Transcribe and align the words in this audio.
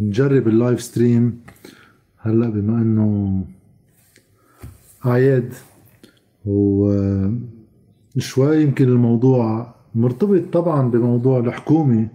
نجرب 0.00 0.48
ال 0.48 0.55
live 0.55 0.82
stream. 0.82 1.40
هلأ 2.18 2.48
بما 2.50 2.82
إنه 2.82 3.44
اعياد 5.06 5.52
وشوي 6.44 7.36
يمكن 8.62 8.88
الموضوع 8.88 9.74
مرتبط 9.94 10.42
طبعا 10.52 10.90
بموضوع 10.90 11.38
الحكومة 11.38 12.08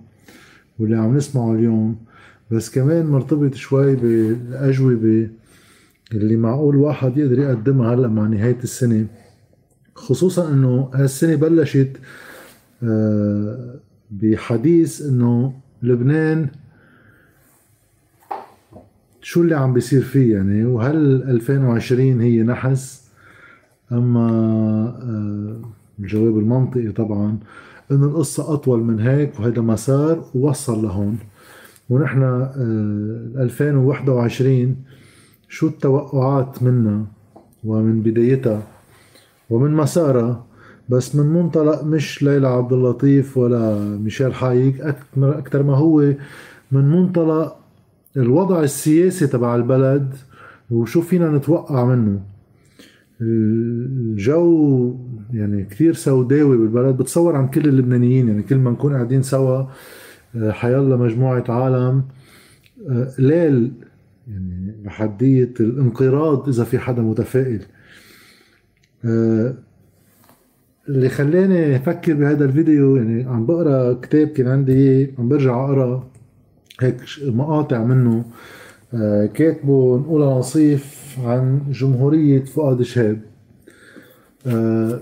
واللي 0.80 0.98
عم 0.98 1.18
نسمعه 1.18 1.54
اليوم 1.54 1.96
بس 2.52 2.70
كمان 2.70 3.06
مرتبط 3.06 3.54
شوي 3.54 3.96
بالأجوبة 3.96 5.30
اللي 6.14 6.36
معقول 6.36 6.76
واحد 6.76 7.18
يقدر 7.18 7.40
يقدمها 7.40 7.94
هلأ 7.96 8.08
مع 8.08 8.28
نهاية 8.28 8.60
السنة. 8.64 9.08
خصوصا 9.96 10.54
إنه 10.54 10.90
هالسنة 10.94 11.36
بلشت 11.36 11.98
آه، 12.84 13.80
بحديث 14.12 15.02
إنه 15.02 15.54
لبنان 15.84 16.50
شو 19.32 19.42
اللي 19.42 19.56
عم 19.56 19.74
بيصير 19.74 20.02
فيه 20.02 20.36
يعني؟ 20.36 20.66
وهل 20.66 21.24
2020 21.24 22.22
هي 22.22 22.44
نحس؟ 22.44 23.12
أما 23.92 24.30
آه، 25.04 25.62
الجواب 26.00 26.38
المنطقي 26.38 26.92
طبعا 26.92 27.38
انه 27.92 28.06
القصة 28.06 28.54
أطول 28.54 28.84
من 28.84 29.00
هيك 29.00 29.40
وهذا 29.40 29.62
مسار 29.62 30.26
ووصل 30.36 30.84
لهون. 30.84 31.18
ونحن 31.90 32.24
2021 33.38 34.62
آه، 34.62 34.76
شو 35.50 35.68
التوقعات 35.68 36.64
منا 36.64 37.06
ومن 37.64 38.02
بدايتها 38.02 38.64
ومن 39.50 39.72
مسارها؟ 39.72 40.46
بس 40.90 41.16
من 41.16 41.26
منطلق 41.26 41.84
مش 41.84 42.24
ليلى 42.24 42.48
عبد 42.48 42.74
اللطيف 42.74 43.38
ولا 43.38 43.76
ميشيل 43.98 44.34
حايك 44.34 44.82
أكثر 45.18 45.64
ما 45.64 45.76
هو 45.78 46.14
من 46.72 46.92
منطلق 46.92 47.61
الوضع 48.18 48.64
السياسي 48.64 49.28
تبع 49.28 49.56
البلد 49.56 50.14
وشو 50.72 51.02
فينا 51.02 51.32
نتوقع 51.32 51.86
منه؟ 51.86 52.22
الجو 53.22 54.96
يعني 55.34 55.64
كثير 55.64 55.94
سوداوي 55.94 56.58
بالبلد 56.58 56.98
بتصور 56.98 57.36
عن 57.36 57.48
كل 57.48 57.70
اللبنانيين 57.70 58.28
يعني 58.28 58.44
كل 58.44 58.56
ما 58.56 58.72
نكون 58.72 58.94
قاعدين 58.94 59.24
سوا 59.24 59.64
آه، 60.36 60.52
حيلا 60.52 60.96
مجموعة 60.96 61.44
عالم. 61.50 62.04
آه، 62.90 63.12
ليل 63.20 63.72
يعني 64.28 64.76
بحدية 64.86 65.54
الانقراض 65.60 66.50
إذا 66.50 66.64
في 66.64 66.80
حدا 66.80 67.02
متفائل. 67.02 67.62
آه، 69.06 69.54
اللي 70.90 71.10
خلاني 71.10 71.76
أفكر 71.76 72.14
بهذا 72.14 72.46
الفيديو 72.46 72.96
يعني 72.96 73.24
عم 73.24 73.46
بقرأ 73.46 73.94
كتاب 73.94 74.28
كان 74.28 74.48
عندي 74.48 75.14
عم 75.20 75.30
برجع 75.30 75.66
أقرأ. 75.66 76.11
هيك 76.84 76.96
مقاطع 77.22 77.84
منه. 77.84 78.26
آه، 78.94 79.26
كاتبه 79.26 79.98
نقولها 79.98 80.40
نصيف 80.40 81.16
عن 81.24 81.60
جمهورية 81.72 82.44
فؤاد 82.46 82.82
شهاب. 82.82 83.22
آه، 84.48 85.00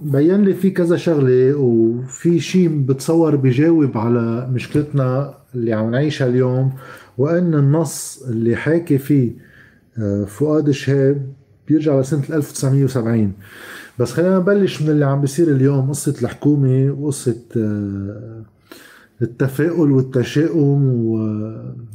بين 0.00 0.42
لي 0.42 0.54
في 0.54 0.70
كذا 0.70 0.96
شغلة 0.96 1.54
وفي 1.54 2.40
شيء 2.40 2.68
بتصور 2.68 3.36
بجاوب 3.36 3.98
على 3.98 4.48
مشكلتنا 4.52 5.34
اللي 5.54 5.72
عم 5.72 5.90
نعيشها 5.90 6.28
اليوم 6.28 6.72
وأن 7.18 7.54
النص 7.54 8.22
اللي 8.28 8.56
حاكي 8.56 8.98
فيه 8.98 9.30
آه، 9.98 10.24
فؤاد 10.24 10.70
شهاب 10.70 11.26
بيرجع 11.68 12.00
لسنة 12.00 12.22
1970 12.30 13.32
بس 13.98 14.12
خلينا 14.12 14.38
نبلش 14.38 14.82
من 14.82 14.90
اللي 14.90 15.04
عم 15.04 15.20
بيصير 15.20 15.48
اليوم 15.48 15.90
قصة 15.90 16.14
الحكومة 16.22 16.96
وقصة 17.00 17.36
التفاؤل 19.22 19.92
والتشاؤم 19.92 20.84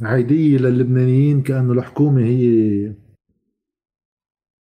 وعيدية 0.02 0.58
للبنانيين 0.58 1.42
كأنه 1.42 1.72
الحكومة 1.72 2.22
هي 2.22 2.92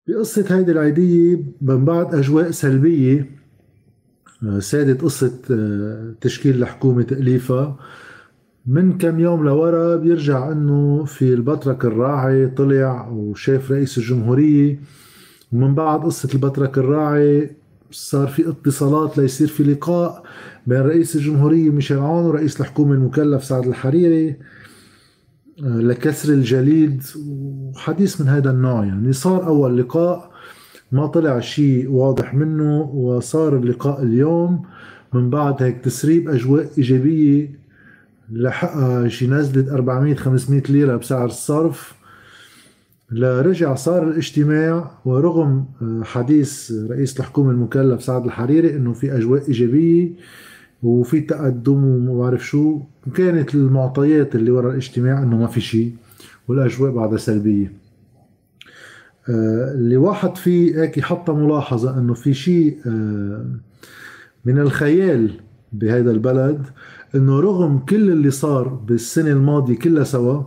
بقصة 0.08 0.58
هيدي 0.58 0.72
العيدية 0.72 1.44
من 1.62 1.86
بعد 1.86 2.16
أجواء 2.16 2.52
سلبية 2.52 3.40
آه، 4.44 4.60
سادت 4.60 5.02
قصة 5.02 5.40
آه، 5.52 6.14
تشكيل 6.22 6.56
الحكومة 6.56 7.04
تأليفها. 7.04 7.78
من 8.66 8.98
كم 8.98 9.20
يوم 9.20 9.44
لورا 9.46 9.96
بيرجع 9.96 10.52
إنه 10.52 11.06
في 11.06 11.34
البطرك 11.34 11.86
الراعي 11.86 12.48
طلع 12.48 13.08
وشاف 13.10 13.72
رئيس 13.72 13.98
الجمهورية. 13.98 14.80
ومن 15.52 15.76
بعد 15.76 16.00
قصة 16.00 16.30
البطرك 16.34 16.78
الراعي 16.78 17.56
صار 17.92 18.28
في 18.28 18.50
اتصالات 18.50 19.18
ليصير 19.18 19.48
في 19.48 19.64
لقاء 19.64 20.24
بين 20.68 20.82
رئيس 20.82 21.16
الجمهورية 21.16 21.70
ميشيل 21.70 21.98
عون 21.98 22.26
ورئيس 22.26 22.62
الحكومة 22.62 22.94
المكلف 22.94 23.44
سعد 23.44 23.68
الحريري 23.68 24.36
آه، 25.64 25.78
لكسر 25.78 26.34
الجليد 26.34 27.04
وحديث 27.16 28.22
من 28.22 28.28
هذا 28.28 28.52
النوع. 28.52 28.86
يعني 28.86 29.14
صار 29.14 29.48
أول 29.48 29.78
لقاء 29.78 30.32
ما 30.92 31.08
طلع 31.08 31.40
شيء 31.40 31.90
واضح 31.92 32.34
منه 32.34 32.82
وصار 32.82 33.58
اللقاء 33.58 34.04
اليوم. 34.04 34.64
من 35.14 35.30
بعد 35.30 35.64
هيك 35.64 35.82
تسريب 35.84 36.30
أجواء 36.30 36.70
إيجابية 36.78 37.60
لحقها 38.32 39.08
شي 39.08 39.28
نزلت 39.28 39.70
400 39.70 40.16
500 40.16 40.64
ليرة 40.70 40.96
بسعر 40.96 41.26
الصرف. 41.26 41.99
لرجع 43.12 43.76
صار 43.76 44.08
الاجتماع 44.08 44.92
ورغم 45.06 45.66
آه، 45.82 46.04
حديث 46.04 46.72
رئيس 46.72 47.20
الحكومة 47.20 47.52
المكلف 47.52 48.04
سعد 48.04 48.26
الحريري 48.26 48.76
إنه 48.76 48.94
في 48.94 49.18
أجواء 49.18 49.48
إيجابية 49.48 50.12
وفي 50.84 51.22
تقدم 51.22 51.84
وما 51.84 52.18
بعرف 52.18 52.46
شو 52.46 52.82
كانت 53.16 53.56
المعطيات 53.56 54.36
اللي 54.36 54.52
ورا 54.52 54.72
الاجتماع 54.72 55.24
إنه 55.24 55.38
ما 55.38 55.48
في 55.48 55.62
شيء 55.62 55.96
والأجواء 56.48 56.92
بعدها 56.92 57.18
سلبية. 57.18 57.74
آه، 59.30 59.74
اللي 59.74 59.98
واحد 59.98 60.38
فيه 60.38 60.82
هيك 60.82 61.00
حط 61.00 61.30
ملاحظة 61.30 62.00
إنه 62.00 62.14
في 62.14 62.34
شيء 62.34 62.78
آه، 62.88 63.46
من 64.46 64.60
الخيال 64.60 65.32
بهذا 65.74 66.12
البلد 66.12 66.66
إنه 67.16 67.40
رغم 67.40 67.80
كل 67.80 68.12
اللي 68.12 68.32
صار 68.32 68.68
بالسنة 68.68 69.32
الماضية 69.32 69.78
كلها 69.80 70.04
سوا 70.04 70.44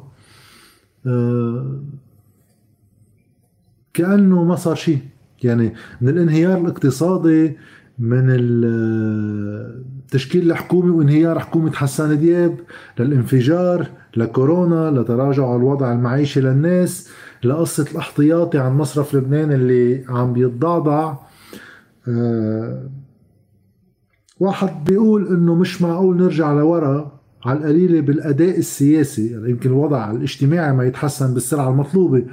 كأنه 3.94 4.44
ما 4.44 4.56
صار 4.56 4.74
شيء. 4.74 4.98
يعني 5.42 5.74
من 6.00 6.08
الانهيار 6.08 6.60
الاقتصادي 6.60 7.56
من 7.98 8.26
تشكيل 10.10 10.50
الحكومة 10.50 10.94
وانهيار 10.94 11.38
حكومة 11.38 11.72
حسان 11.72 12.18
دياب 12.18 12.56
للانفجار 12.98 13.86
لكورونا 14.16 15.00
لتراجع 15.00 15.56
الوضع 15.56 15.92
المعيشي 15.92 16.40
للناس 16.40 17.08
لقصة 17.44 17.86
الاحتياطي 17.92 18.58
عن 18.58 18.72
مصرف 18.72 19.14
لبنان 19.14 19.52
اللي 19.52 20.04
عم 20.08 20.32
بيتضعضع. 20.32 21.14
أه 22.08 22.88
واحد 24.40 24.84
بيقول 24.84 25.26
إنه 25.28 25.54
مش 25.54 25.82
معقول 25.82 26.16
نرجع 26.16 26.52
لورا 26.52 27.20
على 27.44 27.58
القليلة 27.58 28.00
بالأداء 28.00 28.58
السياسي 28.58 29.30
يعني 29.30 29.50
يمكن 29.50 29.70
الوضع 29.70 30.10
الاجتماعي 30.10 30.72
ما 30.72 30.84
يتحسن 30.84 31.34
بالسرعة 31.34 31.70
المطلوبة. 31.70 32.24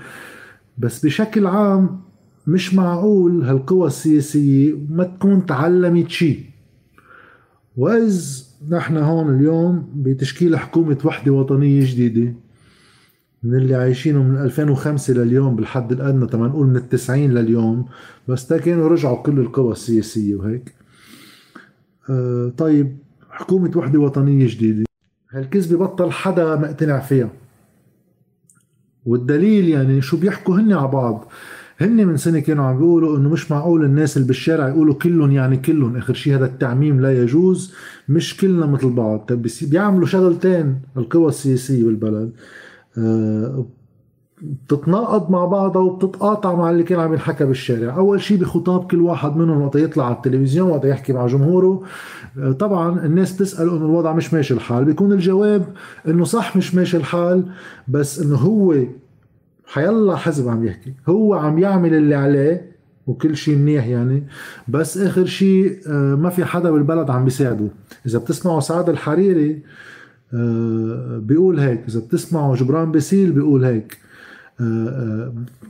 بس 0.79 1.05
بشكل 1.05 1.47
عام 1.47 2.01
مش 2.47 2.73
معقول 2.73 3.43
هالقوى 3.43 3.87
السياسية 3.87 4.75
ما 4.89 5.03
تكون 5.03 5.45
تعلمت 5.45 6.09
شيء 6.09 6.43
وإذ 7.77 8.43
نحن 8.69 8.97
هون 8.97 9.35
اليوم 9.35 9.89
بتشكيل 9.95 10.57
حكومة 10.57 10.97
وحدة 11.05 11.31
وطنية 11.31 11.91
جديدة 11.91 12.33
من 13.43 13.55
اللي 13.55 13.75
عايشينه 13.75 14.23
من 14.23 14.37
2005 14.37 15.13
لليوم 15.13 15.55
بالحد 15.55 15.91
الأدنى 15.91 16.27
تما 16.27 16.47
نقول 16.47 16.67
من 16.67 16.75
التسعين 16.75 17.33
لليوم 17.33 17.85
بس 18.27 18.47
تا 18.47 18.57
كانوا 18.57 18.87
رجعوا 18.89 19.23
كل 19.23 19.39
القوى 19.39 19.71
السياسية 19.71 20.35
وهيك. 20.35 20.75
آه 22.09 22.51
طيب 22.57 22.97
حكومة 23.29 23.71
وحدة 23.77 23.99
وطنية 23.99 24.47
جديدة 24.47 24.83
هالكذبة 25.31 25.85
بطل 25.85 26.11
حدا 26.11 26.55
مقتنع 26.55 26.99
فيها. 26.99 27.29
والدليل 29.05 29.69
يعني 29.69 30.01
شو 30.01 30.17
بيحكوا 30.17 30.55
هن 30.59 30.73
على 30.73 30.87
بعض. 30.87 31.31
هن 31.81 32.07
من 32.07 32.17
سنة 32.17 32.39
كانوا 32.39 32.65
عم 32.65 32.77
بيقولوا 32.77 33.17
إنه 33.17 33.29
مش 33.29 33.51
معقول 33.51 33.85
الناس 33.85 34.17
اللي 34.17 34.27
بالشارع 34.27 34.67
يقولوا 34.67 34.93
كلهم 34.93 35.31
يعني 35.31 35.57
كلهم. 35.57 35.95
آخر 35.97 36.13
شيء 36.13 36.35
هذا 36.35 36.45
التعميم 36.45 37.01
لا 37.01 37.21
يجوز 37.23 37.73
مش 38.09 38.37
كلنا 38.37 38.65
مثل 38.65 38.89
بعض. 38.89 39.19
طيب 39.19 39.47
بيعملوا 39.61 40.07
شغلتين 40.07 40.79
القوى 40.97 41.29
السياسية 41.29 41.83
بالبلد. 41.83 42.31
أه 42.97 43.65
بتتناقض 44.41 45.31
مع 45.31 45.45
بعضها 45.45 45.81
وبتتقاطع 45.81 46.55
مع 46.55 46.69
اللي 46.69 46.83
كان 46.83 46.99
عم 46.99 47.13
ينحكى 47.13 47.45
بالشارع. 47.45 47.97
أول 47.97 48.21
شيء 48.21 48.37
بخطاب 48.37 48.91
كل 48.91 49.01
واحد 49.01 49.37
منهم 49.37 49.61
وقت 49.61 49.75
يطلع 49.75 50.05
على 50.05 50.15
التلفزيون 50.15 50.69
وقت 50.69 50.85
يحكي 50.85 51.13
مع 51.13 51.27
جمهوره. 51.27 51.83
آه، 52.39 52.51
طبعا 52.51 53.05
الناس 53.05 53.33
بتسال 53.33 53.69
إنه 53.69 53.85
الوضع 53.85 54.13
مش 54.13 54.33
ماشي 54.33 54.53
الحال. 54.53 54.85
بيكون 54.85 55.11
الجواب 55.11 55.65
إنه 56.07 56.23
صح 56.23 56.57
مش 56.57 56.75
ماشي 56.75 56.97
الحال 56.97 57.45
بس 57.87 58.19
إنه 58.19 58.35
هو 58.35 58.75
حيلا 59.65 60.15
حزب 60.15 60.49
عم 60.49 60.65
يحكي. 60.65 60.93
هو 61.09 61.33
عم 61.33 61.59
يعمل 61.59 61.93
اللي 61.93 62.15
عليه 62.15 62.71
وكل 63.07 63.37
شيء 63.37 63.55
منيح 63.55 63.87
يعني. 63.87 64.23
بس 64.67 64.97
آخر 64.97 65.25
شيء 65.25 65.79
آه، 65.87 66.15
ما 66.15 66.29
في 66.29 66.45
حدا 66.45 66.71
بالبلد 66.71 67.09
عم 67.09 67.23
بيساعده. 67.23 67.67
إذا 68.05 68.19
بتسمعوا 68.19 68.59
سعد 68.59 68.89
الحريري 68.89 69.61
بيقول 71.19 71.59
هيك. 71.59 71.81
إذا 71.87 71.99
بتسمعوا 71.99 72.55
جبران 72.55 72.91
باسيل 72.91 73.31
بيقول 73.31 73.65
هيك. 73.65 73.97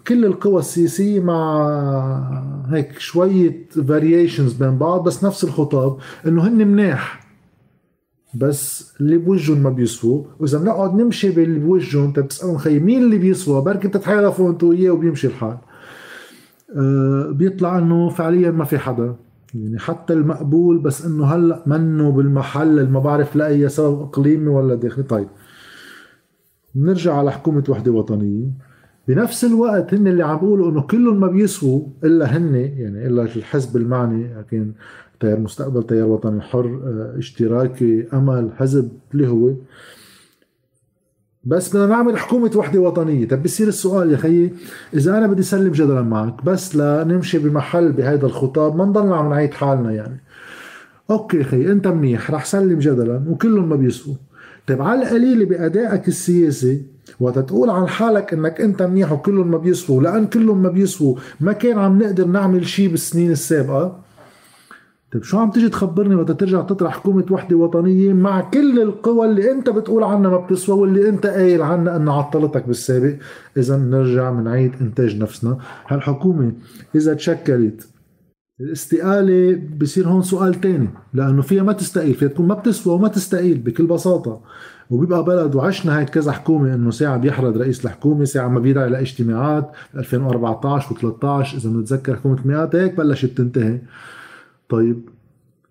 كل 0.08 0.26
القوى 0.26 0.60
السياسية 0.60 1.20
مع 1.20 2.66
هيك 2.70 3.00
شوية 3.00 3.68
variations 3.88 4.54
بين 4.54 4.78
بعض 4.78 5.04
بس 5.04 5.24
نفس 5.24 5.44
الخطاب 5.44 5.98
إنه 6.28 6.48
هن 6.48 6.68
مناح 6.68 7.30
بس 8.36 8.94
اللي 9.02 9.18
بوجهن 9.18 9.62
ما 9.62 9.70
بيسووا. 9.70 10.24
وإذا 10.40 10.58
بنقعد 10.58 10.96
نمشي 10.96 11.32
باللي 11.32 11.60
بوجهن 11.60 12.04
انت 12.04 12.20
بتسألهم 12.20 12.58
خي 12.58 12.80
مين 12.80 13.04
اللي 13.04 13.18
بيسوى؟ 13.18 13.62
بركي 13.62 13.88
تتحالفوا 13.88 14.50
أنتوا 14.50 14.70
وياه 14.70 14.92
وبيمشي 14.92 15.28
الحال. 15.28 15.58
أه 16.76 17.32
بيطلع 17.32 17.78
إنه 17.78 18.10
فعليا 18.10 18.52
ما 18.52 18.66
في 18.66 18.78
حدا. 18.78 19.16
يعني 19.54 19.80
حتى 19.80 20.14
المقبول 20.14 20.78
بس 20.78 21.06
إنه 21.06 21.26
هلأ 21.26 21.64
منه 21.66 22.12
بالمحل 22.12 22.90
ما 22.90 23.00
بعرف 23.00 23.36
لأي 23.36 23.70
سبب 23.70 24.02
إقليمي 24.02 24.48
ولا 24.48 24.76
داخلي. 24.76 25.04
طيب 25.04 25.28
بنرجع 26.76 27.14
على 27.14 27.32
حكومة 27.32 27.64
وحدة 27.70 27.92
وطنية. 27.92 28.69
بنفس 29.10 29.46
الوقت 29.46 29.94
هن 29.94 30.08
اللي 30.08 30.24
عم 30.24 30.38
بيقولوا 30.38 30.72
إنه 30.72 30.82
كلهم 30.82 31.20
ما 31.20 31.28
بيسووا 31.28 31.88
إلا 32.04 32.38
هن 32.38 32.56
يعني 32.56 33.08
إلا 33.08 33.22
الحزب 33.22 33.78
المعني 33.78 34.36
لكن 34.38 34.72
تيار 35.20 35.40
مستقبل 35.40 35.84
تيار 35.84 36.08
وطني 36.08 36.42
حر 36.42 36.66
آه، 36.66 37.18
اشتراكي 37.18 38.08
أمل 38.14 38.50
حزب 38.58 38.92
اللي 39.14 39.28
هو. 39.28 39.54
بس 41.44 41.70
بدنا 41.70 41.86
نعمل 41.86 42.18
حكومة 42.18 42.52
وحدة 42.56 42.80
وطنية. 42.80 43.28
طب 43.28 43.44
بصير 43.44 43.68
السؤال 43.68 44.12
يا 44.12 44.18
خيي 44.18 44.54
إذا 44.94 45.18
أنا 45.18 45.28
بدي 45.28 45.44
سلم 45.44 45.72
جدلا 45.72 46.02
معك 46.02 46.44
بس 46.44 46.76
لنمشي 46.76 47.40
بمحل 47.40 47.92
بهذا 47.92 48.26
الخطاب 48.26 48.76
ما 48.76 48.86
نضلنا 48.86 49.16
عم 49.16 49.30
نعيد 49.30 49.54
حالنا 49.54 49.92
يعني. 49.92 50.20
أوكي 51.10 51.44
خي 51.44 51.72
أنت 51.72 51.88
منيح 51.88 52.32
رح 52.32 52.46
سلم 52.46 52.80
جدلا 52.80 53.24
وكلهم 53.28 53.70
ما 53.70 53.76
بيسقوا 53.76 54.16
طيب 54.68 54.82
على 54.82 55.04
القليلة 55.04 55.46
بأدائك 55.46 56.08
السياسي 56.08 56.99
وقت 57.20 57.40
تقول 57.40 57.70
عن 57.70 57.88
حالك 57.88 58.34
إنك 58.34 58.62
أنت 58.62 58.82
منيح 58.82 59.12
وكلهم 59.12 59.52
ما 59.52 59.58
بيسووا 59.58 60.02
لأن 60.04 60.28
كلهم 60.28 60.64
ما 60.64 60.70
بيسووا 60.70 61.16
ما 61.40 61.54
كان 61.54 61.78
عم 61.78 62.02
نقدر 62.04 62.28
نعمل 62.28 62.68
شيء 62.68 62.90
بالسنين 62.90 63.32
السابقة. 63.32 64.00
طيب 65.14 65.24
شو 65.24 65.38
عم 65.38 65.52
تيجي 65.52 65.70
تخبرني 65.70 66.16
وقت 66.16 66.32
ترجع 66.32 66.62
تطرح 66.62 66.94
حكومة 66.94 67.26
وحدة 67.32 67.56
وطنية 67.56 68.14
مع 68.14 68.42
كل 68.42 68.82
القوى 68.82 69.28
اللي 69.28 69.52
أنت 69.52 69.70
بتقول 69.70 70.04
عنها 70.04 70.32
ما 70.32 70.38
بتسوى 70.38 70.80
واللي 70.80 71.10
أنت 71.10 71.26
قايل 71.26 71.62
عنها 71.62 71.96
إنها 71.96 72.14
عطلتك 72.14 72.68
بالسابق؟ 72.68 73.14
اذا 73.58 73.78
نرجع 73.78 74.32
بنعيد 74.32 74.72
إنتاج 74.82 75.18
نفسنا. 75.22 75.58
هالحكومة 75.88 76.52
إذا 76.96 77.14
تشكلت 77.14 77.88
الاستقالة 78.62 79.62
بصير 79.82 80.08
هون 80.08 80.22
سؤال 80.22 80.62
تاني 80.62 80.90
لأنه 81.14 81.42
فيها 81.42 81.64
ما 81.64 81.74
تستقيل 81.74 82.14
فيها 82.14 82.28
تكون 82.28 82.48
ما 82.48 82.54
بتسوى 82.56 82.94
وما 82.94 83.08
تستقيل 83.08 83.58
بكل 83.58 83.86
بساطة. 83.86 84.42
وبيبقى 84.90 85.24
بلد 85.24 85.56
وعشنا 85.56 85.98
هاي 85.98 86.06
كذا 86.06 86.32
حكومة 86.32 86.74
إنه 86.74 86.92
ساعة 86.92 87.18
بيحرض 87.18 87.58
رئيس 87.58 87.86
الحكومة 87.86 88.26
ساعة 88.26 88.48
ما 88.48 88.60
بيدعي 88.60 89.02
اجتماعات 89.02 89.72
2014 89.96 90.96
و13 90.96 91.56
إذا 91.56 91.70
بنتذكر 91.70 92.16
حكومة 92.16 92.38
مئات 92.46 92.76
هيك 92.76 92.98
بلشت 92.98 93.38
تنتهي. 93.38 93.80
طيب 94.70 95.10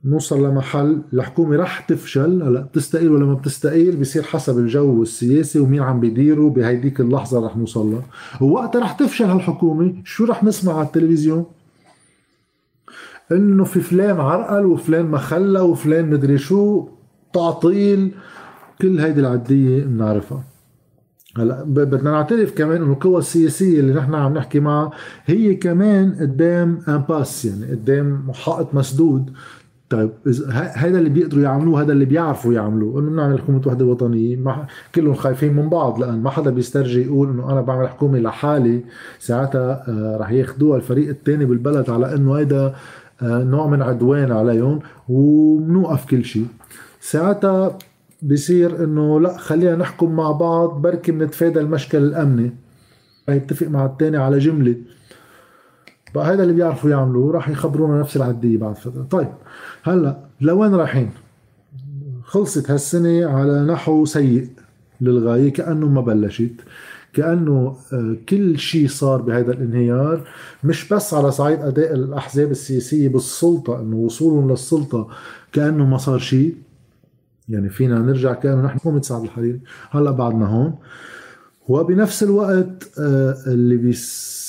نوصل 0.05 0.47
لمحل 0.47 1.03
الحكومة 1.13 1.57
رح 1.57 1.81
تفشل 1.81 2.43
هلا 2.43 2.61
بتستقيل 2.61 3.11
ولا 3.11 3.27
ما 3.27 3.35
بتستقيل؟ 3.35 3.97
بصير 3.97 4.23
حسب 4.23 4.59
الجو 4.59 5.03
السياسي 5.03 5.61
ومين 5.61 5.83
عم 5.83 6.01
بيديره 6.01 6.51
بهيديك 6.51 7.01
اللحظة 7.01 7.47
رح 7.47 7.57
نوصل 7.57 7.91
لها. 7.91 8.03
ووقتها 8.41 8.81
رح 8.81 8.93
تفشل 8.93 9.25
هالحكومة 9.25 9.95
شو 10.05 10.25
رح 10.25 10.45
نسمع 10.45 10.73
على 10.79 10.87
التلفزيون؟ 10.87 11.45
إنه 13.33 13.65
في 13.65 13.81
فلان 13.81 14.21
عرقل 14.21 14.67
وفلان 14.67 15.07
مخلى 15.07 15.61
وفلان 15.61 16.11
مدري 16.11 16.39
شو 16.39 16.89
تعطيل. 17.33 18.13
كل 18.83 19.01
هيدي 19.01 19.21
العدية 19.21 19.85
بنعرفها. 19.85 20.45
هلا 21.37 21.65
بدنا 21.65 22.11
نعترف 22.11 22.55
كمان 22.55 22.83
إنه 22.83 22.93
القوى 22.93 23.19
السياسية 23.19 23.81
اللي 23.81 23.95
نحن 23.95 24.15
عم 24.15 24.35
نحكي 24.35 24.61
معها 24.61 24.91
هي 25.27 25.55
كمان 25.55 26.15
قدام 26.21 26.79
امباس 26.89 27.45
يعني 27.45 27.67
قدام 27.71 28.33
حائط 28.33 28.75
مسدود. 28.75 29.31
طيب 29.91 30.11
هذا 30.53 30.99
اللي 30.99 31.11
بيقدروا 31.11 31.43
يعملوه 31.43 31.83
هذا 31.83 31.93
اللي 31.93 32.05
بيعرفوا 32.05 32.55
يعملوه. 32.55 33.01
إنه 33.01 33.11
بنعمل 33.11 33.39
حكومة 33.39 33.63
وحدة 33.67 33.85
وطنية. 33.85 34.37
ما 34.37 34.67
كلهم 34.95 35.15
خايفين 35.15 35.57
من 35.57 35.69
بعض 35.69 36.01
لأن 36.01 36.23
ما 36.23 36.31
حدا 36.31 36.51
بيسترجي 36.51 37.03
يقول 37.03 37.31
إنه 37.31 37.53
أنا 37.53 37.61
بعمل 37.61 37.89
حكومة 37.89 38.19
لحالي. 38.19 38.85
ساعتها 39.19 39.85
آه، 39.89 40.17
رح 40.21 40.31
ياخذوها 40.31 40.77
الفريق 40.77 41.09
الثاني 41.09 41.45
بالبلد 41.45 41.91
على 41.91 42.15
إنه 42.15 42.35
هيدا 42.35 42.75
نوع 43.23 43.67
من 43.67 43.83
عدوان 43.83 44.33
عليهم 44.33 44.81
وبنوقف 45.09 46.07
كل 46.07 46.25
شيء. 46.25 46.47
ساعتها 47.01 47.79
بصير 48.23 48.85
إنه 48.85 49.21
لا 49.21 49.39
خلينا 49.39 49.77
نحكم 49.77 50.17
مع 50.17 50.33
بعض 50.33 50.83
بركي 50.83 51.13
بنتفادى 51.13 51.61
المشكل 51.61 51.99
الأمني. 51.99 52.53
يتفق 53.29 53.67
مع 53.67 53.87
الثاني 53.87 54.17
على 54.17 54.39
جملة. 54.39 54.77
بقى 56.15 56.33
هذا 56.33 56.43
اللي 56.43 56.55
بيعرفوا 56.55 56.91
يعملوه 56.91 57.33
راح 57.33 57.49
يخبرونا 57.49 58.01
نفس 58.01 58.17
العدية 58.17 58.59
بعد 58.59 58.77
فترة. 58.77 59.03
طيب 59.03 59.29
هلأ 59.83 60.19
لوين 60.41 60.75
رايحين 60.75 61.11
خلصت 62.25 62.71
هالسنة 62.71 63.27
على 63.27 63.67
نحو 63.67 64.05
سيء 64.05 64.49
للغاية 65.01 65.53
كأنه 65.53 65.89
ما 65.89 66.01
بلشت. 66.01 66.53
كأنه 67.19 67.77
آه، 67.93 68.17
كل 68.29 68.59
شيء 68.59 68.89
صار 68.89 69.23
بهذا 69.23 69.53
الانهيار 69.53 70.29
مش 70.65 70.89
بس 70.89 71.15
على 71.15 71.31
صعيد 71.31 71.61
أداء 71.61 71.95
الأحزاب 71.95 72.51
السياسية 72.51 73.09
بالسلطة 73.09 73.81
إنه 73.81 73.97
وصولهم 73.97 74.51
للسلطة 74.51 75.09
كأنه 75.53 75.87
ما 75.87 75.99
صار 75.99 76.19
شيء 76.19 76.55
يعني 77.49 77.71
فينا 77.71 77.99
نرجع 77.99 78.33
كأنه 78.33 78.63
نحن 78.63 78.79
حكومه 78.79 79.01
سعد 79.01 79.23
الحريري 79.23 79.61
هلأ 79.91 80.11
بعدنا 80.11 80.47
هون. 80.47 80.75
وبنفس 81.69 82.23
الوقت 82.23 82.91
آه، 82.99 83.37
اللي 83.47 83.77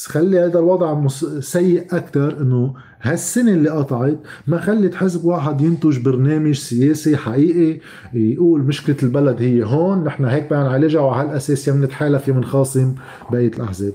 بيخلي 0.10 0.40
هذا 0.40 0.60
الوضع 0.60 1.08
سيء 1.40 1.86
أكثر 1.92 2.42
إنه 2.42 2.74
هالسنة 3.02 3.52
اللي 3.52 3.70
قطعت 3.70 4.18
ما 4.48 4.62
خلت 4.62 4.96
حزب 4.96 5.26
واحد 5.26 5.62
ينتج 5.62 6.00
برنامج 6.00 6.56
سياسي 6.56 7.18
حقيقي 7.18 7.80
يقول 8.14 8.62
مشكلة 8.62 8.96
البلد 9.04 9.42
هي 9.42 9.64
هون 9.64 10.04
نحن 10.04 10.26
هيك 10.26 10.46
بدنا 10.46 10.64
نعالجها 10.64 11.02
وعلى 11.02 11.30
هالاساس 11.30 11.68
يا 11.68 11.74
بنتحالف 11.74 12.28
يا 12.28 12.34
بنخاصم 12.34 12.96
بقية 13.32 13.48
الأحزاب. 13.48 13.94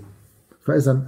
فإذا 0.63 1.03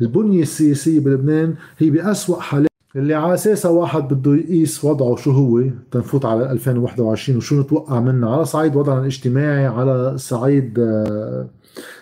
البنية 0.00 0.42
السياسية 0.42 1.00
بلبنان 1.00 1.54
هي 1.78 1.90
بأسوأ 1.90 2.40
حالات. 2.40 2.70
اللي 2.96 3.14
على 3.14 3.34
اساسها 3.34 3.70
واحد 3.70 4.14
بده 4.14 4.34
يقيس 4.34 4.84
وضعه 4.84 5.16
شو 5.16 5.30
هو؟ 5.30 5.62
تنفوت 5.90 6.24
على 6.24 6.52
2021 6.52 7.38
وشو 7.38 7.60
نتوقع 7.60 8.00
منه؟ 8.00 8.30
على 8.30 8.44
صعيد 8.44 8.76
وضعنا 8.76 9.00
الاجتماعي 9.00 9.66
على 9.66 10.18
صعيد 10.18 10.78
آه، 10.78 11.48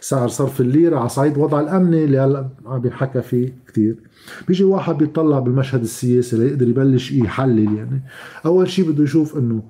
سعر 0.01 0.29
صرف 0.29 0.61
الليرة 0.61 0.99
على 0.99 1.09
صعيد 1.09 1.39
وضع 1.39 1.61
الأمني 1.61 2.05
اللي 2.05 2.19
هلأ 2.19 2.49
عم 2.67 2.79
بينحكى 2.81 3.23
فيه 3.23 3.55
كثير 3.69 3.97
بيجي 4.49 4.65
واحد 4.65 4.99
بيطلع 4.99 5.39
بالمشهد 5.39 5.83
السياسي 5.83 6.37
ليقدر 6.37 6.69
يبلش 6.69 7.13
يحلل 7.13 7.77
يعني. 7.77 8.03
أول 8.47 8.71
شيء 8.71 8.91
بده 8.91 9.05
يشوف 9.05 9.39
إنه 9.39 9.63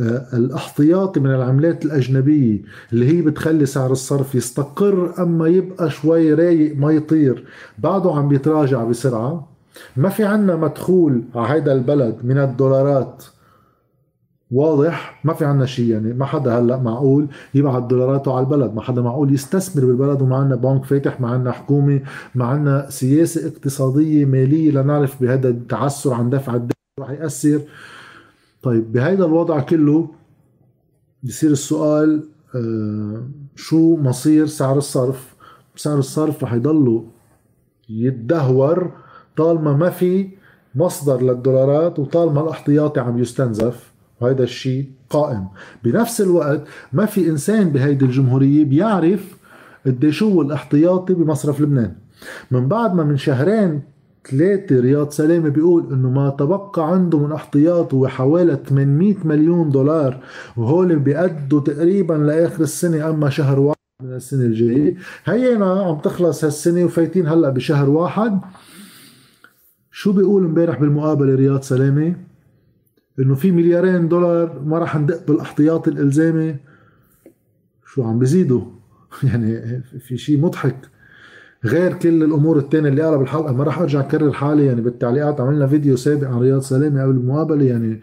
آه، 0.00 0.26
الاحتياطي 0.32 1.20
من 1.20 1.30
العملات 1.30 1.84
الأجنبية 1.84 2.58
اللي 2.92 3.08
هي 3.08 3.22
بتخلي 3.22 3.66
سعر 3.66 3.92
الصرف 3.92 4.34
يستقر 4.34 5.14
أما 5.22 5.48
يبقى 5.48 5.90
شوي 5.90 6.34
رايق 6.34 6.76
ما 6.76 6.92
يطير 6.92 7.44
بعده 7.78 8.12
عم 8.12 8.28
بيتراجع 8.28 8.84
بسرعة. 8.84 9.48
ما 9.96 10.08
في 10.08 10.24
عنا 10.24 10.56
مدخول 10.56 11.22
على 11.34 11.54
هيدا 11.54 11.72
البلد 11.72 12.16
من 12.24 12.38
الدولارات. 12.38 13.24
واضح؟ 14.54 15.20
ما 15.24 15.34
في 15.34 15.44
عنا 15.44 15.66
شيء 15.66 15.88
يعني 15.90 16.12
ما 16.12 16.24
حدا 16.24 16.58
هلأ 16.58 16.76
معقول 16.76 17.26
يبعث 17.54 17.82
دولاراته 17.82 18.32
على 18.32 18.44
البلد 18.44 18.74
ما 18.74 18.82
حدا 18.82 19.02
معقول 19.02 19.34
يستثمر 19.34 19.84
بالبلد 19.84 20.22
وما 20.22 20.36
عنا 20.36 20.56
بنك 20.56 20.84
فاتح 20.84 21.20
ما 21.20 21.28
عنا 21.28 21.52
حكومة 21.52 22.00
ما 22.34 22.44
عنا 22.44 22.90
سياسة 22.90 23.48
اقتصادية 23.48 24.24
مالية 24.24 24.70
لنعرف 24.70 25.22
بهذا 25.22 25.48
التعسر 25.48 26.14
عن 26.14 26.30
دفع 26.30 26.54
الدين 26.54 26.74
رح 27.00 27.10
يأثر. 27.10 27.60
طيب 28.62 28.92
بهذا 28.92 29.24
الوضع 29.24 29.60
كله 29.60 30.08
بصير 31.22 31.50
السؤال 31.50 32.22
آه 32.54 33.22
شو 33.56 33.96
مصير 33.96 34.46
سعر 34.46 34.78
الصرف؟ 34.78 35.34
سعر 35.76 35.98
الصرف 35.98 36.44
رح 36.44 36.52
يضله 36.52 37.04
يتدهور 37.88 38.90
طالما 39.36 39.76
ما 39.76 39.90
في 39.90 40.28
مصدر 40.74 41.22
للدولارات 41.22 41.98
وطالما 41.98 42.40
الاحتياطي 42.40 43.00
عم 43.00 43.18
يستنزف. 43.18 43.93
وهذا 44.20 44.42
الشيء 44.42 44.90
قائم. 45.10 45.48
بنفس 45.84 46.20
الوقت 46.20 46.60
ما 46.92 47.06
في 47.06 47.28
إنسان 47.28 47.70
بهيدي 47.70 48.04
الجمهورية 48.04 48.64
بيعرف 48.64 49.36
قديش 49.86 50.22
هو 50.22 50.42
الاحتياطي 50.42 51.14
بمصرف 51.14 51.60
لبنان. 51.60 51.92
من 52.50 52.68
بعد 52.68 52.94
ما 52.94 53.04
من 53.04 53.16
شهرين 53.16 53.82
ثلاثة 54.30 54.80
رياض 54.80 55.10
سلامة 55.10 55.48
بيقول 55.48 55.92
إنه 55.92 56.10
ما 56.10 56.30
تبقى 56.30 56.92
عنده 56.92 57.18
من 57.18 57.32
احتياط 57.32 57.94
هو 57.94 58.08
حوالي 58.08 58.58
800 58.68 59.14
مليون 59.24 59.70
دولار 59.70 60.20
وهول 60.56 60.98
بيأدوا 60.98 61.60
تقريبا 61.60 62.14
لآخر 62.14 62.62
السنة 62.62 63.08
أما 63.10 63.30
شهر 63.30 63.60
واحد 63.60 63.78
من 64.02 64.12
السنة 64.12 64.44
الجاية. 64.44 64.96
هينا 65.24 65.82
عم 65.82 65.98
تخلص 65.98 66.44
هالسنة 66.44 66.84
وفايتين 66.84 67.26
هلأ 67.26 67.50
بشهر 67.50 67.90
واحد. 67.90 68.40
شو 69.90 70.12
بيقول 70.12 70.44
امبارح 70.44 70.80
بالمقابلة 70.80 71.34
رياض 71.34 71.62
سلامة؟ 71.62 72.14
إنه 73.18 73.34
في 73.34 73.50
مليارين 73.50 74.08
دولار 74.08 74.62
ما 74.64 74.78
راح 74.78 74.96
ندق 74.96 75.26
بالاحتياطي 75.26 75.90
الإلزامي. 75.90 76.56
شو 77.86 78.02
عم 78.02 78.18
بيزيدوا 78.18 78.62
يعني 79.22 79.82
في 80.00 80.16
شيء 80.16 80.40
مضحك. 80.40 80.76
غير 81.64 81.94
كل 81.94 82.22
الأمور 82.22 82.58
الثانية 82.58 82.88
اللي 82.88 83.02
قالها 83.02 83.18
بالحلقة 83.18 83.52
ما 83.52 83.64
راح 83.64 83.78
أرجع 83.78 84.00
أكرر 84.00 84.32
حالي. 84.32 84.66
يعني 84.66 84.80
بالتعليقات 84.80 85.40
عملنا 85.40 85.66
فيديو 85.66 85.96
سابق 85.96 86.28
عن 86.28 86.38
رياض 86.38 86.60
سلامه 86.60 87.02
قبل 87.02 87.10
المقابلة. 87.10 87.64
يعني 87.64 88.00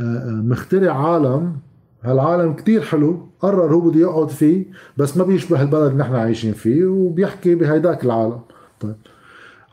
آه، 0.00 0.02
آه، 0.02 0.30
مخترع 0.30 0.92
عالم. 0.92 1.56
هالعالم 2.02 2.52
كتير 2.52 2.80
حلو. 2.80 3.28
قرر 3.40 3.74
هو 3.74 3.80
بده 3.80 4.00
يقعد 4.00 4.28
فيه 4.28 4.66
بس 4.96 5.16
ما 5.16 5.24
بيشبه 5.24 5.62
البلد 5.62 5.82
اللي 5.82 5.98
نحن 5.98 6.14
عايشين 6.14 6.52
فيه 6.52 6.84
وبيحكي 6.84 7.54
بهيداك 7.54 8.04
العالم. 8.04 8.40
طيب. 8.80 8.96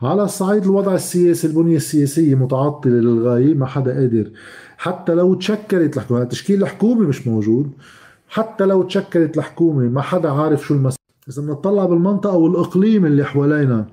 على 0.02 0.22
الصعيد 0.22 0.64
الوضع 0.64 0.94
السياسي 0.94 1.46
البنية 1.46 1.76
السياسية 1.76 2.34
متعطلة 2.34 2.92
للغاية. 2.92 3.54
ما 3.54 3.66
حدا 3.66 3.94
قادر 3.94 4.30
حتى 4.80 5.14
لو 5.14 5.34
تشكلت 5.34 5.96
الحكومة 5.96 6.24
تشكيل 6.24 6.62
الحكومة 6.62 7.08
مش 7.08 7.26
موجود. 7.26 7.70
حتى 8.28 8.64
لو 8.64 8.82
تشكلت 8.82 9.38
الحكومة 9.38 9.88
ما 9.88 10.00
حدا 10.00 10.30
عارف 10.30 10.66
شو 10.66 10.74
المسألة 10.74 10.98
إذا 11.28 11.42
بنطلع 11.42 11.84
بالمنطقة 11.84 12.36
والإقليم 12.36 13.06
اللي 13.06 13.24
حوالينا. 13.24 13.86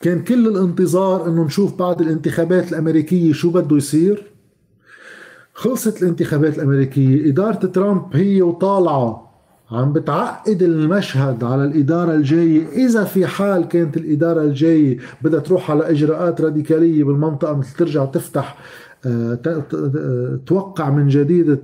كان 0.00 0.24
كل 0.24 0.46
الانتظار 0.48 1.26
إنه 1.28 1.44
نشوف 1.44 1.78
بعد 1.78 2.00
الانتخابات 2.00 2.72
الأمريكية 2.72 3.32
شو 3.32 3.50
بده 3.50 3.76
يصير. 3.76 4.26
خلصت 5.54 6.02
الانتخابات 6.02 6.56
الأمريكية 6.58 7.30
إدارة 7.30 7.66
ترامب 7.66 8.16
هي 8.16 8.42
وطالعة. 8.42 9.30
عم 9.70 9.92
بتعقد 9.92 10.62
المشهد 10.62 11.44
على 11.44 11.64
الإدارة 11.64 12.14
الجاية. 12.14 12.68
إذا 12.68 13.04
في 13.04 13.26
حال 13.26 13.68
كانت 13.68 13.96
الإدارة 13.96 14.42
الجاية 14.42 14.98
بدها 15.22 15.40
تروح 15.40 15.70
على 15.70 15.90
إجراءات 15.90 16.40
راديكالية 16.40 17.04
بالمنطقة 17.04 17.56
مثل 17.56 17.76
ترجع 17.76 18.04
تفتح 18.04 18.56
توقع 20.46 20.90
من 20.90 21.08
جديد 21.08 21.58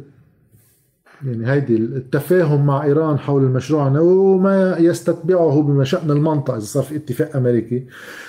يعني 1.24 1.50
هيدي 1.50 1.76
التفاهم 1.76 2.66
مع 2.66 2.84
إيران 2.84 3.18
حول 3.18 3.44
المشروع 3.44 3.88
النووي 3.88 4.16
وما 4.16 4.78
يستتبعه 4.78 5.62
بمشأن 5.62 6.10
المنطقة 6.10 6.56
إذا 6.56 6.64
صار 6.64 6.82
في 6.82 6.96
اتفاق 6.96 7.36
أمريكي. 7.36 7.86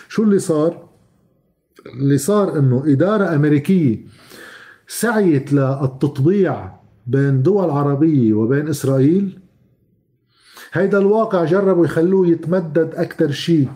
شو 0.07 0.23
اللي 0.23 0.39
صار؟ 0.39 0.87
اللي 1.99 2.17
صار 2.17 2.59
إنه 2.59 2.83
إدارة 2.85 3.35
أمريكية 3.35 3.99
سعيت 4.87 5.53
للتطبيع 5.53 6.71
بين 7.07 7.41
دول 7.41 7.69
عربية 7.69 8.33
وبين 8.33 8.67
إسرائيل. 8.67 9.39
هيدا 10.73 10.97
الواقع 10.97 11.45
جربوا 11.45 11.85
يخلوه 11.85 12.27
يتمدد 12.27 12.95
أكثر 12.95 13.31
شيء 13.31 13.69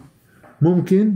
ممكن. 0.62 1.16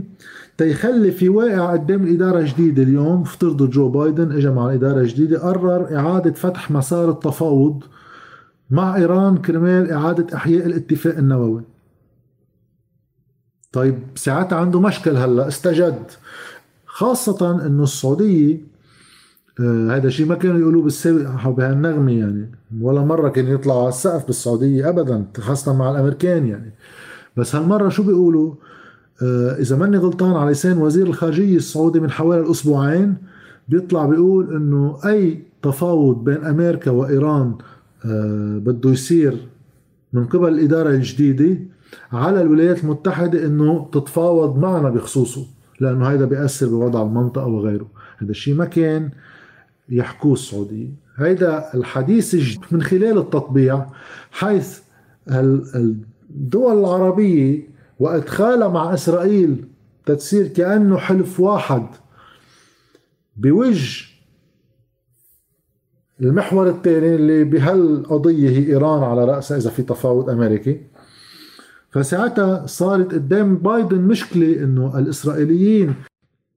تيخلي 0.58 1.10
في 1.10 1.28
واقع 1.28 1.72
قدام 1.72 2.04
الإدارة 2.04 2.38
الجديدة 2.38 2.82
اليوم 2.82 3.22
افترضوا 3.22 3.66
جو 3.66 3.88
بايدن 3.88 4.32
اجى 4.32 4.50
مع 4.50 4.66
الإدارة 4.66 5.00
الجديدة 5.00 5.38
قرر 5.38 5.96
إعادة 5.96 6.32
فتح 6.32 6.70
مسار 6.70 7.10
التفاوض 7.10 7.84
مع 8.70 8.96
إيران 8.96 9.36
كرمال 9.36 9.90
إعادة 9.90 10.36
إحياء 10.36 10.66
الاتفاق 10.66 11.16
النووي. 11.18 11.62
طيب 13.72 13.98
ساعتها 14.14 14.58
عنده 14.58 14.80
مشكل 14.80 15.16
هلأ 15.16 15.48
استجد. 15.48 16.02
خاصة 16.86 17.66
إنه 17.66 17.82
السعودية 17.82 18.60
آه 19.60 19.96
هذا 19.96 20.06
الشيء 20.06 20.26
ما 20.26 20.34
كانوا 20.34 20.60
يقولوه 20.60 20.82
بالسابق 20.82 21.48
بهالنغمة 21.48 22.12
يعني 22.12 22.50
ولا 22.80 23.00
مرة 23.00 23.28
كان 23.28 23.48
يطلعوا 23.48 23.80
على 23.80 23.88
السقف 23.88 24.26
بالسعودية 24.26 24.88
ابدا 24.88 25.26
خاصة 25.38 25.76
مع 25.76 25.90
الأمريكان 25.90 26.46
يعني. 26.46 26.72
بس 27.36 27.54
هالمرة 27.54 27.88
شو 27.88 28.02
بيقولوا؟ 28.02 28.54
إذا 29.58 29.76
ماني 29.76 29.96
غلطان 29.96 30.32
على 30.36 30.50
لسان 30.50 30.78
وزير 30.78 31.06
الخارجية 31.06 31.56
السعودي 31.56 32.00
من 32.00 32.10
حوالي 32.10 32.40
الأسبوعين 32.40 33.14
بيطلع 33.68 34.06
بيقول 34.06 34.56
إنه 34.56 34.98
أي 35.04 35.42
تفاوض 35.62 36.24
بين 36.24 36.44
أمريكا 36.44 36.90
وإيران 36.90 37.54
آه، 38.04 38.58
بده 38.58 38.90
يصير 38.90 39.46
من 40.12 40.26
قبل 40.26 40.48
الإدارة 40.48 40.90
الجديدة 40.90 41.58
على 42.12 42.42
الولايات 42.42 42.84
المتحدة 42.84 43.46
إنه 43.46 43.88
تتفاوض 43.92 44.58
معنا 44.58 44.90
بخصوصه 44.90 45.46
لأنه 45.80 46.06
هذا 46.06 46.24
بيأثر 46.24 46.66
بوضع 46.66 47.02
المنطقة 47.02 47.46
وغيره. 47.46 47.86
هذا 48.18 48.30
الشيء 48.30 48.54
ما 48.54 48.64
كان 48.64 49.10
يحكوه 49.88 50.32
السعودية. 50.32 50.88
هيدا 51.16 51.74
الحديث 51.74 52.34
من 52.72 52.82
خلال 52.82 53.18
التطبيع 53.18 53.86
حيث 54.30 54.78
الدول 55.28 56.78
العربية 56.78 57.75
وادخالها 57.98 58.68
مع 58.68 58.94
إسرائيل 58.94 59.68
تتصير 60.06 60.48
كأنه 60.48 60.96
حلف 60.96 61.40
واحد 61.40 61.86
بوجه 63.36 64.06
المحور 66.20 66.68
الثاني 66.68 67.14
اللي 67.14 67.44
بهالقضية 67.44 68.48
هي 68.48 68.66
إيران 68.66 69.02
على 69.02 69.24
رأسها 69.24 69.56
إذا 69.56 69.70
في 69.70 69.82
تفاوض 69.82 70.30
أمريكي. 70.30 70.80
فساعتها 71.90 72.66
صارت 72.66 73.14
قدام 73.14 73.56
بايدن 73.56 74.00
مشكلة 74.00 74.64
إنه 74.64 74.98
الإسرائيليين 74.98 75.94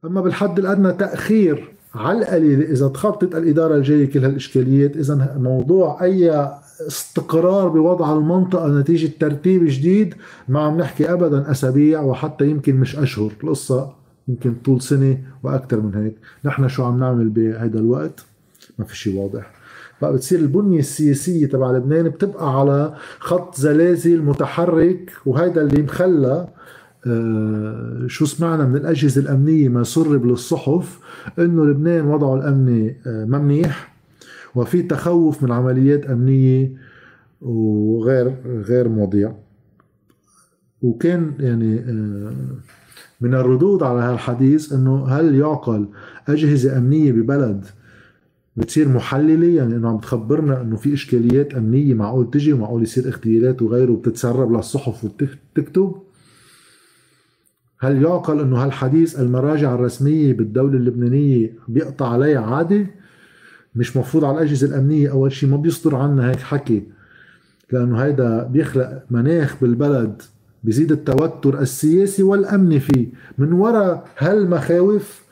أما 0.05 0.21
بالحد 0.21 0.59
الأدنى 0.59 0.93
تأخير 0.93 1.73
على 1.95 2.19
القليل 2.19 2.61
إذا 2.61 2.87
تخطط 2.87 3.35
الإدارة 3.35 3.75
الجاية 3.75 4.09
كل 4.11 4.25
هالإشكاليات 4.25 4.97
إذا 4.97 5.35
موضوع 5.37 6.03
أي 6.03 6.49
استقرار 6.87 7.67
بوضع 7.67 8.13
المنطقة 8.17 8.79
نتيجة 8.79 9.11
ترتيب 9.19 9.63
جديد 9.65 10.13
ما 10.47 10.59
عم 10.59 10.77
نحكي 10.77 11.13
أبدا 11.13 11.51
أسابيع 11.51 12.01
وحتى 12.01 12.49
يمكن 12.49 12.75
مش 12.75 12.95
أشهر. 12.95 13.31
القصة 13.43 13.93
يمكن 14.27 14.53
طول 14.65 14.81
سنة 14.81 15.17
وأكثر 15.43 15.81
من 15.81 15.95
هيك. 15.95 16.15
نحن 16.45 16.67
شو 16.67 16.83
عم 16.83 16.99
نعمل 16.99 17.29
بهذا 17.29 17.79
الوقت؟ 17.79 18.25
ما 18.79 18.85
في 18.85 18.97
شيء 18.97 19.15
واضح. 19.19 19.51
بقى 20.01 20.13
بتصير 20.13 20.39
البنية 20.39 20.79
السياسية 20.79 21.45
تبع 21.45 21.71
لبنان 21.71 22.09
بتبقى 22.09 22.59
على 22.59 22.93
خط 23.19 23.55
زلازل 23.55 24.21
متحرك 24.21 25.11
وهيدا 25.25 25.61
اللي 25.61 25.81
مخلى 25.83 26.47
آه 27.07 28.03
شو 28.07 28.25
سمعنا 28.25 28.65
من 28.65 28.75
الأجهزة 28.75 29.21
الأمنية 29.21 29.69
ما 29.69 29.83
سرب 29.83 30.25
للصحف 30.25 30.99
إنه 31.39 31.65
لبنان 31.65 32.05
وضعه 32.05 32.35
الأمني 32.35 32.95
آه 33.07 33.25
ما 33.25 33.37
منيح. 33.37 33.88
وفي 34.59 34.81
تخوف 34.81 35.43
من 35.43 35.51
عمليات 35.51 36.05
أمنية 36.05 36.73
وغير 37.41 38.35
غير 38.45 38.89
مواضيع. 38.89 39.35
وكان 40.81 41.33
يعني 41.39 41.79
آه، 41.79 42.33
من 43.21 43.33
الردود 43.35 43.83
على 43.83 43.99
هالحديث 43.99 44.73
إنه 44.73 45.05
هل 45.05 45.35
يعقل 45.35 45.87
أجهزة 46.27 46.77
أمنية 46.77 47.11
ببلد 47.11 47.65
بتصير 48.55 48.87
محللة؟ 48.87 49.47
يعني 49.47 49.75
إنه 49.75 49.89
عم 49.89 49.97
تخبرنا 49.97 50.61
إنه 50.61 50.75
في 50.75 50.93
إشكاليات 50.93 51.53
أمنية 51.55 51.93
معقول 51.93 52.29
تجي 52.29 52.53
ومعقول 52.53 52.83
يصير 52.83 53.07
اغتيالات 53.07 53.61
وغيره 53.61 53.91
وبتتسرب 53.91 54.51
للصحف 54.51 55.03
وبتكتب 55.03 55.95
هل 57.79 58.01
يعقل 58.03 58.39
إنه 58.39 58.63
هالحديث 58.63 59.19
المراجع 59.19 59.75
الرسمية 59.75 60.33
بالدولة 60.33 60.77
اللبنانية 60.77 61.53
بيقطع 61.67 62.07
عليها 62.07 62.41
عادي 62.41 62.87
مش 63.75 63.97
مفروض 63.97 64.25
على 64.25 64.37
الأجهزة 64.37 64.67
الأمنية 64.67 65.11
أول 65.11 65.31
شيء 65.31 65.49
ما 65.49 65.57
بيصدر 65.57 65.95
عنا 65.95 66.29
هيك 66.29 66.39
حكي 66.39 66.83
لأنه 67.71 67.97
هيدا 68.03 68.43
بيخلق 68.43 69.03
مناخ 69.09 69.55
بالبلد 69.61 70.21
بيزيد 70.63 70.91
التوتر 70.91 71.61
السياسي 71.61 72.23
والأمني 72.23 72.79
فيه. 72.79 73.07
من 73.37 73.53
وراء 73.53 74.07
هالمخاوف 74.17 75.23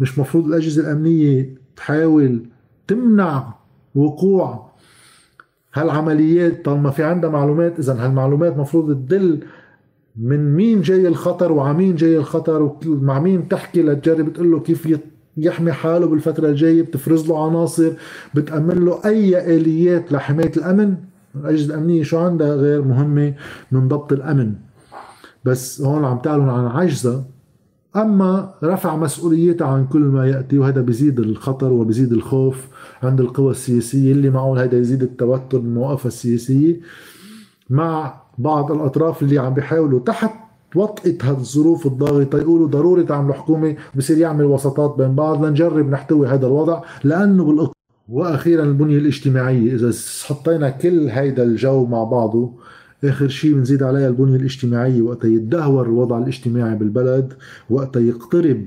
مش 0.00 0.18
مفروض 0.18 0.46
الأجهزة 0.46 0.82
الأمنية 0.82 1.54
تحاول 1.76 2.42
تمنع 2.86 3.54
وقوع 3.94 4.72
هالعمليات 5.74 6.64
طالما 6.64 6.90
في 6.90 7.02
عندها 7.02 7.30
معلومات. 7.30 7.78
اذا 7.78 8.04
هالمعلومات 8.04 8.56
مفروض 8.56 8.94
تدل 8.94 9.40
من 10.16 10.54
مين 10.54 10.80
جاي 10.80 11.08
الخطر 11.08 11.52
وعمين 11.52 11.94
جاي 11.94 12.16
الخطر 12.16 12.62
ومع 12.86 13.20
مين 13.20 13.48
تحكي 13.48 13.82
لتجرب 13.82 14.32
تقول 14.32 14.50
له 14.50 14.60
كيف 14.60 14.98
يحمي 15.36 15.72
حاله 15.72 16.06
بالفترة 16.06 16.48
الجاية 16.48 16.82
بتفرز 16.82 17.28
له 17.28 17.46
عناصر 17.46 17.92
بتأمن 18.34 18.84
له 18.84 19.00
أي 19.04 19.56
آليات 19.56 20.12
لحماية 20.12 20.52
الأمن. 20.56 20.96
الأجهزة 21.36 21.74
الأمنية 21.74 22.02
شو 22.02 22.18
عندها 22.18 22.54
غير 22.54 22.82
مهمة 22.82 23.34
من 23.72 23.88
ضبط 23.88 24.12
الأمن. 24.12 24.54
بس 25.44 25.80
هون 25.80 26.04
عم 26.04 26.18
تعلن 26.18 26.48
عن 26.48 26.66
عجزة. 26.66 27.24
أما 27.96 28.54
رفع 28.64 28.96
مسؤوليتها 28.96 29.66
عن 29.66 29.86
كل 29.86 30.00
ما 30.00 30.26
يأتي 30.26 30.58
وهذا 30.58 30.80
بيزيد 30.80 31.20
الخطر 31.20 31.72
وبيزيد 31.72 32.12
الخوف 32.12 32.66
عند 33.02 33.20
القوى 33.20 33.50
السياسية 33.50 34.12
اللي 34.12 34.30
معهم 34.30 34.58
هذا 34.58 34.78
يزيد 34.78 35.02
التوتر 35.02 35.58
بالمواقف 35.58 36.06
السياسية 36.06 36.80
مع 37.70 38.14
بعض 38.38 38.72
الأطراف 38.72 39.22
اللي 39.22 39.38
عم 39.38 39.54
بيحاولوا 39.54 40.00
تحت 40.00 40.30
وطئت 40.74 41.24
هالظروف 41.24 41.86
الضاغطة 41.86 42.38
يقولوا 42.38 42.68
ضروري 42.68 43.02
تعملوا 43.02 43.34
حكومه 43.34 43.76
بصير 43.96 44.18
يعمل 44.18 44.44
وسطات 44.44 44.94
بين 44.98 45.14
بعض 45.14 45.44
لنجرب 45.44 45.90
نحتوي 45.90 46.26
هذا 46.28 46.46
الوضع 46.46 46.82
لأنه 47.04 47.44
بالإق... 47.44 47.72
وأخيرا 48.08 48.64
البنية 48.64 48.98
الاجتماعية 48.98 49.74
إذا 49.74 49.92
حطينا 50.24 50.70
كل 50.70 51.08
هيدا 51.08 51.42
الجو 51.42 51.86
مع 51.86 52.04
بعضه 52.04 52.52
آخر 53.04 53.28
شيء 53.28 53.54
بنزيد 53.54 53.82
عليها 53.82 54.08
البنية 54.08 54.36
الاجتماعية 54.36 55.02
وقت 55.02 55.24
يتدهور 55.24 55.86
الوضع 55.86 56.18
الاجتماعي 56.18 56.76
بالبلد 56.76 57.32
وقت 57.70 57.96
يقترب 57.96 58.66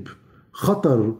خطر 0.52 1.14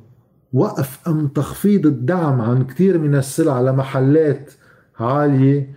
وقف 0.53 1.09
أم 1.09 1.29
تخفيض 1.29 1.87
الدعم 1.87 2.41
عن 2.41 2.65
كثير 2.65 2.99
من 2.99 3.15
السلع 3.15 3.61
لمحلات 3.61 4.53
عالية. 5.01 5.75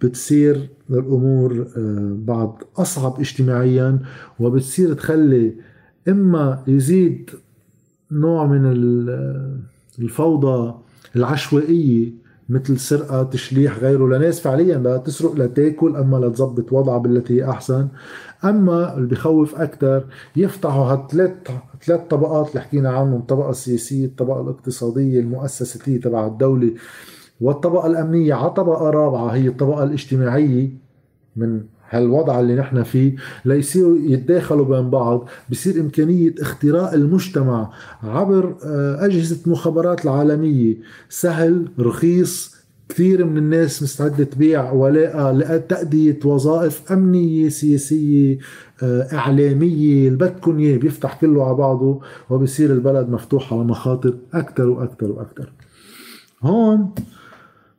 بتصير 0.00 0.68
الأمور 0.90 1.66
آه، 1.76 2.16
بعد 2.18 2.52
أصعب 2.76 3.20
اجتماعيا 3.20 3.98
وبتصير 4.40 4.94
تخلي 4.94 5.54
إما 6.08 6.62
يزيد 6.66 7.30
نوع 8.10 8.46
من 8.46 8.66
الفوضى 9.98 10.74
العشوائية 11.16 12.24
مثل 12.48 12.78
سرقة 12.78 13.22
تشليح 13.22 13.78
غيره 13.78 14.16
لناس 14.16 14.40
فعليا 14.40 14.78
لا 14.78 14.96
تسرق 14.96 15.34
لتأكل 15.34 15.96
أما 15.96 16.16
لتظبط 16.16 16.72
وضعها 16.72 16.98
بالتي 16.98 17.34
هي 17.34 17.50
أحسن. 17.50 17.88
أما 18.44 18.96
اللي 18.96 19.08
بخوف 19.08 19.54
أكثر 19.54 20.04
يفتحوا 20.36 20.84
هالثلاث 20.84 21.32
ثلاث 21.82 22.00
طبقات 22.10 22.48
اللي 22.48 22.60
حكينا 22.60 22.90
عنهم 22.90 23.20
الطبقة 23.20 23.50
السياسية 23.50 24.06
الطبقة 24.06 24.40
الاقتصادية 24.40 25.20
المؤسساتية 25.20 26.00
تبع 26.00 26.26
الدولة. 26.26 26.72
والطبقة 27.44 27.86
الأمنية 27.86 28.34
على 28.34 28.50
طبقة 28.50 28.90
رابعة 28.90 29.28
هي 29.28 29.48
الطبقة 29.48 29.84
الاجتماعية 29.84 30.70
من 31.36 31.60
هالوضع 31.90 32.40
اللي 32.40 32.54
نحن 32.54 32.82
فيه 32.82 33.16
ليصيروا 33.44 33.98
يتداخلوا 33.98 34.64
بين 34.64 34.90
بعض 34.90 35.28
بصير 35.50 35.80
إمكانية 35.80 36.34
اختراق 36.40 36.92
المجتمع 36.92 37.70
عبر 38.02 38.56
آه، 38.64 39.04
أجهزة 39.04 39.38
المخابرات 39.46 40.04
العالمية. 40.04 40.76
سهل 41.08 41.68
رخيص 41.80 42.54
كثير 42.88 43.24
من 43.24 43.38
الناس 43.38 43.82
مستعدة 43.82 44.24
تبيع 44.24 44.72
ولاء 44.72 45.32
لتأدية 45.32 46.18
وظائف 46.24 46.92
أمنية 46.92 47.48
سياسية 47.48 48.38
آه، 48.82 49.08
إعلامية. 49.12 50.08
اللي 50.08 50.18
بدكم 50.18 50.58
إياه 50.58 50.78
بيفتح 50.78 51.20
كله 51.20 51.44
على 51.44 51.54
بعضه 51.54 52.00
وبصير 52.30 52.72
البلد 52.72 53.08
مفتوح 53.08 53.52
على 53.52 53.64
مخاطر 53.64 54.14
أكثر 54.34 54.68
وأكثر 54.68 55.12
وأكثر. 55.12 55.52
هون 56.42 56.94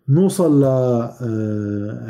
نوصل 0.10 0.62
ل 0.62 0.64
آه، 0.64 2.08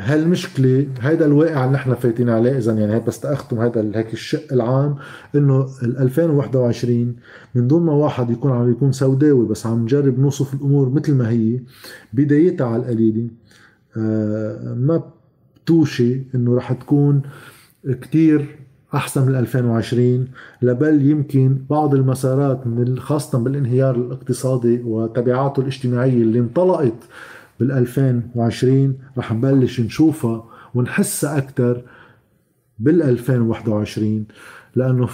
هيدا 1.00 1.26
الواقع 1.26 1.64
اللي 1.64 1.74
نحن 1.74 1.94
فايتين 1.94 2.28
عليه 2.28 2.58
اذا 2.58 2.72
يعني 2.72 3.00
بس 3.00 3.20
تاختم 3.20 3.58
هذا 3.58 3.90
هيك 3.94 4.12
الشق 4.12 4.52
العام 4.52 4.96
إنه 5.34 5.68
ال 5.82 5.98
2021 5.98 7.16
من 7.54 7.66
دون 7.66 7.82
ما 7.82 7.92
واحد 7.92 8.30
يكون 8.30 8.52
عم 8.52 8.70
يكون 8.70 8.92
سوداوي 8.92 9.46
بس 9.46 9.66
عم 9.66 9.82
نجرب 9.82 10.18
نوصف 10.18 10.54
الأمور 10.54 10.88
مثل 10.90 11.14
ما 11.14 11.30
هي 11.30 11.60
بدايتها 12.12 12.66
على 12.66 12.82
القليلة. 12.82 13.28
آه، 13.96 14.74
ما 14.74 15.02
بتوشي 15.64 16.22
إنه 16.34 16.56
رح 16.56 16.72
تكون 16.72 17.22
كتير 17.84 18.58
أحسن 18.94 19.26
من 19.26 19.34
2020 19.34 20.28
لبل 20.62 21.10
يمكن 21.10 21.58
بعض 21.70 21.94
المسارات 21.94 22.66
من 22.66 22.98
خاصة 22.98 23.38
بالانهيار 23.38 23.96
الاقتصادي 23.96 24.82
وتبعاته 24.84 25.60
الاجتماعية 25.60 26.22
اللي 26.22 26.38
انطلقت 26.38 27.08
بال 27.60 27.72
2020 27.72 28.98
رح 29.18 29.32
نبلش 29.32 29.80
نشوفها 29.80 30.44
ونحسها 30.74 31.38
أكثر 31.38 31.82
بال 32.78 33.02
2021 33.02 34.26
لأنه 34.76 35.08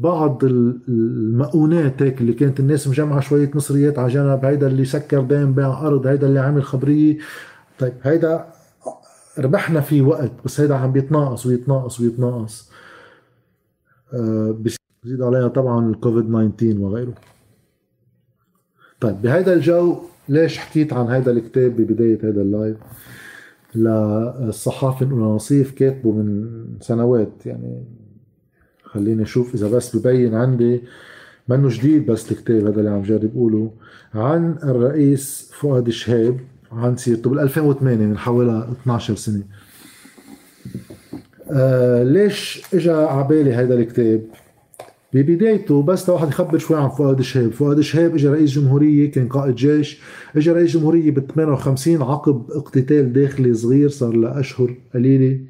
بعض 0.00 0.44
المؤونات 0.44 2.02
هيك 2.02 2.20
اللي 2.20 2.32
كانت 2.32 2.60
الناس 2.60 2.88
مجمعة 2.88 3.20
شوية 3.20 3.50
مصريات 3.54 3.98
على 3.98 4.08
جنب 4.08 4.44
هيدا 4.44 4.66
اللي 4.66 4.84
سكر 4.84 5.20
دين 5.20 5.54
بيع 5.54 5.80
أرض 5.86 6.06
هيدا 6.06 6.26
اللي 6.26 6.40
عمل 6.40 6.64
خبرية. 6.64 7.18
طيب 7.78 7.92
هيدا 8.02 8.46
ربحنا 9.38 9.80
فيه 9.80 10.02
وقت 10.02 10.32
بس 10.44 10.60
هيدا 10.60 10.74
عم 10.74 10.92
بيتناقص 10.92 11.46
ويتناقص 11.46 12.00
ويتناقص. 12.00 12.70
آه 14.14 14.50
بزيد 15.04 15.22
عليها 15.22 15.48
طبعا 15.48 15.90
الكوفيد 15.90 16.24
19 16.58 16.78
وغيره. 16.80 17.14
طيب 19.00 19.22
بهيدا 19.22 19.52
الجو 19.54 19.98
ليش 20.30 20.58
حكيت 20.58 20.92
عن 20.92 21.06
هذا 21.06 21.30
الكتاب 21.30 21.76
ببداية 21.76 22.18
هذا 22.22 22.42
اللايف؟ 22.42 22.76
للصحافي 23.74 25.04
نصيف 25.04 25.70
كاتبه 25.70 26.12
من 26.12 26.48
سنوات 26.80 27.46
يعني 27.46 27.84
خليني 28.82 29.22
أشوف 29.22 29.54
إذا 29.54 29.68
بس 29.68 29.96
ببين 29.96 30.34
عندي 30.34 30.82
منه 31.48 31.68
جديد 31.68 32.06
بس 32.06 32.32
الكتاب 32.32 32.66
هذا 32.66 32.78
اللي 32.80 32.90
عم 32.90 33.02
جرب 33.02 33.30
أقوله 33.34 33.70
عن 34.14 34.58
الرئيس 34.62 35.50
فؤاد 35.54 35.90
شهاب 35.90 36.40
عن 36.72 36.96
سيرته 36.96 37.30
بال 37.30 37.38
2008 37.38 38.06
من 38.06 38.18
حوالي 38.18 38.68
12 38.82 39.14
سنة. 39.14 39.42
آه 41.50 42.02
ليش 42.02 42.62
اجى 42.74 42.90
على 42.90 43.28
بالي 43.28 43.54
هذا 43.54 43.74
الكتاب؟ 43.74 44.22
ببدايته 45.14 45.82
بس 45.82 46.08
لواحد 46.08 46.28
يخبر 46.28 46.58
شوي 46.58 46.76
عن 46.76 46.88
فؤاد 46.88 47.20
شهاب، 47.20 47.52
فؤاد 47.52 47.80
شهاب 47.80 48.14
اجى 48.14 48.28
رئيس 48.28 48.50
جمهورية 48.50 49.10
كان 49.10 49.28
قائد 49.28 49.54
جيش، 49.54 50.00
اجى 50.36 50.52
رئيس 50.52 50.70
جمهورية 50.70 51.10
بال 51.10 51.26
58 51.26 52.02
عقب 52.02 52.50
اقتتال 52.50 53.12
داخلي 53.12 53.54
صغير 53.54 53.88
صار 53.88 54.16
له 54.16 54.40
أشهر 54.40 54.74
قليلة. 54.94 55.40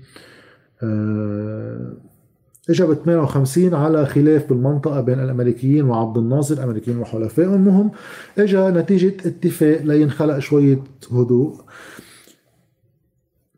اجى 2.71 2.85
ب 2.85 2.95
58 2.95 3.75
على 3.75 4.07
خلاف 4.07 4.49
بالمنطقة 4.49 5.01
بين 5.01 5.21
الأمريكيين 5.21 5.85
وعبد 5.85 6.19
الناصر 6.19 6.55
الأمريكيين 6.55 6.99
وحلفائهم 6.99 7.55
المهم 7.55 7.91
اجى 8.39 8.59
نتيجة 8.59 9.15
اتفاق 9.27 9.83
لينخلق 9.83 10.39
شوية 10.39 10.79
هدوء. 11.13 11.61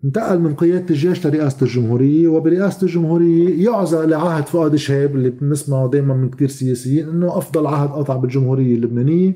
انتقل 0.04 0.38
من 0.40 0.54
قيادة 0.54 0.86
الجيش 0.90 1.26
لرئاسة 1.26 1.56
الجمهورية 1.62 2.28
وبرئاسة 2.28 2.86
الجمهورية 2.86 3.64
يعزى 3.64 4.06
لعهد 4.06 4.46
فؤاد 4.46 4.76
شهاب 4.76 5.16
اللي 5.16 5.30
بنسمعه 5.30 5.90
دائما 5.90 6.14
من 6.14 6.30
كثير 6.30 6.48
سياسيين 6.48 7.08
إنه 7.08 7.38
أفضل 7.38 7.66
عهد 7.66 7.90
قطع 7.90 8.16
بالجمهورية 8.16 8.74
اللبنانية. 8.74 9.34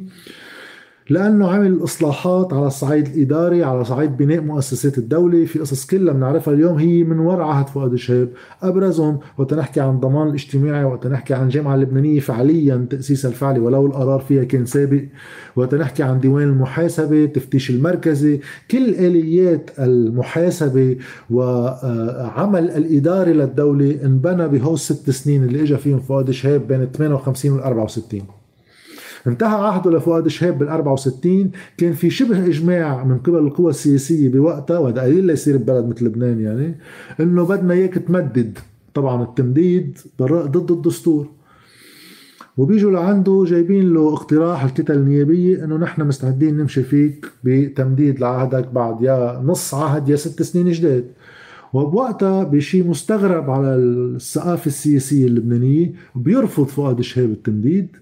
لأنه 1.10 1.48
عمل 1.48 1.82
إصلاحات 1.84 2.52
على 2.52 2.66
الصعيد 2.66 3.06
الإداري 3.06 3.64
على 3.64 3.84
صعيد 3.84 4.16
بناء 4.16 4.40
مؤسسات 4.40 4.98
الدولة. 4.98 5.44
في 5.44 5.58
قصص 5.58 5.86
كلها 5.86 6.14
بنعرفها 6.14 6.54
اليوم 6.54 6.78
هي 6.78 7.04
من 7.04 7.18
وراء 7.18 7.46
عهد 7.46 7.68
فؤاد 7.68 7.94
شهاب 7.94 8.28
أبرزهم. 8.62 9.18
وقت 9.38 9.54
نحكي 9.54 9.80
عن 9.80 9.94
الضمان 9.94 10.28
الاجتماعي 10.28 10.84
وقت 10.84 11.06
نحكي 11.06 11.34
عن 11.34 11.44
الجامعة 11.44 11.74
اللبنانية 11.74 12.20
فعليا 12.20 12.86
تاسيسها 12.90 13.28
الفعلي 13.28 13.60
ولو 13.60 13.86
القرار 13.86 14.20
فيها 14.20 14.44
كان 14.44 14.66
سابق. 14.66 15.02
وقت 15.56 15.74
نحكي 15.74 16.02
عن 16.02 16.20
ديوان 16.20 16.42
المحاسبة 16.48 17.24
التفتيش 17.24 17.70
المركزي 17.70 18.40
كل 18.70 18.88
آليات 18.94 19.70
المحاسبة 19.78 20.96
وعمل 21.30 22.70
الإداري 22.70 23.32
للدولة 23.32 23.98
انبنى 24.04 24.48
بهول 24.48 24.74
الست 24.74 25.10
سنين 25.10 25.44
اللي 25.44 25.62
اجى 25.62 25.76
فيهم 25.76 26.00
فؤاد 26.00 26.30
شهاب 26.30 26.68
بين 26.68 26.86
58 26.86 27.52
وال 27.52 27.62
64 27.62 28.22
انتهى 29.26 29.66
عهده 29.66 29.90
لفؤاد 29.90 30.28
شهاب 30.28 30.58
بال 30.58 30.68
64 30.68 31.50
كان 31.78 31.92
في 31.92 32.10
شبه 32.10 32.46
إجماع 32.46 33.04
من 33.04 33.18
قبل 33.18 33.38
القوى 33.38 33.70
السياسية 33.70 34.28
بوقتها 34.28 34.78
وهذا 34.78 35.02
قليل 35.02 35.24
ليصير 35.24 35.56
ببلد 35.56 35.88
مثل 35.88 36.04
لبنان 36.04 36.40
يعني 36.40 36.74
إنه 37.20 37.44
بدنا 37.44 37.74
إياك 37.74 37.94
تمدد 37.94 38.58
طبعا 38.94 39.22
التمديد 39.22 39.98
ضد 40.22 40.70
الدستور. 40.70 41.26
وبيجوا 42.56 42.90
لعنده 42.90 43.44
جايبين 43.46 43.94
له 43.94 44.12
اقتراح 44.14 44.64
الكتل 44.64 44.94
النيابية 44.94 45.64
إنه 45.64 45.76
نحن 45.76 46.02
مستعدين 46.02 46.56
نمشي 46.56 46.82
فيك 46.82 47.26
بتمديد 47.44 48.20
لعهدك 48.20 48.68
بعد 48.68 49.02
يا 49.02 49.42
نص 49.44 49.74
عهد 49.74 50.08
يا 50.08 50.16
ست 50.16 50.42
سنين 50.42 50.72
جداد 50.72 51.04
وبوقتها 51.72 52.44
بشيء 52.44 52.86
مستغرب 52.88 53.50
على 53.50 53.74
الثقافة 53.74 54.66
السياسية 54.66 55.26
اللبنانية 55.26 55.92
بيرفض 56.14 56.64
فؤاد 56.66 57.00
شهاب 57.00 57.30
التمديد. 57.30 57.96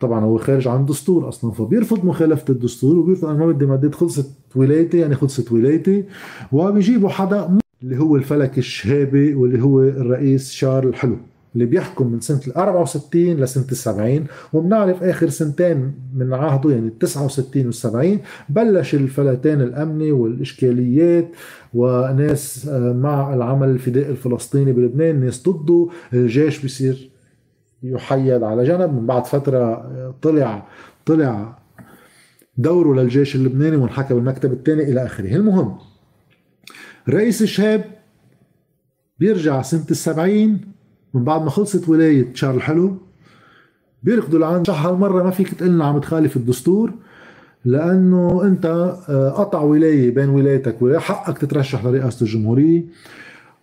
طبعا 0.00 0.24
هو 0.24 0.38
خارج 0.38 0.68
عن 0.68 0.80
الدستور 0.80 1.28
أصلا 1.28 1.50
فبيرفض 1.50 2.04
مخالفة 2.04 2.44
الدستور 2.50 2.98
وبيرفض 2.98 3.28
أنا 3.28 3.38
ما 3.38 3.46
بدي 3.52 3.66
مدد 3.66 3.94
خلصت 3.94 4.30
ولايتي 4.56 4.98
يعني 4.98 5.14
خلصت 5.14 5.52
ولايتي. 5.52 6.04
وبيجيبوا 6.52 7.08
حدا 7.08 7.58
اللي 7.82 7.98
هو 7.98 8.16
الفلك 8.16 8.58
الشهابي 8.58 9.34
واللي 9.34 9.62
هو 9.62 9.82
الرئيس 9.82 10.50
شارل 10.50 10.88
الحلو 10.88 11.16
اللي 11.54 11.66
بيحكم 11.66 12.06
من 12.12 12.20
سنة 12.20 12.40
ال 12.46 12.56
64 12.56 13.22
لسنة 13.22 13.64
ال 13.72 13.76
70 13.76 14.24
وبنعرف 14.52 15.02
آخر 15.02 15.28
سنتين 15.28 15.92
من 16.16 16.32
عهده 16.34 16.70
يعني 16.70 16.86
ال 16.86 16.98
69 16.98 17.64
وال 17.66 17.74
70 17.74 18.18
بلش 18.48 18.94
الفلتان 18.94 19.60
الأمني 19.60 20.12
والإشكاليات 20.12 21.28
وناس 21.74 22.68
آه، 22.68 22.92
مع 22.92 23.34
العمل 23.34 23.68
الفدائي 23.68 24.10
الفلسطيني 24.10 24.72
بلبنان 24.72 25.20
ناس 25.20 25.48
ضده 25.48 25.88
الجيش 26.12 26.62
بيصير 26.62 27.10
يحيد 27.82 28.42
على 28.42 28.64
جنب. 28.64 28.94
من 28.94 29.06
بعد 29.06 29.26
فترة 29.26 30.14
طلع 30.22 30.66
طلع 31.06 31.58
دوره 32.56 32.94
للجيش 32.94 33.36
اللبناني 33.36 33.76
وانحكى 33.76 34.14
بالمكتب 34.14 34.52
الثاني 34.52 34.82
إلى 34.82 35.04
آخره. 35.06 35.36
المهم 35.36 35.78
رئيس 37.08 37.42
الشهاب 37.42 37.84
بيرجع 39.18 39.62
سنة 39.62 39.86
السبعين. 39.90 40.60
من 41.14 41.24
بعد 41.24 41.42
ما 41.42 41.50
خلصت 41.50 41.88
ولاية 41.88 42.34
شارل 42.34 42.62
حلو 42.62 42.96
بيركضوا 44.02 44.38
لعند 44.38 44.70
هالمرة 44.70 45.22
ما 45.22 45.30
فيك 45.30 45.54
تقلنا 45.54 45.84
عم 45.84 45.98
تخالف 45.98 46.36
الدستور 46.36 46.92
لأنه 47.64 48.42
أنت 48.44 48.66
آه، 49.08 49.30
قطع 49.30 49.60
ولاية 49.60 50.14
بين 50.14 50.28
ولايتك 50.28 50.82
ولاية 50.82 50.98
حقك 50.98 51.38
تترشح 51.38 51.84
لرئاسة 51.84 52.24
الجمهورية. 52.24 52.84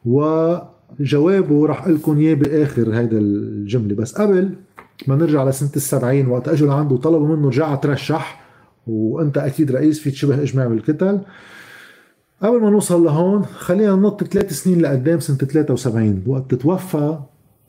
و 0.05 0.55
جوابه 0.99 1.65
راح 1.65 1.87
لكم 1.87 2.17
إياه 2.17 2.33
باخر 2.33 2.95
هيدا 2.95 3.17
الجملة. 3.17 3.95
بس 3.95 4.13
قبل 4.13 4.49
ما 5.07 5.15
نرجع 5.15 5.43
لسنة 5.43 5.71
السبعين 5.75 6.27
وقت 6.27 6.47
أجوا 6.47 6.67
لعنده 6.67 6.95
وطلبوا 6.95 7.35
منه 7.35 7.47
رجع 7.47 7.75
ترشح 7.75 8.43
وأنت 8.87 9.37
أكيد 9.37 9.71
رئيس 9.71 9.99
في 9.99 10.11
تشبه 10.11 10.41
إجماع 10.41 10.67
بالكتل 10.67 11.19
قبل 12.41 12.61
ما 12.61 12.69
نوصل 12.69 13.03
لهون 13.03 13.45
خلينا 13.45 13.95
ننط 13.95 14.23
ثلاث 14.23 14.53
سنين 14.53 14.81
لقدام 14.81 15.19
سنة 15.19 15.37
73 15.37 16.23
وقت 16.27 16.55
توفى 16.55 17.19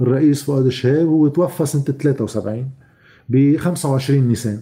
الرئيس 0.00 0.42
فؤاد 0.42 0.66
الشهاب 0.66 1.06
هو 1.06 1.28
توفى 1.28 1.66
سنة 1.66 1.82
73 1.82 2.70
ب 3.28 3.56
25 3.56 4.28
نيسان. 4.28 4.60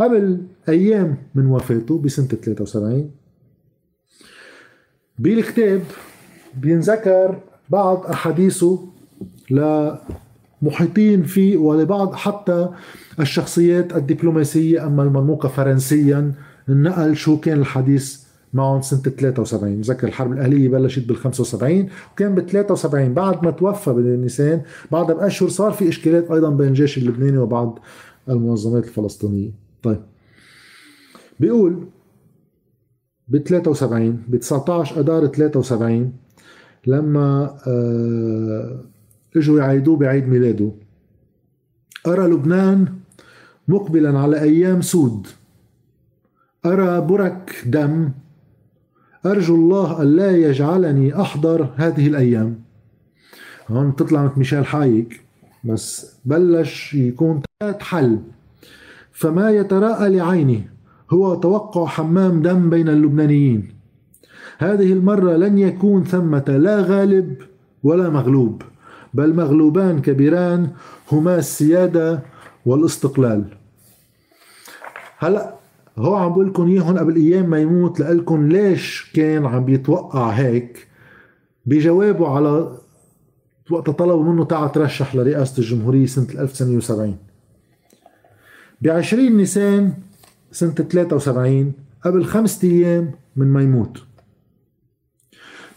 قبل 0.00 0.38
أيام 0.68 1.16
من 1.34 1.46
وفاته 1.46 1.98
بسنة 1.98 2.26
73 2.26 3.10
بالكتاب 5.18 5.82
بينذكر 6.56 7.38
بعض 7.70 8.06
أحاديثه 8.06 8.78
لمحيطين 9.50 11.22
فيه 11.22 11.56
ولبعض 11.56 12.14
حتى 12.14 12.68
الشخصيات 13.20 13.96
الدبلوماسية 13.96 14.86
أما 14.86 15.02
المرموقة 15.02 15.48
فرنسيا 15.48 16.32
نقل 16.68 17.16
شو 17.16 17.40
كان 17.40 17.58
الحديث 17.58 18.20
معهم 18.52 18.82
سنة 18.82 19.00
73 19.00 19.76
مذكر 19.78 20.08
الحرب 20.08 20.32
الأهلية 20.32 20.68
بلشت 20.68 21.08
بال 21.08 21.16
75 21.16 21.88
وكان 22.12 22.34
بال 22.34 22.46
73 22.46 23.14
بعد 23.14 23.44
ما 23.44 23.50
توفى 23.50 23.92
بنيسان 23.92 24.62
بعدها 24.92 25.14
بأشهر 25.14 25.48
صار 25.48 25.72
في 25.72 25.88
إشكالات 25.88 26.30
أيضا 26.30 26.50
بين 26.50 26.68
الجيش 26.68 26.98
اللبناني 26.98 27.38
وبعض 27.38 27.78
المنظمات 28.28 28.84
الفلسطينية. 28.84 29.50
طيب 29.82 30.00
بيقول 31.40 31.86
ب 33.28 33.36
73 33.38 34.22
ب 34.28 34.36
19 34.36 35.00
اذار 35.00 35.26
73 35.26 36.12
لما 36.86 37.56
آه، 37.66 38.80
إجوا 39.36 39.58
يعيدوه 39.58 39.96
بعيد 39.96 40.28
ميلاده. 40.28 40.70
أرى 42.06 42.26
لبنان 42.26 42.94
مقبلا 43.68 44.18
على 44.18 44.40
أيام 44.40 44.80
سود. 44.80 45.26
أرى 46.66 47.00
برك 47.00 47.64
دم. 47.66 48.10
أرجو 49.26 49.54
الله 49.54 50.02
الا 50.02 50.30
يجعلني 50.36 51.20
أحضر 51.20 51.68
هذه 51.76 52.06
الأيام. 52.06 52.58
هون 53.68 53.96
تطلع 53.96 54.24
مثل 54.24 54.38
ميشيل 54.38 54.66
حايك. 54.66 55.20
بس 55.64 56.16
بلش 56.24 56.94
يكون 56.94 57.42
حل 57.80 58.18
فما 59.12 59.50
يتراءى 59.50 60.08
لعيني 60.16 60.62
هو 61.10 61.34
توقع 61.34 61.86
حمام 61.86 62.42
دم 62.42 62.70
بين 62.70 62.88
اللبنانيين. 62.88 63.79
هذه 64.60 64.92
المرة 64.92 65.36
لن 65.36 65.58
يكون 65.58 66.04
ثمة 66.04 66.44
لا 66.48 66.80
غالب 66.80 67.36
ولا 67.82 68.08
مغلوب 68.10 68.62
بل 69.14 69.34
مغلوبان 69.34 70.02
كبيران 70.02 70.68
هما 71.12 71.38
السيادة 71.38 72.22
والاستقلال. 72.66 73.44
هلا 75.18 75.54
هو 75.98 76.14
عم 76.14 76.32
بقول 76.32 76.48
لكم 76.48 76.66
اياهم 76.66 76.98
قبل 76.98 77.16
أيام 77.16 77.50
ما 77.50 77.58
يموت 77.58 78.00
لكم 78.00 78.48
ليش 78.48 79.12
كان 79.14 79.46
عم 79.46 79.64
بيتوقع 79.64 80.30
هيك؟ 80.30 80.88
بجوابه 81.66 82.28
على 82.28 82.76
وقت 83.70 83.90
طلبوا 83.90 84.32
منه 84.32 84.44
تعال 84.44 84.72
ترشح 84.72 85.14
لرئاسة 85.14 85.58
الجمهورية 85.58 86.06
سنة 86.06 86.42
1970 86.42 87.16
ب 88.80 88.88
20 88.88 89.36
نيسان 89.36 89.92
سنة 90.52 90.70
73 90.70 91.72
قبل 92.04 92.24
خمسة 92.24 92.68
أيام 92.68 93.10
من 93.36 93.46
ما 93.46 93.62
يموت. 93.62 94.09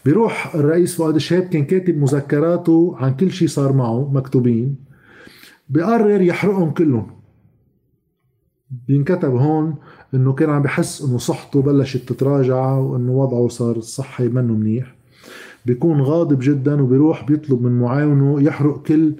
بيروح 0.04 0.54
الرئيس 0.54 0.94
فؤاد 0.94 1.14
الشهاب 1.14 1.42
كان 1.42 1.64
كاتب 1.64 1.98
مذكراته 1.98 2.96
عن 2.98 3.16
كل 3.16 3.30
شيء 3.30 3.48
صار 3.48 3.72
معه 3.72 4.10
مكتوبين. 4.12 4.76
بقرر 5.68 6.22
يحرقهم 6.22 6.70
كلهم. 6.70 7.06
بينكتب 8.88 9.34
هون 9.36 9.74
إنه 10.14 10.32
كان 10.32 10.50
عم 10.50 10.62
بحس 10.62 11.02
إنه 11.02 11.18
صحته 11.18 11.62
بلشت 11.62 12.12
تتراجع 12.12 12.72
وإنه 12.72 13.12
وضعه 13.12 13.48
صار 13.48 13.80
صحي 13.80 14.28
منه 14.28 14.52
منيح. 14.52 14.94
بيكون 15.66 16.00
غاضب 16.00 16.38
جدا 16.42 16.82
وبيروح 16.82 17.24
بيطلب 17.24 17.62
من 17.62 17.80
معاونه 17.80 18.42
يحرق 18.42 18.82
كل 18.82 19.14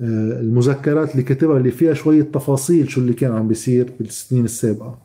آه، 0.00 0.40
المذكرات 0.40 1.12
اللي 1.12 1.22
كتبها 1.22 1.56
اللي 1.56 1.70
فيها 1.70 1.94
شوية 1.94 2.22
تفاصيل 2.22 2.90
شو 2.90 3.00
اللي 3.00 3.12
كان 3.12 3.32
عم 3.32 3.48
بيصير 3.48 3.92
بالسنين 4.00 4.44
السابقة. 4.44 4.98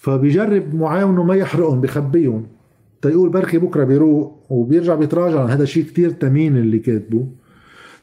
فبيجرب 0.00 0.74
معاونه 0.74 1.22
ما 1.22 1.34
يحرقهم 1.34 1.80
بخبيهم. 1.80 2.46
تيقول 3.04 3.28
بركي 3.28 3.58
بكرة 3.58 3.84
بيروق 3.84 4.46
وبيرجع 4.50 4.94
بيتراجع 4.94 5.44
هذا 5.44 5.64
شيء 5.64 5.84
كتير 5.84 6.10
تمين 6.10 6.56
اللي 6.56 6.78
كاتبه. 6.78 7.26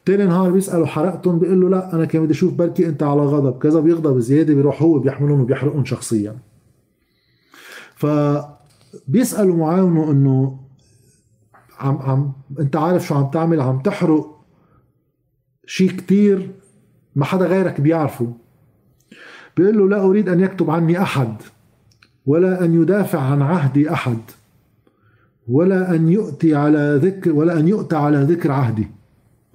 تاني 0.05 0.25
نهار 0.25 0.51
بيسأله 0.51 0.85
حرقتهم 0.85 1.39
بيقول 1.39 1.61
له 1.61 1.69
لا 1.69 1.95
أنا 1.95 2.05
كان 2.05 2.23
بدي 2.23 2.33
أشوف 2.33 2.53
بركي 2.53 2.87
أنت 2.87 3.03
على 3.03 3.21
غضب. 3.21 3.59
كذا 3.59 3.79
بيغضب 3.79 4.19
زيادة 4.19 4.53
بيروح 4.53 4.81
هو 4.81 4.99
بيحملهم 4.99 5.41
وبيحرقهم 5.41 5.85
شخصيا. 5.85 6.35
فبيسألوا 7.95 9.55
معاونه 9.55 10.11
إنه 10.11 10.59
عم 11.79 11.97
عم 11.97 12.31
أنت 12.59 12.75
عارف 12.75 13.07
شو 13.07 13.15
عم 13.15 13.29
تعمل 13.29 13.61
عم 13.61 13.79
تحرق 13.79 14.39
شيء 15.65 15.91
كتير 15.91 16.51
ما 17.15 17.25
حدا 17.25 17.45
غيرك 17.45 17.81
بيعرفه. 17.81 18.33
بيقول 19.57 19.77
له 19.77 19.89
لا 19.89 20.03
أريد 20.03 20.29
أن 20.29 20.39
يكتب 20.39 20.69
عني 20.69 21.01
أحد 21.01 21.35
ولا 22.25 22.65
أن 22.65 22.81
يدافع 22.81 23.19
عن 23.19 23.41
عهدي 23.41 23.93
أحد. 23.93 24.17
ولا 25.47 25.95
أن 25.95 26.09
يؤتي 26.09 26.55
على 26.55 26.99
ذكر 27.03 27.31
ولا 27.31 27.59
أن 27.59 27.67
يؤتى 27.67 27.95
على 27.95 28.17
ذكر 28.17 28.51
عهدي 28.51 28.87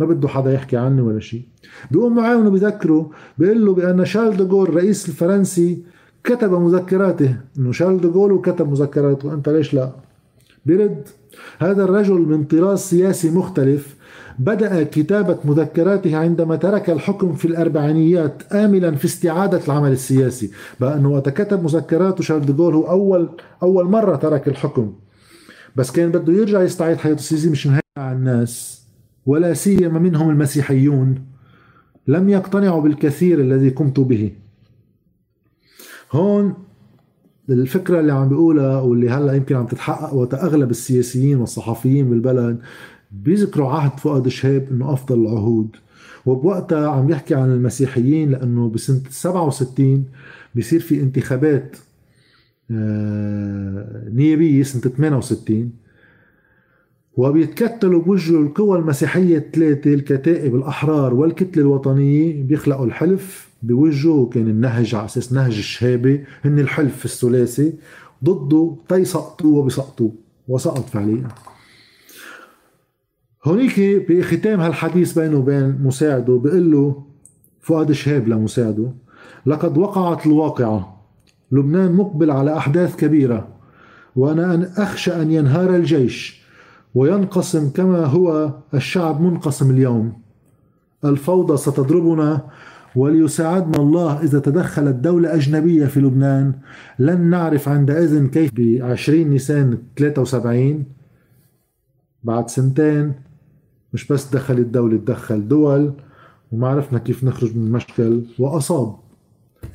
ما 0.00 0.06
بده 0.06 0.28
حدا 0.28 0.52
يحكي 0.52 0.76
عني 0.76 1.00
ولا 1.00 1.20
شيء. 1.20 1.42
بيقوم 1.90 2.16
معاونه 2.16 2.50
بذكره 2.50 3.10
بيقول 3.38 3.66
له 3.66 3.74
بأن 3.74 4.04
شارل 4.04 4.36
دوغول 4.36 4.68
الرئيس 4.68 5.08
الفرنسي 5.08 5.82
كتب 6.24 6.52
مذكراته. 6.52 7.36
إنه 7.58 7.72
شارل 7.72 8.00
دوغول 8.00 8.32
وكتب 8.32 8.70
مذكراته. 8.70 9.34
أنت 9.34 9.48
ليش 9.48 9.74
لا؟ 9.74 9.90
برد 10.66 11.08
هذا 11.58 11.84
الرجل 11.84 12.20
من 12.20 12.44
طراز 12.44 12.78
سياسي 12.78 13.30
مختلف 13.30 13.96
بدأ 14.38 14.82
كتابة 14.82 15.38
مذكراته 15.44 16.16
عندما 16.16 16.56
ترك 16.56 16.90
الحكم 16.90 17.32
في 17.32 17.44
الأربعينيات 17.44 18.42
آملا 18.52 18.94
في 18.94 19.04
استعادة 19.04 19.60
العمل 19.66 19.92
السياسي. 19.92 20.50
بقى 20.80 20.96
أنه 20.96 21.10
وقت 21.10 21.28
كتب 21.28 21.64
مذكراته 21.64 22.22
شارل 22.22 22.46
ديغول 22.46 22.74
هو 22.74 22.90
أول 22.90 23.28
أول 23.62 23.84
مرة 23.84 24.16
ترك 24.16 24.48
الحكم. 24.48 24.92
بس 25.76 25.90
كان 25.90 26.10
بده 26.10 26.32
يرجع 26.32 26.62
يستعيد 26.62 26.96
حياته 26.96 27.18
السياسية 27.18 27.50
مش 27.50 27.66
نهاية 27.66 27.80
على 27.98 28.16
الناس 28.16 28.82
ولا 29.26 29.54
سيما 29.54 29.98
منهم 29.98 30.30
المسيحيون. 30.30 31.24
لم 32.08 32.28
يقتنعوا 32.28 32.82
بالكثير 32.82 33.40
الذي 33.40 33.68
قمت 33.68 34.00
به. 34.00 34.32
هون 36.12 36.54
الفكرة 37.50 38.00
اللي 38.00 38.12
عم 38.12 38.28
بيقولها 38.28 38.80
واللي 38.80 39.10
هلأ 39.10 39.32
يمكن 39.32 39.56
عم 39.56 39.66
تتحقق 39.66 40.14
وقت 40.14 40.34
أغلب 40.34 40.70
السياسيين 40.70 41.38
والصحفيين 41.38 42.10
بالبلد 42.10 42.58
بيذكروا 43.10 43.70
عهد 43.70 44.00
فؤاد 44.00 44.28
شهاب 44.28 44.68
إنه 44.70 44.92
أفضل 44.92 45.20
العهود. 45.20 45.76
وبوقتها 46.26 46.88
عم 46.88 47.10
يحكي 47.10 47.34
عن 47.34 47.52
المسيحيين 47.52 48.30
لأنه 48.30 48.68
بسنة 48.68 49.00
67 49.10 50.04
بيصير 50.54 50.80
في 50.80 51.00
انتخابات 51.00 51.76
آه، 52.70 54.08
نيابية 54.12 54.62
سنة 54.62 54.82
68 54.82 55.72
وبيتكتلوا 57.16 58.02
بوجه 58.02 58.40
القوى 58.40 58.78
المسيحية 58.78 59.38
الثلاثة 59.38 59.94
الكتائب 59.94 60.54
الأحرار 60.54 61.14
والكتلة 61.14 61.62
الوطنية 61.62 62.42
بيخلقوا 62.42 62.86
الحلف 62.86 63.48
بوجهه 63.62 64.30
كان 64.32 64.48
النهج 64.48 64.94
على 64.94 65.04
أساس 65.04 65.32
نهج 65.32 65.56
الشهابة 65.58 66.24
هن 66.44 66.58
الحلف 66.58 67.04
الثلاثي 67.04 67.72
ضده 68.24 68.76
تيسقطوا 68.88 69.58
وبيسقطوا 69.58 70.10
وسقط 70.48 70.88
فعليا. 70.88 71.28
هونيك 73.44 73.80
بختام 73.80 74.60
هالحديث 74.60 75.18
بينه 75.18 75.38
وبين 75.38 75.78
مساعده 75.82 76.36
بيقول 76.36 76.72
له 76.72 77.02
فؤاد 77.60 77.92
شهاب 77.92 78.28
لمساعده 78.28 78.92
لقد 79.46 79.78
وقعت 79.78 80.26
الواقعة 80.26 80.95
لبنان 81.52 81.92
مقبل 81.92 82.30
على 82.30 82.56
أحداث 82.56 82.96
كبيرة 82.96 83.48
وأنا 84.16 84.54
أن 84.54 84.62
أخشى 84.76 85.22
أن 85.22 85.30
ينهار 85.30 85.76
الجيش 85.76 86.46
وينقسم 86.94 87.70
كما 87.70 88.04
هو 88.04 88.52
الشعب 88.74 89.20
منقسم 89.20 89.70
اليوم. 89.70 90.12
الفوضى 91.04 91.56
ستضربنا 91.56 92.40
وليساعدنا 92.96 93.76
الله 93.76 94.22
إذا 94.22 94.38
تدخلت 94.38 94.94
دولة 94.94 95.34
أجنبية 95.34 95.86
في 95.86 96.00
لبنان. 96.00 96.52
لن 96.98 97.20
نعرف 97.20 97.68
عندئذ 97.68 98.26
كيف 98.26 98.50
ب 98.54 98.78
20 98.82 99.28
نيسان 99.28 99.78
73 99.96 100.84
بعد 102.24 102.50
سنتين 102.50 103.12
مش 103.92 104.06
بس 104.06 104.34
دخل 104.34 104.54
الدولة 104.54 104.96
تدخل 104.96 105.48
دول 105.48 105.92
وما 106.52 106.68
عرفنا 106.68 106.98
كيف 106.98 107.24
نخرج 107.24 107.56
من 107.56 107.66
المشكل 107.66 108.22
وأصاب. 108.38 108.96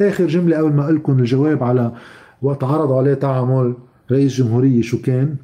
آخر 0.01 0.27
جملة 0.27 0.57
قبل 0.57 0.73
ما 0.73 0.81
لكم 0.81 1.19
الجواب 1.19 1.63
على 1.63 1.95
وقت 2.41 2.63
عرضوا 2.63 2.97
عليه 2.97 3.13
تعامل 3.13 3.75
رئيس 4.11 4.33
جمهورية 4.33 4.81
شو 4.81 5.01
كان؟ 5.01 5.35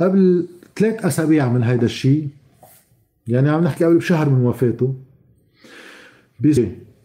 قبل 0.00 0.48
ثلاث 0.76 1.04
أسابيع 1.04 1.48
من 1.48 1.62
هيدا 1.62 1.86
الشيء 1.86 2.28
يعني 3.26 3.48
عم 3.48 3.64
نحكي 3.64 3.84
قبل 3.84 3.96
بشهر 3.96 4.28
من 4.28 4.46
وفاته 4.46 4.94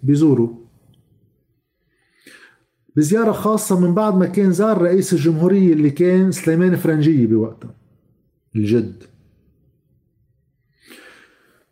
بيزوروا 0.04 0.50
بزيارة 2.96 3.32
خاصة 3.32 3.80
من 3.80 3.94
بعد 3.94 4.16
ما 4.16 4.26
كان 4.26 4.52
زار 4.52 4.82
رئيس 4.82 5.14
الجمهورية 5.14 5.74
اللي 5.74 5.90
كان 5.90 6.32
سليمان 6.32 6.76
فرنجية 6.76 7.28
بوقتها 7.28 7.76
الجد. 8.56 9.04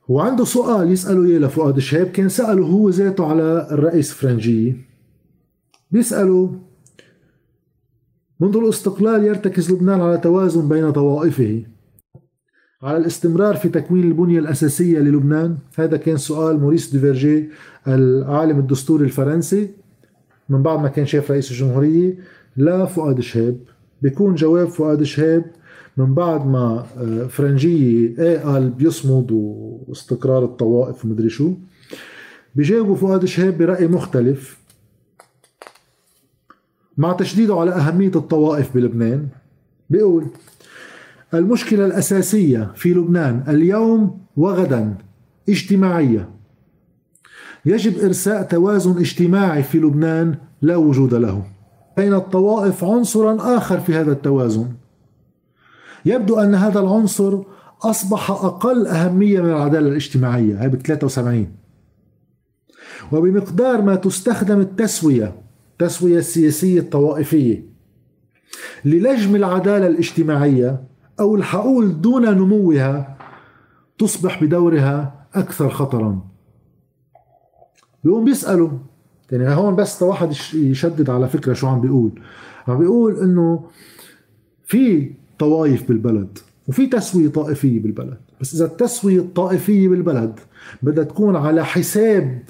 وعنده 0.07 0.43
سؤال 0.43 0.91
يسأله 0.91 1.25
إياه 1.25 1.39
لفؤاد 1.39 1.79
شهاب 1.79 2.07
كان 2.07 2.29
سأله 2.29 2.65
هو 2.65 2.89
ذاته 2.89 3.25
على 3.25 3.67
الرئيس 3.71 4.13
فرنجية 4.13 4.75
بيسأله 5.91 6.59
منذ 8.39 8.57
الاستقلال 8.57 9.23
يرتكز 9.23 9.71
لبنان 9.71 10.01
على 10.01 10.17
توازن 10.17 10.69
بين 10.69 10.91
طوائفه. 10.91 11.63
على 12.83 12.97
الاستمرار 12.97 13.55
في 13.55 13.69
تكوين 13.69 14.03
البنية 14.03 14.39
الأساسية 14.39 14.99
للبنان. 14.99 15.57
هذا 15.75 15.97
كان 15.97 16.17
سؤال 16.17 16.59
موريس 16.59 16.91
ديفيرجيه 16.91 17.49
العالم 17.87 18.59
الدستوري 18.59 19.05
الفرنسي 19.05 19.69
من 20.49 20.63
بعد 20.63 20.79
ما 20.79 20.87
كان 20.87 21.05
شاف 21.05 21.31
رئيس 21.31 21.51
الجمهورية 21.51 22.17
لا 22.57 22.85
فؤاد 22.85 23.19
شهاب 23.19 23.57
بيكون 24.01 24.35
جواب 24.35 24.67
فؤاد 24.67 25.03
شهاب 25.03 25.45
من 25.97 26.13
بعد 26.13 26.45
ما 26.47 26.85
آه، 26.97 27.27
فرنجية 27.27 28.19
إيه 28.19 28.39
قال 28.39 28.69
بيصمد 28.69 29.31
واستقرار 29.31 30.43
الطوائف 30.43 31.05
ومدري 31.05 31.29
شو 31.29 31.53
بيجاوبوا 32.55 32.95
فؤاد 32.95 33.25
شهاب 33.25 33.57
برأي 33.57 33.87
مختلف. 33.87 34.57
مع 36.97 37.13
تشديده 37.13 37.55
على 37.55 37.71
أهمية 37.71 38.11
الطوائف 38.15 38.73
بلبنان 38.75 39.27
بيقول 39.89 40.25
المشكلة 41.33 41.85
الأساسية 41.85 42.71
في 42.75 42.93
لبنان 42.93 43.43
اليوم 43.47 44.19
وغدا 44.37 44.95
اجتماعية. 45.49 46.29
يجب 47.65 47.99
إرساء 47.99 48.43
توازن 48.43 48.97
اجتماعي 48.97 49.63
في 49.63 49.79
لبنان 49.79 50.35
لا 50.61 50.75
وجود 50.75 51.13
له. 51.13 51.43
بين 51.97 52.13
الطوائف 52.13 52.83
عنصرا 52.83 53.57
آخر 53.57 53.79
في 53.79 53.93
هذا 53.93 54.11
التوازن. 54.11 54.67
يبدو 56.07 56.39
أن 56.39 56.55
هذا 56.55 56.79
العنصر 56.79 57.41
أصبح 57.81 58.31
أقل 58.31 58.87
أهمية 58.87 59.41
من 59.41 59.49
العدالة 59.49 59.87
الاجتماعية. 59.87 60.63
هي 60.63 60.69
ب 60.69 60.75
73 60.75 61.47
وبمقدار 63.11 63.81
ما 63.81 63.95
تستخدم 63.95 64.59
التسوية 64.59 65.35
التسوية 65.71 66.17
السياسية 66.17 66.79
الطوائفية 66.79 67.65
للجم 68.85 69.35
العدالة 69.35 69.87
الاجتماعية 69.87 70.83
أو 71.19 71.35
الحقول 71.35 72.01
دون 72.01 72.25
نموها 72.25 73.17
تصبح 73.97 74.43
بدورها 74.43 75.25
أكثر 75.35 75.69
خطرا. 75.69 76.21
بيقوم 78.03 78.25
بيسألوا 78.25 78.69
يعني 79.31 79.55
هون 79.55 79.75
بس 79.75 80.01
واحد 80.01 80.31
يشدد 80.53 81.09
على 81.09 81.27
فكرة 81.27 81.53
شو 81.53 81.67
عم 81.67 81.81
بيقول. 81.81 82.21
عم 82.67 82.77
بيقول 82.77 83.19
إنه 83.19 83.69
في 84.65 85.11
طوائف 85.39 85.87
بالبلد 85.87 86.37
وفي 86.67 86.87
تسوية 86.87 87.29
طائفية 87.29 87.79
بالبلد 87.79 88.17
بس 88.41 88.55
إذا 88.55 88.65
التسوية 88.65 89.19
الطائفية 89.19 89.89
بالبلد 89.89 90.39
بدها 90.81 91.03
تكون 91.03 91.35
على 91.35 91.65
حساب 91.65 92.43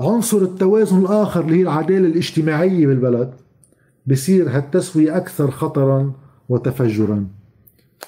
عنصر 0.00 0.42
التوازن 0.42 0.98
الآخر 0.98 1.40
اللي 1.40 1.56
هي 1.56 1.62
العدالة 1.62 2.06
الاجتماعية 2.06 2.86
بالبلد 2.86 3.34
بصير 4.06 4.48
هالتسوية 4.48 5.16
أكثر 5.16 5.50
خطرا 5.50 6.12
وتفجرا 6.48 7.26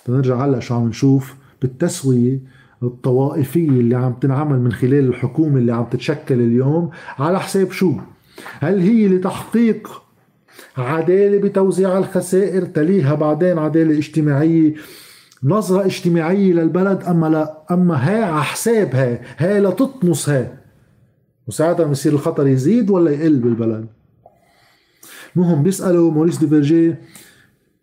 نرجع 0.09 0.45
هلأ 0.45 0.61
شو 0.61 0.75
عم 0.75 0.89
نشوف 0.89 1.35
بالتسوية 1.63 2.41
الطوائفية 2.83 3.69
اللي 3.69 3.97
عم 3.97 4.13
تنعمل 4.13 4.61
من 4.61 4.73
خلال 4.73 5.09
الحكومة 5.09 5.59
اللي 5.59 5.73
عم 5.73 5.85
تتشكل 5.85 6.41
اليوم 6.41 6.91
على 7.19 7.41
حساب 7.41 7.71
شو؟ 7.71 7.95
هل 8.61 8.81
هي 8.81 9.09
لتحقيق 9.09 10.02
عدالة 10.77 11.39
بتوزيع 11.39 11.99
الخسائر 11.99 12.65
تليها 12.65 13.15
بعدين 13.15 13.59
عدالة 13.59 13.99
اجتماعية. 13.99 14.75
نظرة 15.45 15.87
اجتماعية 15.87 16.53
للبلد 16.53 17.03
أما 17.03 17.27
لا 17.27 17.65
أما 17.71 18.11
هي 18.11 18.23
على 18.23 18.43
حساب 18.43 18.95
هي 18.95 19.21
هي 19.37 19.61
لتطمس 19.61 20.29
هي. 20.29 20.53
وساعتها 21.47 21.87
بصير 21.87 22.13
الخطر 22.13 22.47
يزيد 22.47 22.91
ولا 22.91 23.11
يقل 23.11 23.39
بالبلد؟ 23.39 23.87
المهم 25.37 25.63
بيسألوا 25.63 26.11
موريس 26.11 26.39
ديفيرجيه 26.39 26.95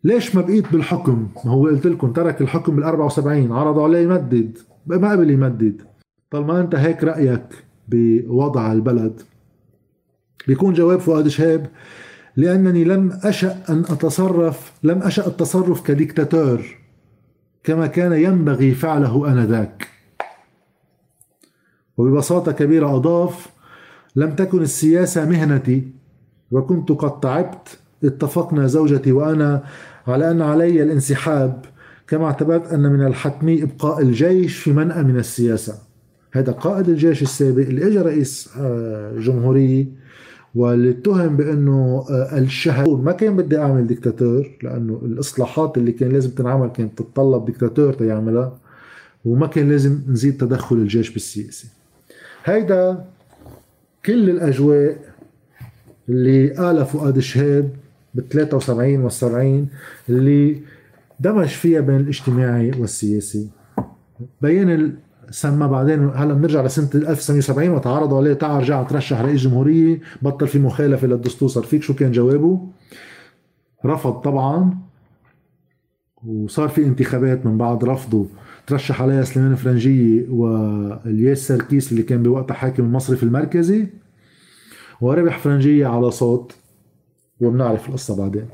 ليش 0.03 0.35
ما 0.35 0.41
بقيت 0.41 0.71
بالحكم؟ 0.71 1.27
ما 1.45 1.51
هو 1.51 1.67
قلت 1.67 1.87
لكم 1.87 2.13
ترك 2.13 2.41
الحكم 2.41 2.75
بال 2.75 2.83
74 2.83 3.51
عرضوا 3.51 3.83
عليه 3.83 3.99
يمدد 3.99 4.57
ما 4.85 5.11
قبل 5.11 5.29
يمدد. 5.29 5.81
طالما 6.31 6.59
أنت 6.59 6.75
هيك 6.75 7.03
رأيك 7.03 7.43
بوضع 7.87 8.71
البلد. 8.71 9.21
بيكون 10.47 10.73
جواب 10.73 10.99
فؤاد 10.99 11.27
شهاب 11.27 11.67
لأنني 12.39 12.83
لم 12.83 13.19
أشأ 13.23 13.63
أن 13.69 13.79
أتصرف 13.79 14.71
لم 14.83 15.03
أشأ 15.03 15.27
التصرف 15.27 15.87
كديكتاتور 15.87 16.61
كما 17.63 17.87
كان 17.87 18.13
ينبغي 18.13 18.71
فعله 18.71 19.31
آنذاك. 19.31 19.87
وببساطة 21.97 22.51
كبيرة 22.51 22.95
أضاف 22.95 23.49
لم 24.15 24.35
تكن 24.35 24.61
السياسة 24.61 25.29
مهنتي 25.29 25.87
وكنت 26.51 26.91
قد 26.91 27.19
تعبت 27.19 27.79
اتفقنا 28.03 28.67
زوجتي 28.67 29.11
وأنا 29.11 29.63
على 30.07 30.31
أن 30.31 30.41
علي 30.41 30.83
الانسحاب 30.83 31.65
كما 32.07 32.25
اعتبرت 32.25 32.73
أن 32.73 32.91
من 32.91 33.07
الحتمي 33.07 33.63
إبقاء 33.63 34.01
الجيش 34.01 34.57
في 34.57 34.73
منأى 34.73 35.03
من 35.03 35.17
السياسة. 35.17 35.75
هذا 36.31 36.51
قائد 36.51 36.89
الجيش 36.89 37.21
السابق 37.21 37.61
اللي 37.61 37.87
اجى 37.87 37.99
رئيس 37.99 38.49
آه، 38.59 39.17
جمهورية 39.17 39.98
واللي 40.55 40.89
اتهم 40.89 41.37
بأنه 41.37 42.05
آه، 42.09 42.37
الشهر 42.37 42.95
ما 42.95 43.11
كان 43.11 43.35
بدي 43.35 43.57
أعمل 43.57 43.87
ديكتاتور 43.87 44.51
لأنه 44.63 45.01
الإصلاحات 45.05 45.77
اللي 45.77 45.91
كان 45.91 46.09
لازم 46.09 46.29
تنعمل 46.29 46.67
كانت 46.67 46.97
تتطلب 46.97 47.45
ديكتاتور 47.45 47.93
تيعملها 47.93 48.57
وما 49.25 49.47
كان 49.47 49.69
لازم 49.69 49.99
نزيد 50.07 50.37
تدخل 50.37 50.75
الجيش 50.75 51.09
بالسياسة. 51.09 51.67
هيدا 52.45 53.05
كل 54.05 54.29
الأجواء 54.29 54.97
اللي 56.09 56.53
قالها 56.53 56.83
فؤاد 56.83 57.19
شهاب 57.19 57.69
بال 58.15 58.29
73 58.29 59.01
وال 59.01 59.11
70 59.11 59.67
اللي 60.09 60.61
دمج 61.19 61.47
فيها 61.47 61.81
بين 61.81 61.95
الاجتماعي 61.95 62.71
والسياسي. 62.79 63.47
بين 64.41 64.95
سمى 65.31 65.67
بعدين 65.67 66.11
هلا 66.15 66.33
بنرجع 66.33 66.61
لسنة 66.61 66.89
1970 66.95 67.69
وتعرضوا 67.69 68.17
عليه 68.17 68.33
تعال 68.33 68.61
رجع 68.61 68.83
ترشح 68.83 69.21
رئيس 69.21 69.41
جمهورية 69.41 69.99
بطل 70.21 70.47
في 70.47 70.59
مخالفة 70.59 71.07
للدستور 71.07 71.49
صار 71.49 71.63
فيك 71.63 71.83
شو 71.83 71.93
كان 71.93 72.11
جوابه؟ 72.11 72.67
رفض 73.85 74.13
طبعا. 74.13 74.77
وصار 76.27 76.69
في 76.69 76.85
انتخابات 76.85 77.45
من 77.45 77.57
بعد 77.57 77.85
رفضه. 77.85 78.25
ترشح 78.67 79.01
عليها 79.01 79.23
سليمان 79.23 79.55
فرنجية 79.55 80.25
والياس 80.29 81.47
سركيس 81.47 81.91
اللي 81.91 82.03
كان 82.03 82.23
بوقتها 82.23 82.53
حاكم 82.53 82.83
المصرف 82.83 83.23
المركزي. 83.23 83.87
وربح 85.01 85.37
فرنجية 85.37 85.87
على 85.87 86.11
صوت. 86.11 86.55
وبنعرف 87.41 87.89
القصة 87.89 88.17
بعدين. 88.17 88.45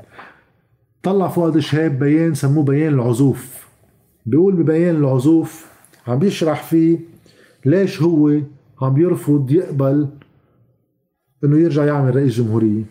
طلع 1.02 1.28
فؤاد 1.28 1.58
شهاب 1.58 1.98
بيان 1.98 2.34
سموه 2.34 2.64
بيان 2.64 2.94
العزوف. 2.94 3.66
بيقول 4.26 4.56
ببيان 4.56 4.96
العزوف 4.96 5.75
عم 6.06 6.18
بيشرح 6.18 6.62
فيه 6.62 6.98
ليش 7.64 8.02
هو 8.02 8.40
عم 8.82 8.94
بيرفض 8.94 9.50
يقبل 9.50 10.08
إنه 11.44 11.58
يرجع 11.58 11.84
يعمل 11.84 12.16
رئيس 12.16 12.34
جمهورية. 12.36 12.82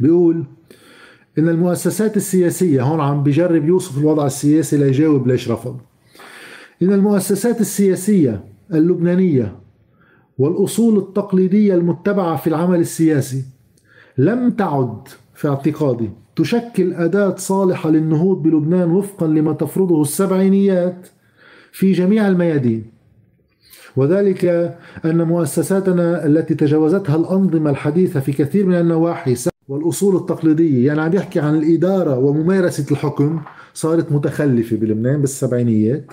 بيقول 0.00 0.44
إن 1.38 1.48
المؤسسات 1.48 2.16
السياسية 2.16 2.82
هون 2.82 3.00
عم 3.00 3.22
بيجرب 3.22 3.64
يوصف 3.64 3.98
الوضع 3.98 4.26
السياسي 4.26 4.76
ليجاوب 4.76 5.26
ليش 5.26 5.50
رفض. 5.50 5.76
إن 6.82 6.92
المؤسسات 6.92 7.60
السياسية 7.60 8.44
اللبنانية 8.74 9.56
والأصول 10.38 10.98
التقليدية 10.98 11.74
المتبعة 11.74 12.36
في 12.36 12.46
العمل 12.46 12.80
السياسي 12.80 13.44
لم 14.18 14.50
تعد 14.50 15.08
في 15.34 15.48
اعتقادي 15.48 16.10
تشكل 16.36 16.94
أداة 16.94 17.36
صالحة 17.36 17.90
للنهوض 17.90 18.42
بلبنان 18.42 18.90
وفقا 18.90 19.26
لما 19.26 19.52
تفرضه 19.52 20.02
السبعينيات 20.02 21.08
في 21.74 21.92
جميع 21.92 22.28
الميادين. 22.28 22.84
وذلك 23.96 24.44
أن 25.04 25.22
مؤسساتنا 25.22 26.26
التي 26.26 26.54
تجاوزتها 26.54 27.16
الأنظمة 27.16 27.70
الحديثة 27.70 28.20
في 28.20 28.32
كثير 28.32 28.66
من 28.66 28.74
النواحي 28.74 29.34
والأصول 29.68 30.16
التقليدية 30.16 30.86
يعني 30.86 31.00
عم 31.00 31.12
يحكي 31.12 31.40
عن 31.40 31.54
الإدارة 31.54 32.18
وممارسة 32.18 32.86
الحكم 32.90 33.40
صارت 33.74 34.12
متخلفة 34.12 34.76
بلبنان 34.76 35.20
بالسبعينيات. 35.20 36.04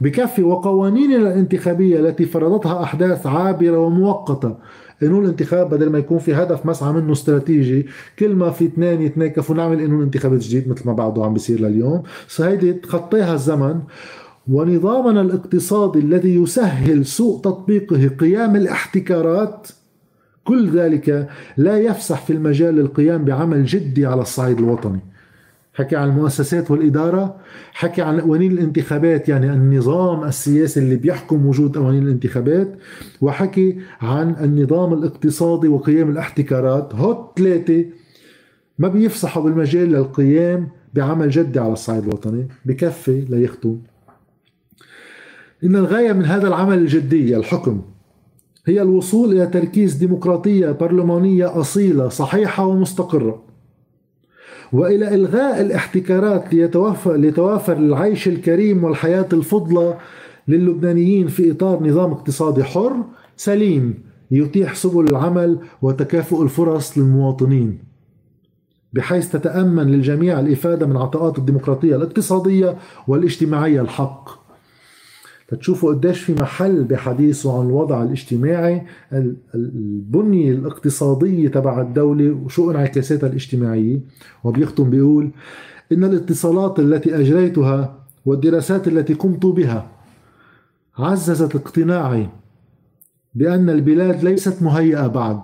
بكفي 0.00 0.42
وقوانيننا 0.42 1.16
الانتخابية 1.16 2.00
التي 2.00 2.24
فرضتها 2.24 2.82
أحداث 2.82 3.26
عابرة 3.26 3.78
ومؤقتة 3.78 4.56
قانون 5.02 5.24
الانتخاب 5.24 5.70
بدل 5.70 5.90
ما 5.90 5.98
يكون 5.98 6.18
في 6.18 6.34
هدف 6.34 6.66
مسعى 6.66 6.92
منه 6.92 7.12
استراتيجي 7.12 7.86
كل 8.18 8.34
ما 8.34 8.50
في 8.50 8.64
اثنين 8.64 9.02
يتناكفوا 9.02 9.56
نعمل 9.56 9.80
قانون 9.80 10.02
انتخابات 10.02 10.40
جديد 10.40 10.68
مثل 10.68 10.86
ما 10.86 10.92
بعده 10.92 11.24
عم 11.24 11.32
بيصير 11.32 11.60
لليوم. 11.60 12.02
فهيدي 12.26 12.72
تخطيها 12.72 13.34
الزمن. 13.34 13.80
ونظامنا 14.48 15.20
الاقتصادي 15.20 15.98
الذي 15.98 16.34
يسهل 16.34 17.06
سوء 17.06 17.40
تطبيقه 17.40 18.08
قيام 18.08 18.56
الاحتكارات 18.56 19.68
كل 20.44 20.70
ذلك 20.70 21.28
لا 21.56 21.78
يفسح 21.78 22.22
في 22.24 22.32
المجال 22.32 22.74
للقيام 22.74 23.24
بعمل 23.24 23.64
جدي 23.64 24.06
على 24.06 24.22
الصعيد 24.22 24.58
الوطني. 24.58 25.00
حكي 25.74 25.96
عن 25.96 26.08
المؤسسات 26.08 26.70
والإدارة 26.70 27.36
حكي 27.72 28.02
عن 28.02 28.20
قوانين 28.20 28.52
الانتخابات 28.52 29.28
يعني 29.28 29.52
النظام 29.52 30.24
السياسي 30.24 30.80
اللي 30.80 30.96
بيحكم 30.96 31.46
وجود 31.46 31.76
قوانين 31.78 32.02
الانتخابات 32.02 32.78
وحكي 33.20 33.78
عن 34.00 34.36
النظام 34.44 34.92
الاقتصادي 34.92 35.68
وقيام 35.68 36.10
الاحتكارات. 36.10 36.94
هوت 36.94 37.38
ثلاثة 37.38 37.84
ما 38.78 38.88
بيفسحوا 38.88 39.42
بالمجال 39.42 39.92
للقيام 39.92 40.68
بعمل 40.94 41.30
جدي 41.30 41.58
على 41.58 41.72
الصعيد 41.72 42.02
الوطني 42.02 42.48
بكفي 42.64 43.20
ليخطوا 43.20 43.76
إن 45.64 45.76
الغاية 45.76 46.12
من 46.12 46.24
هذا 46.24 46.48
العمل 46.48 46.78
الجدي 46.78 47.36
الحكم 47.36 47.82
هي 48.66 48.82
الوصول 48.82 49.32
إلى 49.32 49.46
تركيز 49.46 49.94
ديمقراطية 49.94 50.70
برلمانية 50.70 51.60
أصيلة 51.60 52.08
صحيحة 52.08 52.66
ومستقرة. 52.66 53.42
وإلى 54.72 55.14
إلغاء 55.14 55.60
الاحتكارات 55.60 56.54
ليتوفر 56.54 57.16
ليتوافر 57.16 57.76
العيش 57.76 58.28
الكريم 58.28 58.84
والحياة 58.84 59.28
الفضلى 59.32 59.98
للبنانيين 60.48 61.26
في 61.26 61.50
إطار 61.50 61.82
نظام 61.82 62.12
اقتصادي 62.12 62.64
حر 62.64 62.96
سليم 63.36 63.94
يتيح 64.30 64.74
سبل 64.74 65.04
العمل 65.04 65.58
وتكافؤ 65.82 66.42
الفرص 66.42 66.98
للمواطنين. 66.98 67.78
بحيث 68.92 69.32
تتأمن 69.32 69.86
للجميع 69.86 70.40
الإفادة 70.40 70.86
من 70.86 70.96
عطاءات 70.96 71.38
الديمقراطية 71.38 71.96
الاقتصادية 71.96 72.76
والاجتماعية 73.08 73.80
الحق. 73.80 74.41
فتشوفوا 75.52 75.94
قديش 75.94 76.20
في 76.20 76.34
محل 76.34 76.84
بحديثه 76.84 77.58
عن 77.58 77.66
الوضع 77.66 78.02
الاجتماعي 78.02 78.82
البنية 79.54 80.52
الاقتصادية 80.52 81.48
تبع 81.48 81.80
الدولة 81.80 82.30
وشو 82.44 82.70
انعكاساتها 82.70 83.26
الاجتماعية. 83.26 84.00
وبيختم 84.44 84.90
بيقول 84.90 85.30
إن 85.92 86.04
الاتصالات 86.04 86.78
التي 86.78 87.16
أجريتها 87.16 87.98
والدراسات 88.26 88.88
التي 88.88 89.14
قمت 89.14 89.46
بها 89.46 89.90
عززت 90.98 91.56
اقتناعي 91.56 92.28
بأن 93.34 93.70
البلاد 93.70 94.24
ليست 94.24 94.62
مهيئة 94.62 95.06
بعد 95.06 95.40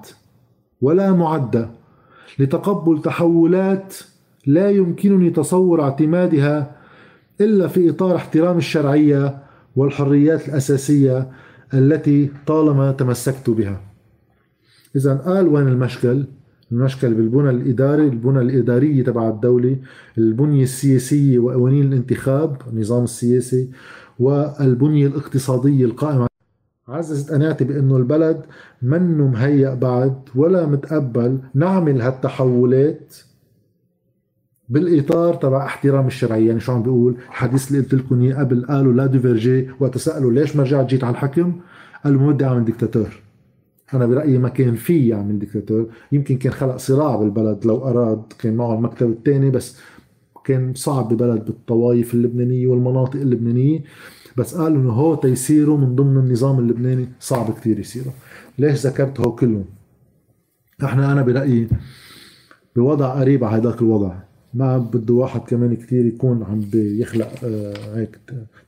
ولا 0.80 1.12
معدة 1.12 1.70
لتقبل 2.38 3.02
تحولات 3.02 3.94
لا 4.46 4.70
يمكنني 4.70 5.30
تصور 5.30 5.82
اعتمادها 5.82 6.76
إلا 7.40 7.68
في 7.68 7.90
إطار 7.90 8.16
احترام 8.16 8.58
الشرعية 8.58 9.47
والحريات 9.78 10.48
الأساسية 10.48 11.30
التي 11.74 12.30
طالما 12.46 12.92
تمسكت 12.92 13.50
بها. 13.50 13.80
إذا 14.96 15.14
قال 15.14 15.48
وين 15.48 15.68
المشكل؟ 15.68 16.24
المشكل 16.72 17.14
بالبنى 17.14 17.50
الإداري 17.50 18.06
البنى 18.06 18.40
الإدارية 18.40 19.04
تبع 19.04 19.28
الدولة 19.28 19.76
البنية 20.18 20.62
السياسية 20.62 21.38
وقوانين 21.38 21.92
الانتخاب 21.92 22.56
النظام 22.72 23.04
السياسي 23.04 23.70
والبنية 24.18 25.06
الاقتصادية 25.06 25.84
القائمة. 25.84 26.26
عززت 26.88 27.32
قناعتي 27.32 27.64
بأنه 27.64 27.96
البلد 27.96 28.40
منه 28.82 29.28
مهيأ 29.28 29.74
بعد 29.74 30.14
ولا 30.34 30.66
متقبل 30.66 31.38
نعمل 31.54 32.00
هالتحولات 32.02 33.16
بالإطار 34.68 35.34
تبع 35.34 35.64
احترام 35.64 36.06
الشرعية. 36.06 36.48
يعني 36.48 36.60
شو 36.60 36.72
عم 36.72 36.82
بيقول؟ 36.82 37.16
الحديث 37.28 37.68
اللي 37.68 37.82
قلت 37.82 37.94
لكم 37.94 38.20
إياه 38.20 38.34
قبل 38.34 38.66
قالوا 38.66 38.92
لا 38.92 39.06
ديفيرجيه 39.06 39.68
وقت 39.80 39.98
سأله 39.98 40.32
ليش 40.32 40.56
ما 40.56 40.62
رجعت 40.62 40.86
جيت 40.86 41.04
على 41.04 41.12
الحكم؟ 41.12 41.52
قال 42.04 42.12
له 42.12 42.20
ما 42.20 42.26
بدي 42.26 42.44
أعمل 42.44 42.64
ديكتاتور. 42.64 43.22
أنا 43.94 44.06
برأيي 44.06 44.38
ما 44.38 44.48
كان 44.48 44.74
في 44.74 45.08
يعمل 45.08 45.38
ديكتاتور. 45.38 45.86
يمكن 46.12 46.36
كان 46.36 46.52
خلق 46.52 46.76
صراع 46.76 47.16
بالبلد 47.16 47.66
لو 47.66 47.88
أراد 47.88 48.22
كان 48.38 48.56
معه 48.56 48.74
المكتب 48.74 49.10
الثاني 49.10 49.50
بس 49.50 49.78
كان 50.44 50.74
صعب 50.74 51.14
ببلد 51.14 51.44
بالطوائف 51.44 52.14
اللبنانية 52.14 52.66
والمناطق 52.66 53.20
اللبنانية. 53.20 53.84
بس 54.36 54.54
قالوا 54.54 54.82
إنه 54.82 54.92
هو 54.92 55.14
تيسيروا 55.14 55.78
من 55.78 55.94
ضمن 55.94 56.16
النظام 56.16 56.58
اللبناني 56.58 57.08
صعب 57.20 57.54
كثير 57.54 57.78
يصيروا 57.78 58.12
ليش 58.58 58.86
ذكرت 58.86 59.20
هو 59.20 59.34
كلهم؟ 59.34 59.64
إحنا 60.84 61.12
أنا 61.12 61.22
برأيي 61.22 61.68
بوضع 62.76 63.20
قريب 63.20 63.44
على 63.44 63.62
هذاك 63.62 63.82
الوضع. 63.82 64.27
ما 64.54 64.78
بده 64.78 65.14
واحد 65.14 65.40
كمان 65.40 65.76
كثير 65.76 66.06
يكون 66.06 66.42
عم 66.42 66.60
بيخلق 66.60 67.32
آه، 67.44 67.96
هيك 67.96 68.18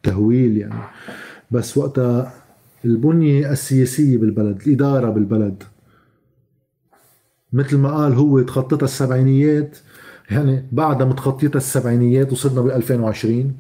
تهويل 0.03 0.57
يعني. 0.57 0.75
بس 1.51 1.79
وقتها 1.79 2.33
البنية 2.85 3.53
السياسية 3.53 4.19
بالبلد 4.19 4.63
الإدارة 4.67 5.11
بالبلد 5.11 5.63
مثل 7.53 7.77
ما 7.77 7.97
قال 7.97 8.13
هو 8.13 8.41
تخطيتها 8.41 8.85
السبعينيات 8.85 9.79
يعني 10.31 10.65
بعدها 10.73 11.07
متخطيتها 11.07 11.57
السبعينيات 11.57 12.33
وصلنا 12.33 12.61
بال 12.61 12.73
2020 12.73 13.53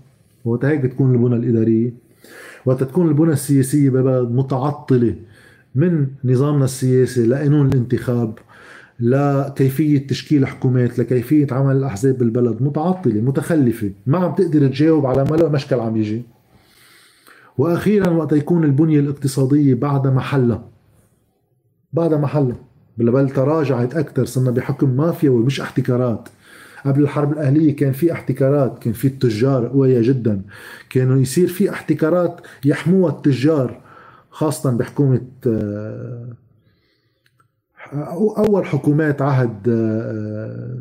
وقت 0.44 0.64
هيك 0.64 0.80
بتكون 0.80 1.12
البنى 1.14 1.36
الإدارية. 1.36 1.92
وقت 2.66 2.82
تكون 2.84 3.08
البنى 3.08 3.32
السياسية 3.32 3.90
بالبلد 3.90 4.30
متعطلة 4.30 5.14
من 5.74 6.06
نظامنا 6.24 6.64
السياسي 6.64 7.26
لقانون 7.26 7.68
الانتخاب 7.68 8.38
لكيفية 9.00 10.06
تشكيل 10.06 10.46
حكومات 10.46 10.98
لكيفية 10.98 11.46
عمل 11.50 11.76
الأحزاب 11.76 12.18
بالبلد. 12.18 12.62
متعطلة 12.62 13.20
متخلفة. 13.20 13.90
ما 14.06 14.18
عم 14.18 14.34
تقدر 14.34 14.66
تجاوب 14.68 15.06
على 15.06 15.24
ملا 15.24 15.48
مشكل 15.48 15.80
عم 15.80 15.96
يجي. 15.96 16.22
وأخيرا 17.58 18.10
وقت 18.10 18.32
يكون 18.32 18.64
البنية 18.64 19.00
الاقتصادية 19.00 19.74
بعد 19.74 20.06
محلها 20.06 20.64
بعد 21.92 22.14
محلها 22.14 22.56
بل 22.98 23.30
تراجعت 23.30 23.94
أكثر 23.96 24.24
صرنا 24.24 24.50
بحكم 24.50 24.96
مافيا 24.96 25.30
ومش 25.30 25.60
احتكارات. 25.60 26.28
قبل 26.86 27.02
الحرب 27.02 27.32
الأهلية 27.32 27.76
كان 27.76 27.92
في 27.92 28.12
احتكارات. 28.12 28.78
كان 28.78 28.92
في 28.92 29.08
التجار 29.08 29.68
قوية 29.68 30.00
جدا. 30.08 30.42
كانوا 30.90 31.18
يصير 31.18 31.48
في 31.48 31.70
احتكارات 31.70 32.40
يحموها 32.64 33.12
التجار 33.12 33.80
خاصة 34.30 34.70
بحكومة 34.76 35.20
آه، 35.46 36.28
أول 37.92 38.66
حكومات 38.66 39.22
عهد 39.22 39.68
آه، 39.68 40.78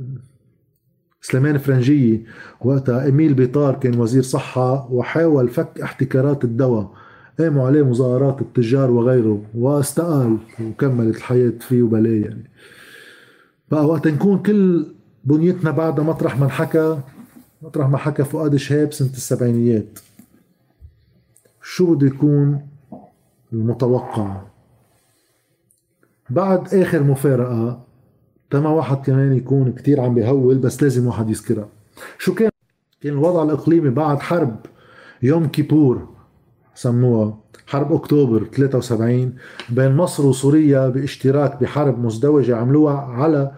سليمان 1.22 1.58
فرنجية 1.58 2.24
وقتها 2.62 3.10
إميل 3.10 3.34
بيطار 3.34 3.76
كان 3.76 4.00
وزير 4.00 4.22
صحة 4.22 4.92
وحاول 4.92 5.50
فك 5.50 5.82
احتكارات 5.82 6.44
الدواء 6.44 6.92
قاموا 7.40 7.68
عليه 7.68 7.84
مظاهرات 7.84 8.42
التجار 8.42 8.92
وغيره 8.92 9.42
واستقال 9.56 10.38
وكملت 10.62 11.16
الحياة 11.16 11.54
فيه 11.60 11.82
وبلاي 11.82 12.22
يعني. 12.22 12.50
بقى 13.72 13.86
وقت 13.86 14.08
نكون 14.08 14.40
كل 14.40 14.88
بنيتنا 15.24 15.72
بعدها 15.72 16.04
مطرح 16.04 16.40
ما 16.40 16.46
انحكى 16.46 17.00
مطرح 17.62 17.90
ما 17.90 17.98
حكى 17.98 18.24
فؤاد 18.24 18.56
شهاب 18.56 18.94
سنة 18.94 19.10
السبعينيات. 19.10 20.00
شو 21.62 21.96
بده 21.96 22.08
يكون 22.08 22.68
المتوقع؟ 23.54 24.42
بعد 26.30 26.74
آخر 26.74 27.04
مفارقة 27.04 27.84
تما 28.50 28.70
واحد 28.70 28.98
كمان 29.06 29.34
يكون 29.34 29.72
كتير 29.72 30.02
عم 30.02 30.16
بيهول 30.16 30.58
بس 30.58 30.84
لازم 30.84 31.08
واحد 31.08 31.30
يذكرها. 31.30 31.68
شو 32.18 32.34
كان؟ 32.34 32.50
كان 33.02 33.14
الوضع 33.14 33.44
الإقليمي 33.44 33.90
بعد 33.90 34.20
حرب 34.20 34.56
يوم 35.24 35.48
كيبور 35.48 36.08
سموها 36.76 37.38
حرب 37.68 37.94
أكتوبر 37.94 38.44
73 38.44 39.34
بين 39.70 39.96
مصر 39.96 40.26
وسوريا 40.26 40.90
باشتراك 40.90 41.62
بحرب 41.62 42.06
مزدوجة 42.06 42.56
عملوها 42.56 42.96
على 42.96 43.52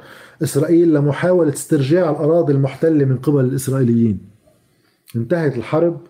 إسرائيل 0.43 0.93
لمحاولة 0.93 1.53
استرجاع 1.53 2.10
الأراضي 2.10 2.53
المحتلة 2.53 3.05
من 3.05 3.17
قبل 3.17 3.39
الإسرائيليين. 3.39 4.19
انتهت 5.15 5.57
الحرب 5.57 6.01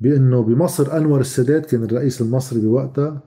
بأنه 0.00 0.42
بمصر 0.42 0.96
أنور 0.96 1.20
السادات 1.20 1.66
كان 1.66 1.84
الرئيس 1.84 2.20
المصري 2.20 2.60
بوقتها 2.60 3.20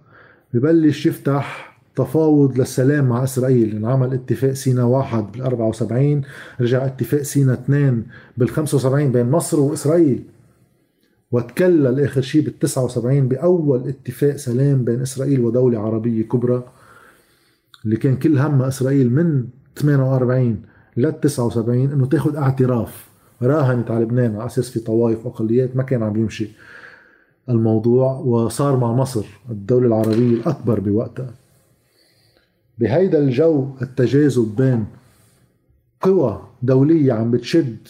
ببلش 0.54 1.06
يفتح 1.06 1.71
تفاوض 2.04 2.60
للسلام 2.60 3.10
مع 3.10 3.24
إسرائيل. 3.24 3.76
انعمل 3.76 4.14
اتفاق 4.14 4.54
سينا 4.54 4.84
واحد 4.84 5.32
بال 5.32 5.42
74 5.42 6.22
رجع 6.62 6.86
اتفاق 6.86 7.22
سينا 7.22 7.54
اثنين 7.54 8.06
بال 8.38 8.50
75 8.50 9.12
بين 9.12 9.32
مصر 9.32 9.60
وإسرائيل. 9.60 10.24
وتكلل 11.32 12.00
اخر 12.00 12.22
شيء 12.22 12.42
بال 12.42 12.60
79 12.60 13.28
بأول 13.28 13.88
اتفاق 13.88 14.36
سلام 14.36 14.84
بين 14.84 15.02
إسرائيل 15.02 15.40
ودولة 15.40 15.80
عربية 15.80 16.24
كبرى 16.24 16.64
اللي 17.86 17.96
كان 17.96 18.16
كل 18.16 18.38
همها 18.38 18.68
إسرائيل 18.68 19.14
من 19.14 19.46
48 19.76 20.62
لل 20.98 21.20
79 21.22 21.92
إنه 21.92 22.06
تاخذ 22.06 22.36
اعتراف. 22.36 23.08
راهنت 23.42 23.92
على 23.92 24.04
لبنان 24.04 24.36
على 24.36 24.46
أساس 24.46 24.70
في 24.70 24.80
طوائف 24.80 25.26
واقليات 25.26 25.76
ما 25.76 25.84
كان 25.84 26.04
عم 26.04 26.16
يمشي 26.16 26.48
الموضوع. 27.50 28.14
وصار 28.14 28.78
مع 28.78 28.94
مصر 28.94 29.26
الدولة 29.50 29.88
العربية 29.88 30.34
الأكبر 30.34 30.80
بوقتها. 30.80 31.41
بهيدا 32.82 33.20
الجو 33.20 33.68
التجاذب 33.82 34.56
بين 34.56 34.86
قوى 36.02 36.48
دولية 36.62 37.14
عم 37.14 37.32
بتشد 37.32 37.88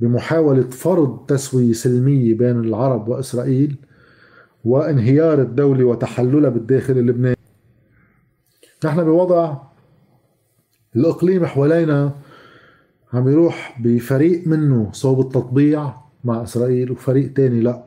بمحاولة 0.00 0.62
فرض 0.62 1.26
تسوية 1.26 1.72
سلمية 1.72 2.34
بين 2.34 2.60
العرب 2.60 3.08
وإسرائيل 3.08 3.76
وانهيار 4.64 5.42
الدولة 5.42 5.84
وتحللها 5.84 6.50
بالداخل 6.50 6.98
اللبناني. 6.98 7.36
نحن 8.84 9.04
بوضع 9.04 9.56
الإقليم 10.96 11.46
حوالينا 11.46 12.14
عم 13.12 13.28
يروح 13.28 13.80
بفريق 13.84 14.46
منه 14.46 14.92
صوب 14.92 15.20
التطبيع 15.20 15.94
مع 16.24 16.42
إسرائيل 16.42 16.90
وفريق 16.90 17.32
تاني 17.32 17.60
لا. 17.60 17.84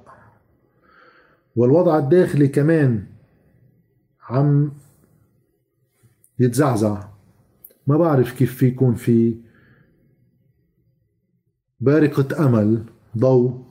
والوضع 1.56 1.98
الداخلي 1.98 2.48
كمان 2.48 3.04
عم 4.30 4.72
يتزعزع. 6.40 7.08
ما 7.88 7.98
بعرف 7.98 8.38
كيف 8.38 8.56
في 8.58 8.68
يكون 8.68 8.96
في 8.96 9.36
بارقة 11.80 12.48
أمل 12.48 12.84
ضوء. 13.18 13.66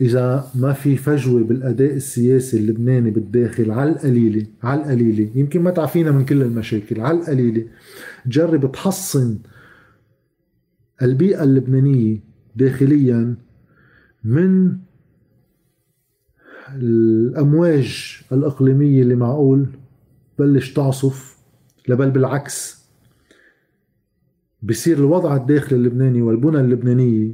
إذا 0.00 0.50
ما 0.54 0.72
في 0.72 0.96
فجوة 0.96 1.44
بالأداء 1.44 1.94
السياسي 1.94 2.56
اللبناني 2.56 3.10
بالداخل 3.10 3.70
على 3.70 3.90
القليلة 3.90 4.46
على 4.62 4.80
القليلة. 4.80 5.30
يمكن 5.34 5.62
ما 5.62 5.70
تعفينا 5.70 6.10
من 6.10 6.24
كل 6.24 6.42
المشاكل 6.42 7.00
على 7.00 7.18
القليلة. 7.18 7.66
تجرب 8.24 8.72
تحصن 8.72 9.38
البيئة 11.02 11.42
اللبنانية 11.42 12.18
داخليا 12.56 13.34
من 14.24 14.78
الأمواج 16.74 18.20
الإقليمية 18.32 19.02
اللي 19.02 19.14
معقول. 19.14 19.66
بلش 20.38 20.72
تعصف. 20.72 21.33
لا 21.88 21.95
بل 21.95 22.10
بالعكس. 22.10 22.84
بصير 24.62 24.98
الوضع 24.98 25.36
الداخلي 25.36 25.78
اللبناني 25.78 26.22
والبنى 26.22 26.60
اللبنانية 26.60 27.32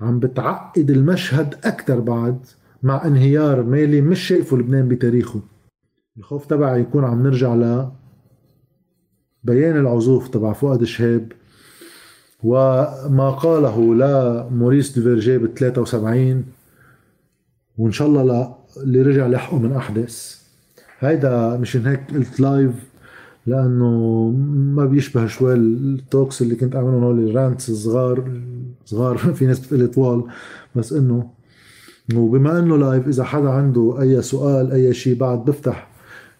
عم 0.00 0.20
بتعقد 0.20 0.90
المشهد 0.90 1.54
أكثر 1.64 2.00
بعد 2.00 2.46
مع 2.82 3.06
انهيار 3.06 3.62
مالي 3.62 4.00
مش 4.00 4.20
شايفه 4.20 4.56
لبنان 4.56 4.88
بتاريخه. 4.88 5.40
الخوف 6.18 6.46
تبعي 6.46 6.80
يكون 6.80 7.04
عم 7.04 7.22
نرجع 7.22 7.54
ل 7.54 7.90
بيان 9.44 9.76
العزوف 9.76 10.28
تبع 10.28 10.52
فؤاد 10.52 10.84
شهاب 10.84 11.32
وما 12.42 13.30
قاله 13.30 13.94
لموريس 13.94 14.98
ديفيرجيه 14.98 15.38
بال 15.38 15.54
73 15.54 16.44
وإن 17.78 17.92
شاء 17.92 18.08
الله 18.08 18.22
لا 18.22 18.54
اللي 18.82 19.02
رجع 19.02 19.26
لحقه 19.26 19.58
من 19.58 19.72
أحداث. 19.72 20.40
هيدا 20.98 21.56
مشان 21.56 21.86
هيك 21.86 22.10
قلت 22.14 22.40
live 22.40 22.89
لأنه 23.46 24.28
ما 24.74 24.84
بيشبه 24.84 25.26
شوي 25.26 25.54
ال 25.54 25.69
talks 25.69 26.42
اللي 26.42 26.54
كنت 26.54 26.76
أعملهم 26.76 27.04
هول 27.04 27.28
ال 27.28 27.35
rants 27.35 27.70
الصغار 27.70 28.40
صغار 28.84 29.16
في 29.36 29.46
ناس 29.46 29.60
بتقلي 29.60 29.86
طوال. 29.86 30.24
بس 30.74 30.92
إنه 30.92 31.30
وبما 32.14 32.58
إنه 32.58 32.76
live 32.76 33.08
إذا 33.08 33.24
حدا 33.24 33.50
عنده 33.50 33.96
أي 34.00 34.22
سؤال 34.22 34.72
أي 34.72 34.94
شيء 34.94 35.16
بعد 35.16 35.44
بفتح 35.44 35.90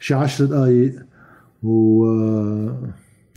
شي 0.00 0.14
عشر 0.14 0.44
دقايق 0.44 0.94
و 1.62 2.04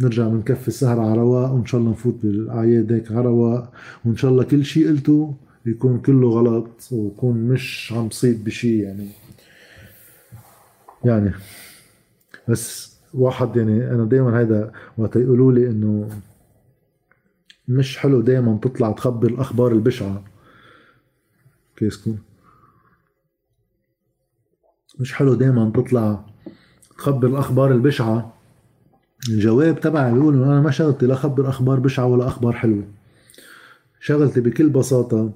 نرجع 0.01 0.27
بنكفي 0.27 0.67
السهرة 0.67 1.01
على 1.01 1.19
رواق 1.19 1.51
وإن 1.51 1.65
شاء 1.65 1.81
الله 1.81 1.91
نفوت 1.91 2.15
بالأعياد 2.23 2.91
هيك 2.93 3.11
على 3.11 3.21
رواق. 3.21 3.71
وإن 4.05 4.15
شاء 4.15 4.31
الله 4.31 4.43
كل 4.43 4.65
شيء 4.65 4.87
قلته 4.87 5.33
يكون 5.65 5.99
كله 5.99 6.29
غلط 6.29 6.87
ويكون 6.91 7.37
مش 7.37 7.93
عم 7.97 8.09
صيد 8.09 8.43
بشيء 8.43 8.83
يعني. 8.83 9.07
يعني 11.05 11.31
بس 12.47 12.92
واحد 13.13 13.55
يعني 13.55 13.91
أنا 13.91 14.05
دايما 14.05 14.39
هيدا 14.39 14.71
وقت 14.97 15.15
يقولوا 15.15 15.51
لي 15.51 15.67
إنه 15.67 16.09
مش 17.67 17.97
حلو 17.97 18.21
دايما 18.21 18.57
تطلع 18.61 18.91
تخبر 18.91 19.27
الأخبار 19.27 19.71
البشعة. 19.71 20.23
كيسكو 21.75 22.11
مش 24.99 25.13
حلو 25.13 25.33
دايما 25.33 25.71
تطلع 25.75 26.25
تخبر 26.97 27.27
الأخبار 27.27 27.71
البشعة. 27.71 28.33
الجواب 29.29 29.79
تبعي 29.79 30.13
بيقول 30.13 30.33
إنه 30.33 30.45
أنا 30.45 30.61
ما 30.61 30.71
شغلتي 30.71 31.05
لا 31.05 31.13
اخبر 31.13 31.49
أخبار 31.49 31.79
بشعة 31.79 32.05
ولا 32.05 32.27
أخبار 32.27 32.53
حلوة. 32.53 32.83
شغلتي 33.99 34.41
بكل 34.41 34.69
بساطة 34.69 35.31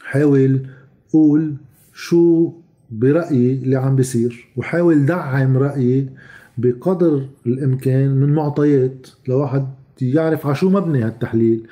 حاول 0.00 0.66
قول 1.12 1.56
شو 1.94 2.52
برأيي 2.90 3.52
اللي 3.52 3.76
عم 3.76 3.96
بيصير 3.96 4.48
وحاول 4.56 5.06
دعم 5.06 5.56
رأيي 5.58 6.10
بقدر 6.58 7.26
الإمكان 7.46 8.10
من 8.10 8.34
معطيات 8.34 9.06
لواحد 9.28 9.66
يعرف 10.02 10.46
على 10.46 10.54
شو 10.54 10.70
مبني 10.70 11.02
هالتحليل. 11.02 11.66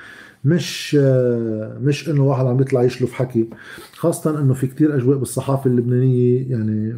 مش 0.45 0.95
مش 1.81 2.09
إنه 2.09 2.23
واحد 2.23 2.45
عم 2.45 2.57
بيطلع 2.57 2.83
يشلف 2.83 3.13
حكي 3.13 3.49
خاصة 3.93 4.39
إنه 4.41 4.53
في 4.53 4.67
كتير 4.67 4.95
أجواء 4.95 5.17
بالصحافة 5.17 5.69
اللبنانية 5.69 6.51
يعني 6.51 6.95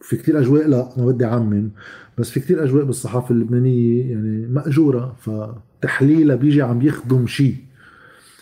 في 0.00 0.16
كتير 0.16 0.40
أجواء 0.40 0.68
لا 0.68 0.88
ما 0.96 1.06
بدي 1.06 1.24
أعمم 1.24 1.70
بس 2.18 2.30
في 2.30 2.40
كتير 2.40 2.64
أجواء 2.64 2.84
بالصحافة 2.84 3.34
اللبنانية 3.34 4.10
يعني 4.10 4.46
مأجورة 4.46 5.16
فتحليلها 5.20 6.36
بيجي 6.36 6.62
عم 6.62 6.82
يخدم 6.82 7.26
شيء. 7.26 7.56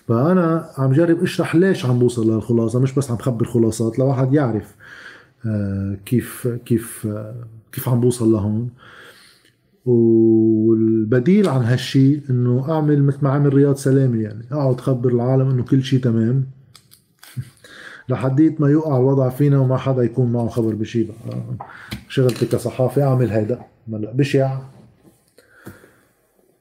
فأنا 0.08 0.70
عم 0.78 0.92
جرب 0.92 1.22
أشرح 1.22 1.56
ليش 1.56 1.86
عم 1.86 1.98
بوصل 1.98 2.34
للخلاصه 2.34 2.80
مش 2.80 2.94
بس 2.94 3.10
عم 3.10 3.16
خبر 3.16 3.44
خلاصات 3.46 3.98
لواحد 3.98 4.34
يعرف. 4.34 4.74
كيف 6.04 6.48
كيف 6.66 7.08
كيف 7.72 7.88
عم 7.88 8.00
بوصل 8.00 8.32
لهون. 8.32 8.70
والبديل 9.86 11.48
عن 11.48 11.62
هالشيء 11.62 12.20
إنه 12.30 12.66
أعمل 12.70 13.02
مثل 13.02 13.18
ما 13.22 13.30
عمل 13.30 13.54
رياض 13.54 13.76
سلامي 13.76 14.22
يعني 14.22 14.44
أقعد 14.52 14.80
خبر 14.80 15.10
العالم 15.12 15.50
إنه 15.50 15.62
كل 15.62 15.82
شيء 15.82 16.00
تمام. 16.00 16.44
لحديت 18.08 18.60
ما 18.60 18.68
يوقع 18.70 18.96
الوضع 18.98 19.28
فينا 19.28 19.58
وما 19.58 19.76
حدا 19.76 20.02
يكون 20.02 20.32
معه 20.32 20.48
خبر 20.48 20.74
بشيء 20.74 21.12
شغلتي 22.08 22.46
كصحافي 22.46 23.02
أعمل 23.02 23.30
هيدا. 23.30 23.60
بشع. 23.88 24.58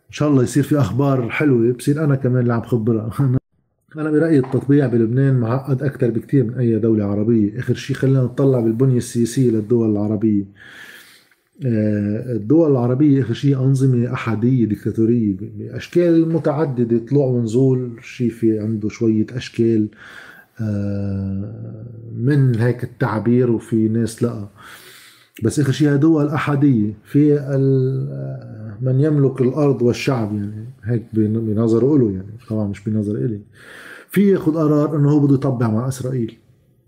إن 0.08 0.12
شاء 0.14 0.30
الله 0.30 0.44
يصير 0.44 0.64
في 0.64 0.80
أخبار 0.80 1.30
حلوة 1.30 1.74
بصير 1.74 2.04
أنا 2.04 2.16
كمان 2.16 2.42
اللي 2.42 2.54
عم 2.54 2.62
خبرها. 2.62 3.12
أنا 3.96 4.12
برأيي 4.12 4.40
التطبيع 4.40 4.88
بلبنان 4.88 5.40
معقد 5.40 5.84
أكثر 5.84 6.10
بكثير 6.10 6.44
من 6.44 6.54
أي 6.54 6.80
دولة 6.80 7.06
عربية. 7.06 7.60
آخر 7.60 7.74
شيء 7.74 7.96
خلينا 7.96 8.22
نطلع 8.24 8.60
بالبنية 8.60 8.98
السياسية 8.98 9.52
للدول 9.52 9.92
العربية. 9.92 10.44
آه، 11.66 12.36
الدول 12.36 12.72
العربية 12.72 13.22
آخر 13.22 13.34
شيء 13.34 13.58
أنظمة 13.58 14.14
أحادية 14.14 14.66
ديكتاتورية 14.66 15.36
بأشكال 15.40 16.30
متعددة. 16.30 16.98
طلوع 17.06 17.26
ونزول 17.26 17.92
شيء 18.02 18.30
في 18.30 18.60
عنده 18.60 18.90
شوية 18.90 19.26
أشكال. 19.32 19.88
آه، 20.62 21.86
من 22.18 22.56
هيك 22.56 22.84
التعبير 22.84 23.52
وفي 23.52 23.88
ناس 23.90 24.24
لا 24.24 24.48
بس 25.44 25.60
اخر 25.60 25.72
شيء 25.72 25.96
دول 25.96 26.28
احاديه 26.30 26.94
في 27.04 27.34
من 28.82 29.00
يملك 29.00 29.42
الأرض 29.42 29.82
والشعب 29.82 30.36
يعني 30.36 30.66
هيك 30.84 31.04
بنظر 31.14 31.98
له 31.98 32.12
يعني 32.12 32.32
طبعا 32.50 32.68
مش 32.68 32.84
بنظر 32.90 33.16
إلي. 33.16 33.42
في 34.10 34.32
يأخذ 34.32 34.54
قرار 34.54 34.96
إنه 34.96 35.12
هو 35.12 35.20
بده 35.20 35.36
يطبع 35.36 35.68
مع 35.70 35.88
إسرائيل. 35.88 36.38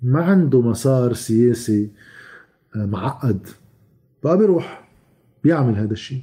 ما 0.02 0.24
عنده 0.24 0.62
مسار 0.62 1.14
سياسي 1.14 1.90
آه، 2.76 2.86
معقد. 2.86 3.48
بقى 4.24 4.38
بيروح 4.38 4.88
بيعمل 5.44 5.76
هذا 5.76 5.94
الشيء 5.94 6.22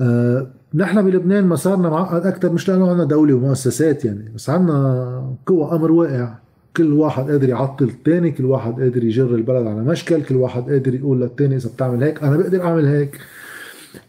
أه 0.00 0.50
نحن 0.74 1.02
بلبنان 1.02 1.46
مسارنا 1.48 1.88
معقد 1.88 2.26
أكثر 2.26 2.52
مش 2.52 2.68
لأنه 2.68 2.90
عندنا 2.90 3.04
دولة 3.04 3.34
ومؤسسات 3.34 4.04
يعني 4.04 4.30
بس 4.34 4.50
عندنا 4.50 5.36
قوى 5.46 5.72
أمر 5.72 5.92
واقع. 5.92 6.34
كل 6.76 6.92
واحد 6.92 7.30
قادر 7.30 7.48
يعطل 7.48 7.84
الثاني 7.84 8.30
كل 8.30 8.44
واحد 8.44 8.80
قادر 8.80 9.04
يجر 9.04 9.34
البلد 9.34 9.66
على 9.66 9.84
مشكل 9.84 10.22
كل 10.22 10.36
واحد 10.36 10.70
قادر 10.70 10.94
يقول 10.94 11.20
للثاني 11.20 11.56
إذا 11.56 11.70
بتعمل 11.74 12.02
هيك 12.04 12.22
أنا 12.22 12.36
بقدر 12.36 12.62
أعمل 12.62 12.86
هيك. 12.86 13.18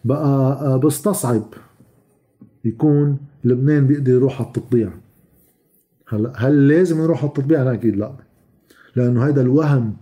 بقى 0.05 0.25
آه، 0.61 0.77
بستصعب 0.77 1.43
يكون 2.65 3.17
لبنان 3.43 3.87
بيقدر 3.87 4.11
يروح 4.11 4.39
على 4.41 4.47
التطبيع. 4.47 4.89
هلا 6.07 6.33
هل 6.35 6.67
لازم 6.67 7.03
يروح 7.03 7.19
على 7.19 7.27
التطبيع؟ 7.27 7.61
أنا 7.61 7.73
أكيد 7.73 7.95
لا. 7.95 8.11
لأنه 8.95 9.25
هيدا 9.25 9.41
الوهم 9.41 9.93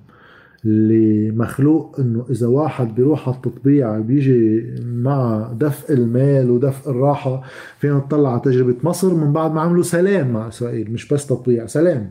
اللي 0.66 1.32
مخلوق 1.32 1.99
إنه 1.99 2.26
إذا 2.30 2.47
واحد 2.47 2.95
بيروح 2.95 3.28
على 3.30 3.36
التطبيع 3.38 3.99
بيجي 3.99 4.66
مع 4.86 5.49
دفء 5.59 5.93
المال 5.93 6.49
ودفء 6.51 6.91
الراحة 6.91 7.43
فينا 7.80 7.93
نطلع 7.93 8.32
على 8.32 8.41
تجربة 8.45 8.76
مصر 8.84 9.14
من 9.14 9.34
بعد 9.34 9.51
ما 9.53 9.61
عملوا 9.61 9.84
سلام 9.84 10.32
مع 10.34 10.47
إسرائيل 10.47 10.91
مش 10.91 11.07
بس 11.14 11.28
تطبيع 11.28 11.66
سلام. 11.66 12.09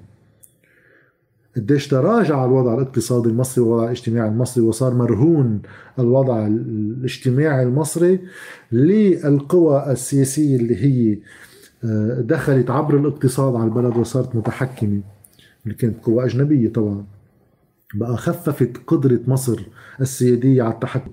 قديش 1.56 1.88
تراجع 1.88 2.44
الوضع 2.44 2.74
الاقتصادي 2.74 3.28
المصري 3.28 3.64
والوضع 3.64 3.84
الاجتماعي 3.84 4.28
المصري 4.28 4.64
وصار 4.64 4.94
مرهون 4.94 5.62
الوضع 5.98 6.46
الاجتماعي 6.46 7.62
المصري 7.62 8.20
للقوى 8.72 9.92
السياسية 9.92 10.56
اللي 10.56 10.76
هي 10.76 11.18
آه، 11.84 12.20
دخلت 12.20 12.70
عبر 12.70 12.96
الاقتصاد 12.96 13.54
على 13.54 13.64
البلد 13.64 13.96
وصارت 13.96 14.36
متحكمة. 14.36 15.00
اللي 15.64 15.74
كانت 15.74 16.04
قوى 16.04 16.24
أجنبية 16.24 16.68
طبعا. 16.68 17.04
بقى 17.94 18.16
خففت 18.16 18.70
قدرة 18.86 19.20
مصر 19.26 19.60
السيادية 20.00 20.62
على 20.62 20.74
التحكم. 20.74 21.10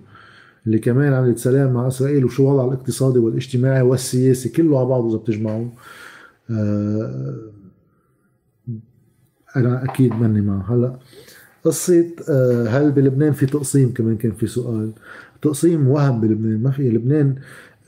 اللي 0.65 0.79
كمان 0.79 1.13
عملت 1.13 1.37
سلام 1.37 1.73
مع 1.73 1.87
إسرائيل 1.87 2.25
وشو 2.25 2.51
وضعها 2.51 2.67
الاقتصادي 2.67 3.19
والاجتماعي 3.19 3.81
والسياسي 3.81 4.49
كله 4.49 4.79
على 4.79 4.87
بعضه 4.87 5.09
إذا 5.09 5.17
بتجمعه 5.17 5.71
آه 6.51 7.35
أنا 9.55 9.83
أكيد 9.85 10.13
ماني 10.13 10.41
معه. 10.41 10.65
هلا 10.73 10.95
قصة 11.63 12.05
آه 12.29 12.67
هل 12.67 12.91
بلبنان 12.91 13.31
في 13.33 13.45
تقسيم؟ 13.45 13.93
كمان 13.93 14.17
كان 14.17 14.31
في 14.31 14.47
سؤال. 14.47 14.91
تقسيم 15.41 15.87
وهم 15.87 16.21
بلبنان. 16.21 16.63
ما 16.63 16.71
في 16.71 16.89
لبنان 16.89 17.35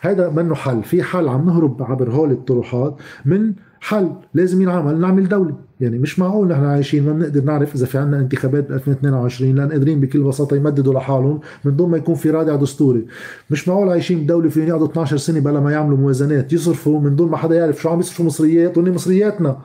هذا 0.00 0.28
منه 0.28 0.54
حل. 0.54 0.82
في 0.82 1.02
حل 1.02 1.28
عم 1.28 1.46
نهرب 1.46 1.82
عبر 1.82 2.10
هول 2.10 2.30
الطروحات 2.30 2.96
من 3.24 3.52
حل 3.80 4.12
لازم 4.34 4.62
ينعمل 4.62 5.00
نعمل 5.00 5.28
دولة. 5.28 5.54
يعني 5.80 5.98
مش 5.98 6.18
معقول 6.18 6.48
نحن 6.48 6.64
عايشين 6.64 7.06
ما 7.06 7.12
بنقدر 7.12 7.44
نعرف 7.44 7.74
إذا 7.74 7.86
في 7.86 7.98
عندنا 7.98 8.20
انتخابات 8.20 8.68
ب 8.68 8.72
2022 8.72 9.54
لأن 9.54 9.72
قادرين 9.72 10.00
بكل 10.00 10.22
بساطة 10.22 10.56
يمددوا 10.56 10.94
لحالهم 10.94 11.40
من 11.64 11.76
دون 11.76 11.90
ما 11.90 11.96
يكون 11.96 12.14
في 12.14 12.30
رادع 12.30 12.56
دستوري. 12.56 13.06
مش 13.50 13.68
معقول 13.68 13.88
عايشين 13.88 14.24
بدولة 14.24 14.48
فيهم 14.48 14.68
يقعدوا 14.68 14.86
12 14.86 15.16
سنة 15.16 15.40
بلا 15.40 15.60
ما 15.60 15.72
يعملوا 15.72 15.98
موازنات. 15.98 16.52
يصرفوا 16.52 17.00
من 17.00 17.16
دون 17.16 17.30
ما 17.30 17.36
حدا 17.36 17.56
يعرف 17.56 17.82
شو 17.82 17.88
عم 17.88 18.00
يصرفوا 18.00 18.24
مصريات 18.24 18.78
وهن 18.78 18.92
مصرياتنا. 18.92 19.58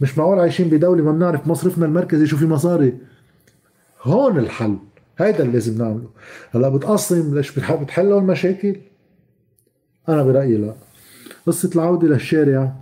مش 0.00 0.18
معقول 0.18 0.38
عايشين 0.38 0.68
بدولة 0.68 1.04
ما 1.04 1.12
بنعرف 1.12 1.46
مصرفنا 1.46 1.86
المركزي 1.86 2.26
شو 2.26 2.36
في 2.36 2.46
مصاري. 2.46 2.94
هون 4.02 4.38
الحل. 4.38 4.76
هيدا 5.18 5.40
اللي 5.42 5.52
لازم 5.52 5.78
نعمله. 5.78 6.08
هلا 6.50 6.68
بتقسم 6.68 7.34
ليش 7.34 7.58
بتحلوا 7.58 8.20
المشاكل؟ 8.20 8.76
أنا 10.08 10.22
برأيي 10.22 10.56
لا. 10.56 10.74
قصة 11.46 11.70
العودة 11.74 12.08
للشارع 12.08 12.72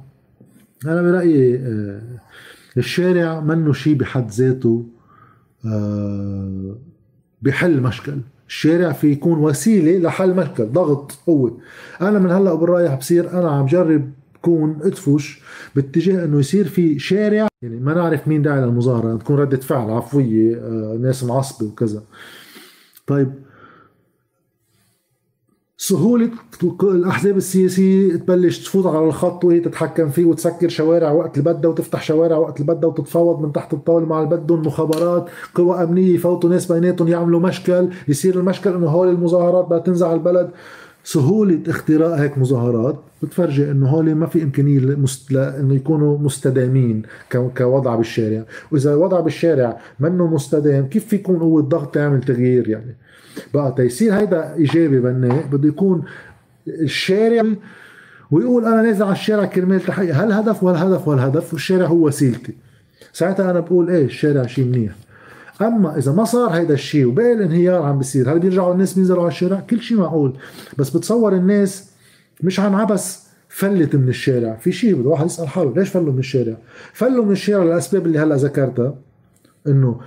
أنا 0.87 1.03
برأيي 1.03 1.57
آه، 1.57 2.03
الشارع 2.77 3.41
منه 3.41 3.73
شيء 3.73 3.95
بحد 3.95 4.31
ذاته 4.31 4.87
آه، 5.67 6.77
بحل 7.43 7.81
مشكل. 7.81 8.19
الشارع 8.49 8.93
في 8.93 9.13
يكون 9.13 9.39
وسيلة 9.39 9.99
لحل 10.09 10.35
مشكل 10.37 10.67
ضغط 10.67 11.13
قوة. 11.27 11.59
أنا 12.01 12.19
من 12.19 12.31
هلأ 12.31 12.51
وبالرايح 12.53 12.95
بصير 12.95 13.31
أنا 13.39 13.51
عم 13.51 13.67
جرب 13.67 14.11
كون 14.43 14.79
ادفش 14.83 15.43
باتجاه 15.77 16.25
إنه 16.25 16.39
يصير 16.39 16.69
في 16.69 16.99
شارع. 16.99 17.49
يعني 17.63 17.81
ما 17.81 17.95
نعرف 17.95 18.29
مين 18.29 18.43
داعي 18.43 18.61
للمظاهرة 18.61 19.17
تكون 19.17 19.37
ردة 19.37 19.57
فعل 19.57 19.91
عفوية 19.91 20.57
آه، 20.57 20.99
ناس 21.01 21.25
معصبة 21.25 21.67
وكذا. 21.67 22.03
طيب 23.07 23.33
سهولة 25.77 26.31
الأحزاب 26.83 27.37
السياسية 27.37 28.17
تبلش 28.17 28.59
تفوت 28.59 28.87
على 28.87 29.07
الخط 29.07 29.45
وهي 29.45 29.61
تتحكم 29.61 30.09
فيه 30.09 30.25
وتسكر 30.25 30.69
شوارع 30.69 31.11
وقت 31.11 31.39
اللي 31.39 31.53
بدها 31.53 31.71
وتفتح 31.71 32.03
شوارع 32.03 32.37
وقت 32.37 32.61
اللي 32.61 32.75
بدها 32.75 32.91
وتتفاوض 32.91 33.43
من 33.43 33.53
تحت 33.53 33.73
الطاولة 33.75 34.07
مع 34.07 34.23
اللي 34.23 34.37
بدهم 34.37 34.67
مخابرات 34.67 35.29
قوى 35.55 35.83
أمنية 35.83 36.15
يفوتوا 36.15 36.51
ناس 36.51 36.73
بيناتهم 36.73 37.09
يعملوا 37.09 37.41
مشكل 37.41 37.89
يصير 38.09 38.41
المشكل 38.41 38.75
إنه 38.75 38.87
هول 38.87 39.09
المظاهرات 39.09 39.65
بدها 39.65 39.79
تنزع 39.79 40.15
البلد. 40.15 40.51
سهولة 41.05 41.61
اختراق 41.69 42.13
هيك 42.13 42.39
مظاهرات 42.39 43.01
بتفرجي 43.23 43.71
إنه 43.71 43.89
هول 43.89 44.15
ما 44.15 44.27
في 44.27 44.43
إمكانية 44.43 44.81
مست... 44.81 45.33
إنه 45.33 45.75
يكونوا 45.75 46.19
مستدامين 46.19 47.03
ك... 47.31 47.37
كوضع 47.37 47.95
بالشارع، 47.95 48.45
وإذا 48.71 48.95
وضع 48.95 49.21
بالشارع 49.21 49.81
منه 50.01 50.27
مستدام 50.27 50.87
كيف 50.87 51.07
في 51.07 51.17
يكون 51.17 51.39
قوه 51.39 51.63
ضغط 51.63 51.95
تعمل 51.95 52.21
تغيير 52.21 52.69
يعني؟ 52.69 52.97
بقى 53.55 53.75
تيصير 53.77 54.15
هيدا 54.15 54.55
إيجابي 54.55 55.01
بناء 55.01 55.47
بده 55.53 55.69
يكون 55.69 56.03
الشارع 56.69 57.45
ويقول 58.31 58.65
أنا 58.65 58.83
نازل 58.83 59.03
على 59.03 59.13
الشارع 59.13 59.45
كرمال 59.45 59.81
تحقيق 59.81 60.15
هالهدف 60.15 60.63
والهدف 60.63 61.09
والهدف 61.09 61.53
والشارع 61.53 61.87
هو 61.87 62.07
وسيلتي. 62.07 62.55
ساعتها 63.13 63.51
أنا 63.51 63.61
بقول 63.61 63.91
إيه 63.91 64.05
الشارع 64.05 64.47
شيء 64.47 64.65
منيح. 64.65 64.93
أما 65.67 65.99
إذا 65.99 66.13
ما 66.13 66.25
صار 66.25 66.51
هيدا 66.51 66.75
الشيء 66.75 67.07
وباقي 67.07 67.33
الانهيار 67.33 67.83
عم 67.83 67.99
بيصير 67.99 68.33
هل 68.33 68.39
بيرجعوا 68.39 68.73
الناس 68.73 68.95
بينزلوا 68.95 69.21
على 69.23 69.29
الشارع 69.29 69.61
كل 69.71 69.81
شيء 69.81 69.99
معقول. 69.99 70.33
بس 70.79 70.91
بتصور 70.97 71.33
الناس 71.33 71.91
مش 72.43 72.61
عن 72.61 72.75
عبس 72.75 73.23
فلت 73.49 73.97
من 73.97 74.09
الشارع. 74.09 74.55
في 74.57 74.73
شيء 74.73 74.95
بده 74.95 75.09
واحد 75.11 75.27
يسأل 75.27 75.49
حاله 75.49 75.75
ليش 75.77 75.89
فلوا 75.89 76.13
من 76.13 76.19
الشارع؟ 76.19 76.57
فلوا 76.93 77.25
من 77.25 77.33
الشارع 77.33 77.65
للأسباب 77.65 78.07
اللي 78.07 78.19
هلأ 78.19 78.37
ذكرتها 78.37 78.95
إنه 79.67 80.01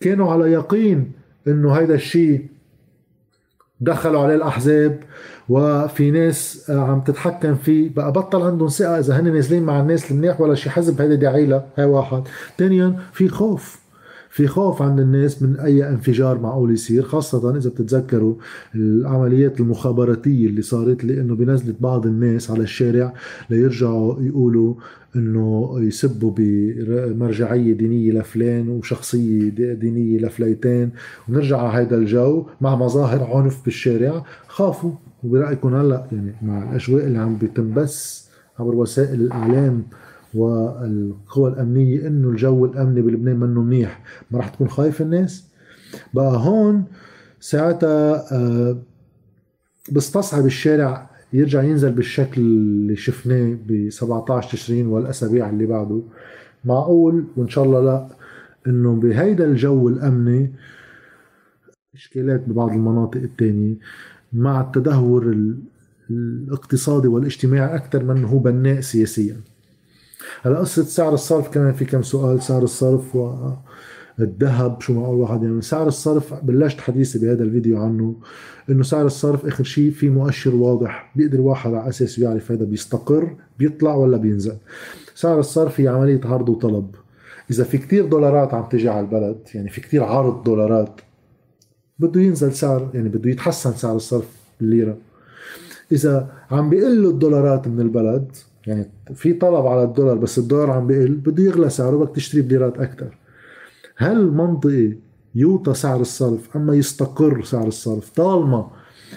كانوا 0.00 0.32
على 0.32 0.52
يقين 0.52 1.12
إنه 1.48 1.72
هيدا 1.72 1.94
الشيء 1.94 2.46
دخلوا 3.80 4.20
عليه 4.20 4.34
الأحزاب 4.34 5.00
وفي 5.48 6.10
ناس 6.10 6.70
عم 6.70 7.00
تتحكم 7.00 7.54
فيه 7.54 7.94
بقى 7.94 8.12
بطل 8.12 8.42
عندهم 8.42 8.68
ثقة 8.68 8.98
إذا 8.98 9.20
هن 9.20 9.32
نازلين 9.34 9.62
مع 9.62 9.80
الناس 9.80 10.10
المنيح 10.10 10.40
ولا 10.40 10.54
شي 10.54 10.70
حزب 10.70 11.00
هيدا 11.00 11.14
داعي 11.14 11.46
له 11.46 11.64
هاي 11.78 11.84
واحد. 11.84 12.22
ثانيا 12.58 12.96
في 13.12 13.28
خوف. 13.28 13.83
في 14.34 14.46
خوف 14.46 14.82
عند 14.82 15.00
الناس 15.00 15.42
من 15.42 15.56
أي 15.56 15.88
انفجار 15.88 16.38
معقول 16.38 16.72
يصير 16.72 17.02
خاصة 17.02 17.56
إذا 17.56 17.70
بتتذكروا 17.70 18.34
العمليات 18.74 19.60
المخابراتية 19.60 20.46
اللي 20.46 20.62
صارت 20.62 21.04
لأنه 21.04 21.34
بنزلت 21.34 21.76
بعض 21.80 22.06
الناس 22.06 22.50
على 22.50 22.62
الشارع 22.62 23.14
ليرجعوا 23.50 24.22
يقولوا 24.22 24.74
إنه 25.16 25.74
يسبوا 25.76 26.32
بمرجعية 26.36 27.72
دينية 27.72 28.12
لفلان 28.12 28.68
وشخصية 28.68 29.50
دينية 29.72 30.18
لفليتين 30.18 30.90
ونرجع 31.28 31.58
على 31.58 31.86
هذا 31.86 31.96
الجو 31.96 32.46
مع 32.60 32.76
مظاهر 32.76 33.36
عنف 33.36 33.64
بالشارع 33.64 34.24
خافوا. 34.48 34.92
وبرأيكم 35.24 35.74
هلأ 35.74 36.06
يعني 36.12 36.32
مع 36.42 36.62
الأجواء 36.62 37.06
اللي 37.06 37.18
عم 37.18 37.36
بتنبث 37.36 38.24
عبر 38.58 38.74
وسائل 38.74 39.20
الإعلام 39.20 39.82
والقوى 40.34 41.50
الأمنية 41.50 42.06
إنه 42.06 42.28
الجو 42.28 42.64
الأمني 42.64 43.02
بلبنان 43.02 43.36
منه 43.40 43.62
منيح. 43.62 44.02
ما 44.30 44.38
راح 44.38 44.48
تكون 44.48 44.68
خايف 44.68 45.02
الناس. 45.02 45.44
بقى 46.14 46.36
هون 46.36 46.84
ساعتها 47.40 48.24
آه، 48.34 48.78
بستصعب 49.92 50.46
الشارع 50.46 51.10
يرجع 51.32 51.62
ينزل 51.62 51.92
بالشكل 51.92 52.40
اللي 52.40 52.96
شفناه 52.96 53.56
ب 53.66 53.90
17 53.90 54.50
تشرين 54.52 54.86
والأسابيع 54.86 55.50
اللي 55.50 55.66
بعده. 55.66 56.00
معقول؟ 56.64 57.24
وإن 57.36 57.48
شاء 57.48 57.64
الله 57.64 57.80
لا. 57.84 58.08
إنه 58.66 58.94
بهيدا 58.94 59.44
الجو 59.44 59.88
الأمني 59.88 60.52
اشكالات 61.94 62.48
ببعض 62.48 62.70
المناطق 62.70 63.20
الثانية 63.20 63.74
مع 64.32 64.60
التدهور 64.60 65.36
الاقتصادي 66.10 67.08
والاجتماعي 67.08 67.74
أكثر 67.76 68.04
من 68.04 68.24
هو 68.24 68.38
بناء 68.38 68.80
سياسيا. 68.80 69.36
هلا 70.42 70.58
قصة 70.58 70.82
سعر 70.82 71.14
الصرف 71.14 71.48
كمان 71.48 71.72
في 71.72 71.84
كم 71.84 72.02
سؤال 72.02 72.42
سعر 72.42 72.62
الصرف 72.62 73.16
والذهب 73.16 74.80
شو 74.80 74.92
معقول 74.92 75.16
واحد 75.16 75.42
يعني. 75.42 75.62
سعر 75.62 75.86
الصرف 75.86 76.34
بلشت 76.34 76.80
حديثي 76.80 77.18
بهذا 77.18 77.42
الفيديو 77.44 77.82
عنه 77.82 78.16
إنه 78.70 78.82
سعر 78.82 79.06
الصرف 79.06 79.46
آخر 79.46 79.64
شيء 79.64 79.90
في 79.90 80.08
مؤشر 80.08 80.54
واضح 80.54 81.12
بيقدر 81.16 81.40
واحد 81.40 81.74
على 81.74 81.88
اساسه 81.88 82.22
يعرف 82.22 82.52
هذا 82.52 82.64
بيستقر 82.64 83.36
بيطلع 83.58 83.94
ولا 83.94 84.16
بينزل. 84.16 84.56
سعر 85.14 85.40
الصرف 85.40 85.80
هي 85.80 85.88
عملية 85.88 86.20
عرض 86.24 86.48
وطلب. 86.48 86.94
إذا 87.50 87.64
في 87.64 87.78
كتير 87.78 88.06
دولارات 88.06 88.54
عم 88.54 88.68
تجي 88.68 88.88
على 88.88 89.00
البلد 89.00 89.38
يعني 89.54 89.68
في 89.68 89.80
كتير 89.80 90.04
عرض 90.04 90.44
دولارات 90.44 91.00
بده 91.98 92.20
ينزل 92.20 92.52
سعر 92.52 92.90
يعني 92.94 93.08
بده 93.08 93.30
يتحسن 93.30 93.72
سعر 93.72 93.96
الصرف 93.96 94.28
بالليرة. 94.60 94.96
إذا 95.92 96.32
عم 96.50 96.70
بيقل 96.70 97.06
الدولارات 97.06 97.68
من 97.68 97.80
البلد 97.80 98.36
يعني 98.66 98.90
في 99.14 99.32
طلب 99.32 99.66
على 99.66 99.82
الدولار 99.82 100.16
بس 100.16 100.38
الدولار 100.38 100.70
عم 100.70 100.86
بيقل 100.86 101.12
بده 101.12 101.42
يغلى 101.42 101.70
سعره 101.70 101.96
بدك 101.96 102.16
تشتري 102.16 102.42
بليرات 102.42 102.78
أكثر 102.78 103.18
هل 103.96 104.30
منطقي 104.30 104.92
يوطى 105.34 105.74
سعر 105.74 106.00
الصرف 106.00 106.56
أما 106.56 106.74
يستقر 106.74 107.42
سعر 107.44 107.66
الصرف 107.66 108.10
طالما 108.10 108.70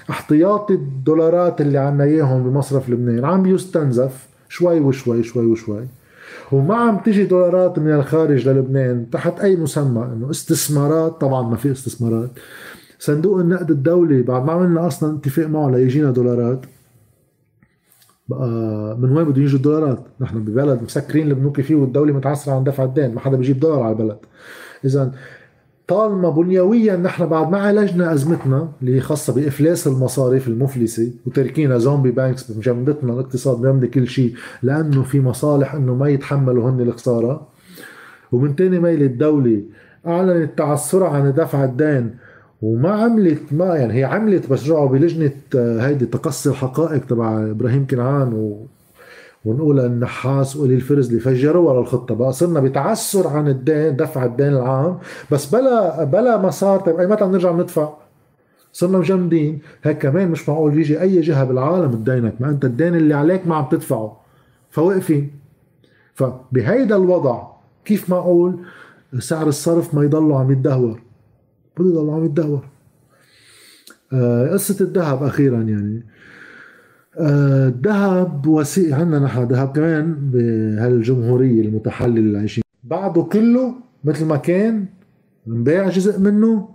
احتياطي 0.10 0.74
الدولارات 0.74 1.62
اللي 1.62 1.78
عنا 1.78 2.04
إياهم 2.04 2.44
بمصرف 2.44 2.90
لبنان 2.90 3.26
عم 3.26 3.46
يستنزف 3.46 4.28
شوي 4.50 4.80
وشوي 4.80 5.24
شوي 5.24 5.46
وشوي 5.46 5.86
وما 6.52 6.76
عم 6.76 6.98
تجي 6.98 7.26
دولارات 7.26 7.80
من 7.80 7.94
الخارج 7.94 8.50
للبنان 8.50 9.10
تحت 9.10 9.40
أي 9.40 9.56
مسمى 9.56 10.04
إنه 10.14 10.30
استثمارات 10.30 11.22
طبعا 11.22 11.50
ما 11.50 11.56
في 11.56 11.72
استثمارات. 11.72 12.30
صندوق 13.00 13.40
النقد 13.40 13.72
الدولي 13.72 14.22
بعد 14.22 14.46
ما 14.46 14.52
عملنا 14.52 14.88
أصلا 14.88 15.18
اتفاق 15.18 15.48
معه 15.48 15.70
ليجينا 15.70 16.12
دولارات 16.12 16.66
بقى 18.30 18.48
من 19.00 19.12
وين 19.18 19.26
بده 19.26 19.42
يجوا 19.42 19.58
الدولارات؟ 19.58 20.00
نحن 20.20 20.44
ببلد 20.44 20.84
مسكرين 20.84 21.28
البنوك 21.28 21.62
فيه 21.62 21.76
والدولة 21.76 22.14
متعسره 22.14 22.54
عن 22.54 22.64
دفع 22.64 22.84
الدين، 22.84 23.14
ما 23.14 23.20
حدا 23.20 23.38
بيجيب 23.38 23.60
دولار 23.60 23.82
على 23.82 23.92
البلد. 23.92 24.18
اذا 24.86 25.12
طالما 25.88 26.30
بنيويا 26.30 26.96
نحن 26.96 27.26
بعد 27.26 27.52
ما 27.52 27.58
عالجنا 27.58 28.14
أزمتنا 28.14 28.72
اللي 28.82 28.96
هي 28.96 29.00
خاصة 29.00 29.34
بإفلاس 29.34 29.88
المصارف 29.88 30.48
المفلسة 30.48 31.12
وتركينا 31.26 31.78
zombie 31.78 32.12
banks 32.12 32.52
مجمدة 32.52 32.96
لنا 32.96 33.14
الاقتصاد 33.14 33.62
بيمضي 33.62 33.88
كل 33.88 34.08
شيء 34.08 34.34
لأنه 34.64 35.04
في 35.04 35.20
مصالح 35.20 35.76
إنه 35.76 35.96
ما 35.96 36.10
يتحملوا 36.10 36.70
هن 36.70 36.82
الخسارة 36.82 37.48
ومن 38.32 38.56
تاني 38.56 38.80
ميل 38.80 39.04
الدولة 39.04 39.62
أعلنت 40.08 40.58
تعثرها 40.58 41.10
عن 41.10 41.34
دفع 41.34 41.64
الدين 41.64 42.16
وما 42.62 42.90
عملت 42.92 43.42
ما 43.52 43.76
يعني 43.76 43.94
هي 43.94 44.04
عملت 44.04 44.50
بس 44.50 44.64
رجعوا 44.64 44.90
بلجنة 44.90 45.32
آه، 45.56 45.80
هيدي 45.88 46.06
تقصي 46.06 46.50
الحقائق 46.50 47.06
تبع 47.06 47.42
إبراهيم 47.52 47.88
كنعان 47.88 48.34
و 48.34 48.66
ونقول 49.46 49.80
النحاس 49.80 50.56
وقولي 50.56 50.76
الفرزلي 50.76 51.20
فجروا 51.20 51.70
ورا 51.70 51.82
الخطة. 51.82 52.16
بقى 52.16 52.34
صرنا 52.34 52.60
بتعسر 52.60 53.28
عن 53.28 53.48
الدين 53.48 53.96
دفع 53.96 54.26
الدين 54.26 54.48
العام. 54.54 54.98
بس 55.32 55.56
بلا 55.56 56.04
بلا 56.04 56.38
مسار 56.38 56.80
طيب 56.80 56.96
أي 57.00 57.08
متى 57.08 57.26
بنرجع 57.26 57.52
ندفع 57.52 57.94
صرنا 58.74 58.98
مجمدين 58.98 59.60
هيك 59.84 59.98
كمان 59.98 60.32
مش 60.32 60.50
معقول 60.50 60.80
يجي 60.80 61.02
أي 61.02 61.22
جهة 61.22 61.44
بالعالم 61.44 61.92
تدينك. 61.92 62.34
ما 62.40 62.50
أنت 62.50 62.66
الدين 62.66 62.96
اللي 62.96 63.14
عليك 63.14 63.48
ما 63.48 63.56
عم 63.56 63.66
تدفعه. 63.72 64.18
فوقفين. 64.70 65.32
فبهيدا 66.14 66.96
الوضع 66.96 67.44
كيف 67.86 68.10
معقول 68.10 68.60
سعر 69.20 69.48
الصرف 69.48 69.96
ما 69.96 70.04
يضله 70.04 70.40
عم 70.40 70.52
يتدهور. 70.52 71.00
بده 71.80 71.90
يضل 71.90 72.10
عم 72.10 72.26
يتدهور 72.26 72.66
قصة 74.54 74.86
الذهب 74.86 75.24
أخيرا 75.24 75.62
يعني. 75.62 76.06
الذهب 77.20 78.48
آه 78.48 78.50
وسيء 78.50 78.94
عندنا 78.94 79.20
نحن 79.20 79.44
ذهب 79.44 79.76
كمان 79.76 80.16
بهالجمهورية 80.34 81.62
المتحللة 81.62 82.20
اللي 82.20 82.40
عايشين. 82.40 82.64
بعده 82.84 83.22
كله 83.22 83.76
مثل 84.04 84.26
ما 84.26 84.38
كان 84.38 84.86
مبيع 85.48 85.90
جزء 85.90 86.20
منه 86.20 86.70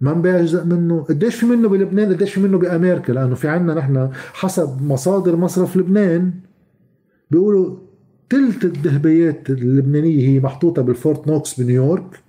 ما 0.00 0.14
مبيع 0.14 0.42
جزء 0.42 0.64
منه. 0.64 1.02
قديش 1.02 1.34
في 1.34 1.46
منه 1.46 1.68
بلبنان 1.68 2.12
قديش 2.12 2.34
في 2.34 2.40
منه 2.40 2.58
بأمريكا؟ 2.58 3.12
لأنه 3.12 3.34
في 3.34 3.48
عندنا 3.48 3.74
نحن 3.74 4.10
حسب 4.32 4.82
مصادر 4.82 5.36
مصرف 5.36 5.76
لبنان 5.76 6.32
بيقولوا 7.30 7.76
تلت 8.30 8.64
الذهبيات 8.64 9.50
اللبنانية 9.50 10.28
هي 10.28 10.40
محطوطة 10.40 10.82
بال 10.82 10.97
Fort 10.97 11.28
Knox 11.28 11.60
بنيويورك 11.60 12.20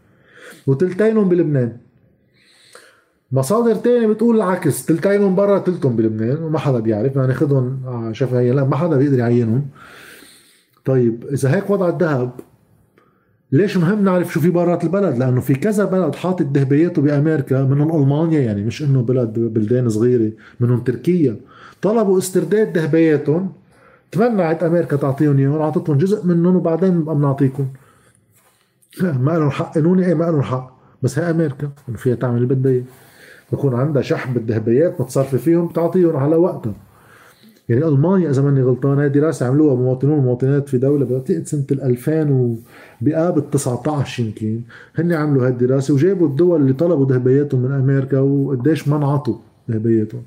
وتلتينهم 0.68 1.30
بلبنان. 1.30 1.78
مصادر 3.32 3.76
تانية 3.76 4.08
بتقول 4.08 4.36
العكس. 4.36 4.86
تلتينهم 4.86 5.36
برا 5.36 5.60
تلتهم 5.60 5.96
بلبنان 5.96 6.44
وما 6.44 6.60
حدا 6.60 6.80
بيعرف. 6.80 7.16
يعني 7.16 7.34
خدهم 7.34 7.82
آه، 7.86 8.14
هي 8.22 8.52
لا 8.52 8.64
ما 8.64 8.76
حدا 8.76 8.98
بيقدر 8.98 9.20
يعاينهم. 9.20 9.66
طيب 10.86 11.26
إذا 11.32 11.56
هيك 11.56 11.70
وضع 11.70 11.90
الذهب 11.90 12.32
ليش 13.52 13.78
مهم 13.78 14.04
نعرف 14.04 14.34
شو 14.34 14.40
في 14.40 14.50
برات 14.50 14.84
البلد؟ 14.84 15.18
لأنه 15.18 15.42
في 15.42 15.56
كذا 15.56 15.86
بلد 15.86 16.16
حاطط 16.16 16.46
ذهبياته 16.54 17.02
بأمريكا 17.02 17.64
منهم 17.64 18.02
ألمانيا 18.02 18.42
يعني 18.42 18.64
مش 18.64 18.84
إنه 18.84 19.02
بلد 19.02 19.40
بلدان 19.40 19.90
صغيرة 19.90 20.32
منهم 20.60 20.80
تركيا. 20.80 21.36
طلبوا 21.82 22.18
استرداد 22.18 22.78
ذهبياتهم. 22.78 23.54
تمنعت 24.12 24.64
أمريكا 24.64 24.96
تعطيهم 24.96 25.38
اياهم 25.38 25.62
أعطتهم 25.62 25.98
جزء 25.98 26.26
منهم 26.26 26.56
وبعدين 26.56 27.04
بنعطيكم 27.04 27.68
ما 29.02 29.32
لهم 29.32 29.50
حق. 29.50 29.74
قانوني 29.74 30.06
إيه؟ 30.06 30.14
ما 30.14 30.24
لهم 30.24 30.42
حق. 30.42 30.80
بس 31.04 31.20
هي 31.20 31.32
أمريكا 31.32 31.72
فيها 31.96 32.16
تعمل 32.16 32.36
اللي 32.36 32.56
بدها 32.56 32.84
بكون 33.52 33.76
عندها 33.76 34.02
شحن 34.02 34.34
بالذهبيات 34.34 35.02
متصرفة 35.02 35.38
فيهم 35.38 35.68
بتعطيهم 35.68 36.16
على 36.16 36.36
وقتها 36.36 36.74
يعني 37.70 37.86
ألمانيا 37.88 38.30
إذا 38.30 38.42
ماني 38.42 38.62
غلطان 38.62 39.00
هاي 39.00 39.10
دراسة 39.10 39.46
عملوها 39.46 39.76
مواطنون 39.76 40.20
ومواطنات 40.20 40.70
في 40.70 40.78
دولة 40.78 41.06
بعتقد 41.06 41.48
سنة 41.48 41.66
ال 41.72 41.82
2000 41.82 42.32
و 42.32 42.56
بآب 43.02 43.50
19 43.52 44.24
يمكن. 44.24 44.62
هن 44.96 45.14
عملوا 45.14 45.44
هاي 45.44 45.50
الدراسة 45.50 45.94
وجابوا 45.94 46.28
الدول 46.28 46.62
اللي 46.62 46.74
طلبوا 46.74 47.06
ذهبياتهم 47.06 47.62
من 47.62 47.72
أمريكا 47.72 48.20
وقديش 48.20 48.88
ما 48.88 48.98
انعطوا 48.98 49.36
ذهبياتهم. 49.72 50.22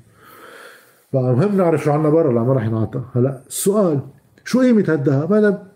فمهم 1.13 1.57
نعرف 1.57 1.83
شو 1.83 1.91
عنا 1.91 2.09
برا 2.09 2.33
لا 2.33 2.43
ما 2.43 2.53
راح 2.53 2.65
ينعطى. 2.65 3.01
هلا 3.15 3.41
السؤال 3.47 3.99
شو 4.45 4.59
قيمة 4.61 4.85
هالذهب؟ 4.87 5.33
هذا 5.33 5.72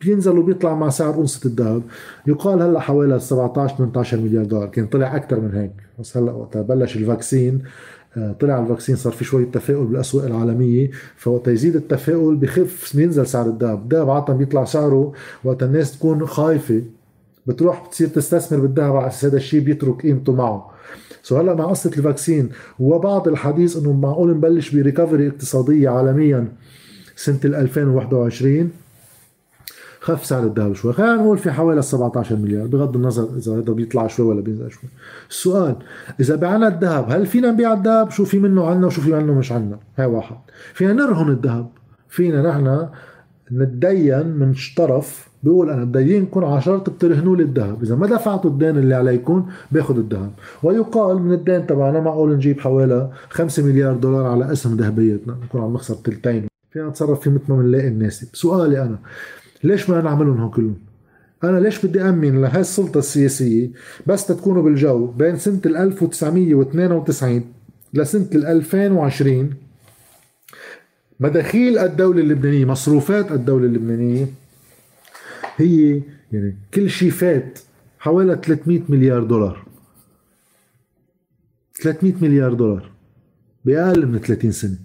بينزل 0.00 0.38
وبيطلع 0.38 0.74
مع 0.74 0.88
سعر 0.88 1.14
أونصة 1.14 1.40
الذهب. 1.46 1.82
يقال 2.26 2.62
هلأ 2.62 2.80
حوالي 2.80 3.20
17 3.20 3.76
18 3.76 4.20
مليار 4.20 4.44
دولار 4.44 4.68
كان 4.68 4.86
طلع 4.86 5.16
أكثر 5.16 5.40
من 5.40 5.54
هيك. 5.54 5.72
بس 5.98 6.16
هلأ 6.16 6.32
وقتها 6.32 6.62
بلش 6.62 6.96
ال 6.96 7.04
vaccine 7.04 7.62
آه، 8.16 8.32
طلع 8.40 8.62
ال 8.62 8.66
vaccine 8.66 8.96
صار 8.96 9.12
في 9.12 9.24
شوية 9.24 9.44
تفاؤل 9.44 9.86
بالأسواق 9.86 10.24
العالمية. 10.24 10.90
فوقت 11.16 11.48
يزيد 11.48 11.76
التفاؤل 11.76 12.36
بخف 12.36 12.96
بينزل 12.96 13.26
سعر 13.26 13.46
الذهب. 13.46 13.82
الذهب 13.82 14.10
عادة 14.10 14.34
بيطلع 14.34 14.64
سعره 14.64 15.12
وقت 15.44 15.62
الناس 15.62 15.98
تكون 15.98 16.26
خايفة. 16.26 16.82
بتروح 17.46 17.86
بتصير 17.86 18.08
تستثمر 18.08 18.60
بالذهب 18.60 18.96
على 18.96 19.06
أساس 19.06 19.24
هذا 19.24 19.36
الشيء 19.36 19.60
بيترك 19.60 20.02
قيمته 20.02 20.32
معه. 20.32 20.70
so 21.22 21.36
هلأ 21.36 21.54
مع 21.54 21.64
قصة 21.64 21.90
ال 21.98 22.04
vaccine 22.04 22.48
وبعض 22.78 23.28
الحديث 23.28 23.76
إنه 23.76 23.92
معقول 23.92 24.30
نبلش 24.30 24.74
ب 24.74 24.80
recovery 24.80 25.28
اقتصادية 25.28 25.88
عالميا 25.88 26.48
سنة 27.16 27.40
2021 27.44 28.70
خف 30.00 30.26
سعر 30.26 30.42
الذهب 30.42 30.74
شوي. 30.74 30.92
خلينا 30.92 31.14
نقول 31.14 31.38
في 31.38 31.50
حوالي 31.50 31.82
17 31.82 32.36
مليار 32.36 32.66
بغض 32.66 32.96
النظر 32.96 33.28
إذا 33.36 33.52
هذا 33.52 33.72
بيطلع 33.72 34.06
شوي 34.06 34.26
ولا 34.26 34.40
بينزل 34.40 34.70
شوي. 34.70 34.90
السؤال 35.30 35.76
إذا 36.20 36.36
بعنا 36.36 36.68
الذهب 36.68 37.10
هل 37.10 37.26
فينا 37.26 37.50
نبيع 37.50 37.72
الذهب؟ 37.72 38.10
شو 38.10 38.24
في 38.24 38.38
منه 38.38 38.66
عنا 38.66 38.86
وشو 38.86 39.00
في 39.00 39.12
منه 39.12 39.34
مش 39.34 39.52
عنا؟ 39.52 39.78
هاي 39.98 40.06
واحد. 40.06 40.36
فينا 40.74 40.92
نرهن 40.92 41.28
الذهب. 41.28 41.68
فينا 42.08 42.42
نحن 42.42 42.86
نتدين 43.52 44.26
من 44.26 44.54
طرف 44.76 45.30
بيقول 45.42 45.70
أنا 45.70 45.84
بدينكم 45.84 46.44
على 46.44 46.60
شرط 46.60 46.90
بترهنوا 46.90 47.36
لي 47.36 47.42
الذهب. 47.42 47.82
إذا 47.82 47.96
ما 47.96 48.06
دفعتوا 48.06 48.50
الدين 48.50 48.78
اللي 48.78 48.94
عليكم 48.94 49.46
باخذ 49.72 49.98
الذهب. 49.98 50.30
ويقال 50.62 51.22
من 51.22 51.32
الدين 51.32 51.66
تبعنا 51.66 52.00
معقول 52.00 52.34
نجيب 52.34 52.60
حوالي 52.60 53.10
5 53.30 53.62
مليار 53.62 53.94
دولار 53.94 54.26
على 54.26 54.52
اسهم 54.52 54.76
ذهبيتنا 54.76 55.36
نكون 55.44 55.60
عم 55.60 55.74
نخسر 55.74 55.94
تلتين. 55.94 56.46
فينا 56.72 56.88
نتصرف 56.88 57.20
فيه 57.20 57.30
مثل 57.30 57.42
ما 57.48 57.56
بنلاقي 57.56 57.88
الناسب 57.88 58.28
سؤالي 58.32 58.82
أنا 58.82 58.98
ليش 59.64 59.90
ما 59.90 60.00
نعملهم 60.00 60.48
كلهم؟ 60.48 60.78
أنا 61.44 61.58
ليش 61.58 61.86
بدي 61.86 62.02
أمن 62.02 62.40
لهي 62.40 62.60
السلطة 62.60 62.98
السياسية 62.98 63.70
بس 64.06 64.26
تكونوا 64.26 64.62
بالجو 64.62 65.06
بين 65.06 65.36
سنة 65.36 65.60
1992 65.66 67.44
لسنة 67.94 68.28
2020 68.34 69.54
مداخيل 71.20 71.78
الدولة 71.78 72.20
اللبنانية 72.20 72.64
مصروفات 72.64 73.32
الدولة 73.32 73.66
اللبنانية 73.66 74.26
هي 75.56 76.02
يعني 76.32 76.56
كل 76.74 76.90
شيء 76.90 77.10
فات 77.10 77.58
حوالي 77.98 78.40
300 78.44 78.82
مليار 78.88 79.24
دولار. 79.24 79.66
300 81.82 82.14
مليار 82.22 82.54
دولار 82.54 82.90
بأقل 83.64 84.06
من 84.06 84.18
30 84.18 84.52
سنة. 84.52 84.76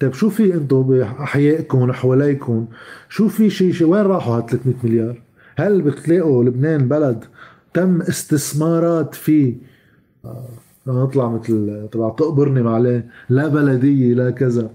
طيب 0.00 0.14
شو 0.14 0.30
في 0.30 0.54
أنتم 0.54 0.82
باحيائكم 0.82 1.88
وحواليكم 1.90 2.66
شو 3.08 3.28
في 3.28 3.50
شيء 3.50 3.72
شي 3.72 3.84
وين 3.84 4.02
راحوا 4.02 4.36
هال 4.36 4.46
300 4.46 4.76
مليار؟ 4.84 5.22
هل 5.56 5.82
بتلاقوا 5.82 6.44
لبنان 6.44 6.88
بلد 6.88 7.24
تم 7.74 8.02
استثمارات 8.02 9.14
فيه 9.14 9.54
آه 10.24 10.48
نطلع 10.86 11.28
مثل 11.28 11.88
تبع 11.92 12.08
تقبرني 12.08 12.62
معليه 12.62 13.06
لا 13.28 13.48
بلدية 13.48 14.14
لا 14.14 14.30
كذا 14.30 14.70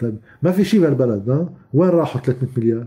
طيب 0.00 0.16
ما 0.42 0.52
في 0.52 0.64
شيء 0.64 0.80
بهالبلد 0.80 1.30
ها 1.30 1.48
وين 1.74 1.90
راحوا 1.90 2.20
300 2.20 2.50
مليار؟ 2.56 2.86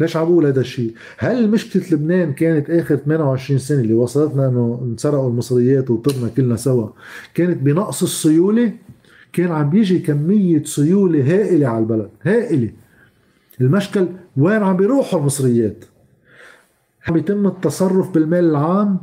ليش 0.00 0.16
عم 0.16 0.24
بقول 0.24 0.46
هذا 0.46 0.60
الشيء؟ 0.60 0.94
هل 1.18 1.50
مشكلة 1.50 1.82
لبنان 1.92 2.32
كانت 2.32 2.70
آخر 2.70 2.96
28 2.96 3.58
سنة 3.58 3.80
اللي 3.80 3.94
وصلتنا 3.94 4.48
إنه 4.48 4.80
انسرقوا 4.84 5.30
المصريات 5.30 5.90
وطرنا 5.90 6.28
كلنا 6.28 6.56
سوا 6.56 6.88
كانت 7.34 7.62
بنقص 7.62 8.02
السيولة 8.02 8.72
كان 9.32 9.52
عم 9.52 9.70
بيجي 9.70 9.98
كمية 9.98 10.64
سيولة 10.64 11.20
هائلة 11.34 11.68
على 11.68 11.78
البلد 11.78 12.10
هائلة. 12.22 12.72
المشكل 13.60 14.08
وين 14.36 14.62
عم 14.62 14.76
بيروحوا 14.76 15.20
المصريات؟ 15.20 15.84
عم 17.08 17.16
يتم 17.16 17.46
التصرف 17.46 18.10
بالمال 18.10 18.44
العام؟ 18.44 18.98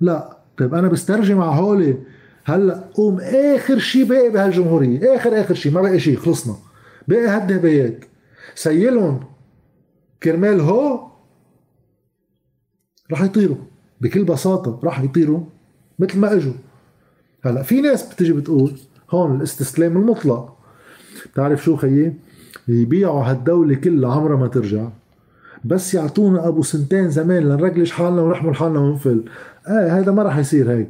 لا. 0.00 0.38
طيب 0.58 0.74
أنا 0.74 0.88
بسترجم 0.88 1.40
على 1.40 1.60
هولي 1.60 1.98
هلأ 2.44 2.90
قوم 2.94 3.20
آخر 3.20 3.78
شيء 3.78 4.04
باقي 4.04 4.30
بهالجمهورية 4.30 5.16
آخر 5.16 5.40
آخر 5.40 5.54
شيء 5.54 5.72
ما 5.72 5.82
بقي 5.82 6.00
شيء 6.00 6.16
خلصنا. 6.16 6.54
باقي 7.08 7.26
هالدهبيات 7.26 8.04
سيلهم 8.54 9.20
كرمال 10.22 10.60
هو 10.60 11.06
رح 13.12 13.22
يطيروا 13.22 13.56
بكل 14.00 14.24
بساطة 14.24 14.80
رح 14.84 15.00
يطيروا 15.00 15.40
مثل 15.98 16.18
ما 16.18 16.32
إجوا. 16.32 16.52
هلأ 17.44 17.62
في 17.62 17.80
ناس 17.80 18.12
بتجي 18.14 18.32
بتقول 18.32 18.78
هون 19.10 19.36
الاستسلام 19.36 19.96
المطلق. 19.96 20.56
بتعرف 21.32 21.64
شو 21.64 21.76
خيي؟ 21.76 22.14
يبيعوا 22.68 23.22
هالدولة 23.24 23.74
كلها 23.74 24.12
عمرها 24.12 24.36
ما 24.36 24.46
ترجع. 24.46 24.88
بس 25.64 25.94
يعطونا 25.94 26.48
أبو 26.48 26.62
سنتين 26.62 27.10
زمان 27.10 27.42
لنرجلش 27.42 27.92
حالنا 27.92 28.22
ونحمل 28.22 28.54
حالنا 28.54 28.78
ونفل 28.78 29.24
إيه 29.68 29.98
هذا 29.98 30.12
ما 30.12 30.22
راح 30.22 30.38
يصير 30.38 30.72
هيك. 30.72 30.88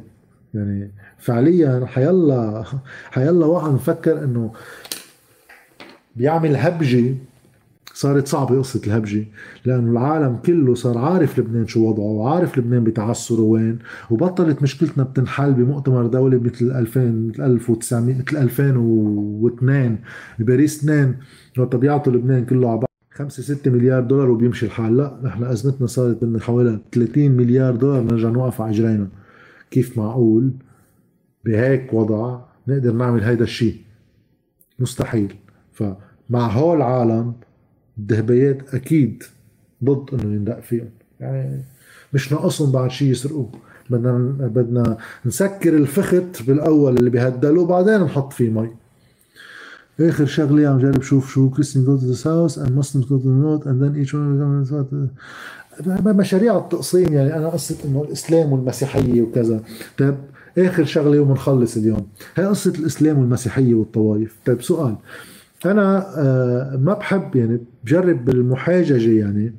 يعني 0.53 0.91
فعليا 1.17 1.85
حيلا 1.85 2.63
حيلا 3.11 3.45
واحد 3.45 3.69
مفكر 3.71 4.23
إنه 4.23 4.51
بيعمل 6.15 6.55
هبجة 6.55 7.15
صارت 7.93 8.27
صعبة 8.27 8.57
قصة 8.59 8.81
الهبجة 8.87 9.25
لأنه 9.65 9.91
العالم 9.91 10.35
كله 10.35 10.73
صار 10.73 10.97
عارف 10.97 11.39
لبنان 11.39 11.67
شو 11.67 11.89
وضعه 11.89 12.03
وعارف 12.03 12.57
لبنان 12.57 12.83
بتعثره 12.83 13.41
وين 13.41 13.79
وبطلت 14.09 14.63
مشكلتنا 14.63 15.03
بتنحل 15.03 15.53
بمؤتمر 15.53 16.07
دولي 16.07 16.37
مثل 16.37 16.71
2000 16.71 17.11
مثل 17.11 17.41
1900 17.41 18.15
مثل 18.21 18.37
2002 18.37 19.97
بباريس 20.39 20.83
2 20.83 21.15
وقت 21.57 21.75
بيعطوا 21.75 22.13
لبنان 22.13 22.45
كله 22.45 22.69
على 22.69 22.77
بعض 22.77 22.85
5 23.11 23.43
6 23.43 23.71
مليار 23.71 24.03
دولار 24.03 24.29
وبيمشي 24.29 24.65
الحال. 24.65 24.97
لا 24.97 25.19
نحن 25.23 25.43
أزمتنا 25.43 25.87
صارت 25.87 26.23
من 26.23 26.41
حوالي 26.41 26.79
30 26.91 27.31
مليار 27.31 27.75
دولار 27.75 28.03
نرجع 28.03 28.29
نوقف 28.29 28.61
على 28.61 28.71
اجرينا 28.71 29.07
كيف 29.71 29.97
معقول؟ 29.97 30.51
بهيك 31.45 31.93
وضع 31.93 32.39
نقدر 32.67 32.93
نعمل 32.93 33.23
هيدا 33.23 33.43
الشيء 33.43 33.75
مستحيل. 34.79 35.35
فمع 35.71 36.47
هول 36.47 36.77
العالم 36.77 37.33
الدهبيات 38.01 38.75
أكيد 38.75 39.23
ضد 39.83 40.09
إنه 40.13 40.35
يندق 40.35 40.59
فيهم. 40.59 40.89
يعني 41.19 41.61
مش 42.13 42.31
ناقصهم 42.31 42.71
بعد 42.71 42.91
شيء 42.91 43.11
يسرقوه. 43.11 43.49
بدنا 43.89 44.17
بدنا 44.47 44.97
نسكر 45.25 45.77
الفخت 45.77 46.43
بالأول 46.47 46.97
اللي 46.97 47.09
بهدلوا 47.09 47.63
وبعدين 47.63 48.01
نحط 48.01 48.33
فيه 48.33 48.49
مي. 48.49 48.69
آخر 49.99 50.25
شغلة 50.25 50.67
عم 50.67 50.79
جرب 50.79 51.01
شوف 51.01 51.33
شو 51.33 51.49
Christians 51.49 51.85
go 51.85 51.97
to 51.97 52.05
the 52.05 52.13
south 52.13 52.59
and 52.59 52.71
Muslims 52.71 53.05
go 53.05 53.17
to 53.17 53.29
the 53.29 53.35
north 53.35 53.67
and 53.67 53.83
then 53.83 53.95
each 53.95 54.15
مشاريع 56.05 56.57
التقسيم 56.57 57.13
يعني. 57.13 57.35
أنا 57.37 57.49
قصة 57.49 57.75
إنه 57.85 58.03
الإسلام 58.03 58.51
والمسيحية 58.51 59.21
وكذا. 59.21 59.63
طيب 59.97 60.15
آخر 60.57 60.85
شغلة 60.85 61.19
وبنخلص 61.19 61.77
اليوم. 61.77 62.07
هي 62.35 62.45
قصة 62.45 62.73
الإسلام 62.79 63.17
والمسيحية 63.17 63.73
والطوائف. 63.73 64.35
طيب 64.45 64.61
سؤال. 64.61 64.95
أنا 65.65 66.13
آه، 66.17 66.77
ما 66.77 66.93
بحب 66.93 67.35
يعني 67.35 67.59
بجرب 67.83 68.25
بالمحاججة 68.25 69.19
يعني. 69.19 69.55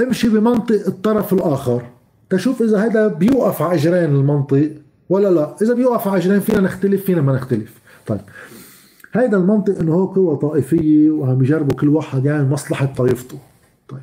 امشي 0.00 0.28
بمنطق 0.28 0.86
الطرف 0.86 1.32
الآخر. 1.32 1.82
تشوف 2.30 2.62
إذا 2.62 2.78
هذا 2.78 3.06
بيوقف 3.06 3.62
على 3.62 3.74
إجرين 3.74 4.04
المنطق 4.04 4.70
ولا 5.08 5.28
لا. 5.28 5.56
إذا 5.62 5.74
بيوقف 5.74 6.08
على 6.08 6.16
إجرين 6.16 6.40
فينا 6.40 6.60
نختلف 6.60 7.04
فينا 7.04 7.22
ما 7.22 7.34
نختلف. 7.34 7.80
طيب 8.06 8.20
هيدا 9.12 9.36
المنطق 9.36 9.78
إنه 9.78 9.94
هو 9.94 10.06
قوة 10.06 10.36
طائفية 10.36 11.10
وعم 11.10 11.42
يجربوا 11.42 11.76
كل 11.76 11.88
واحد 11.88 12.24
يعني 12.24 12.48
مصلحة 12.48 12.86
طائفته. 12.86 13.38
طيب 13.88 14.00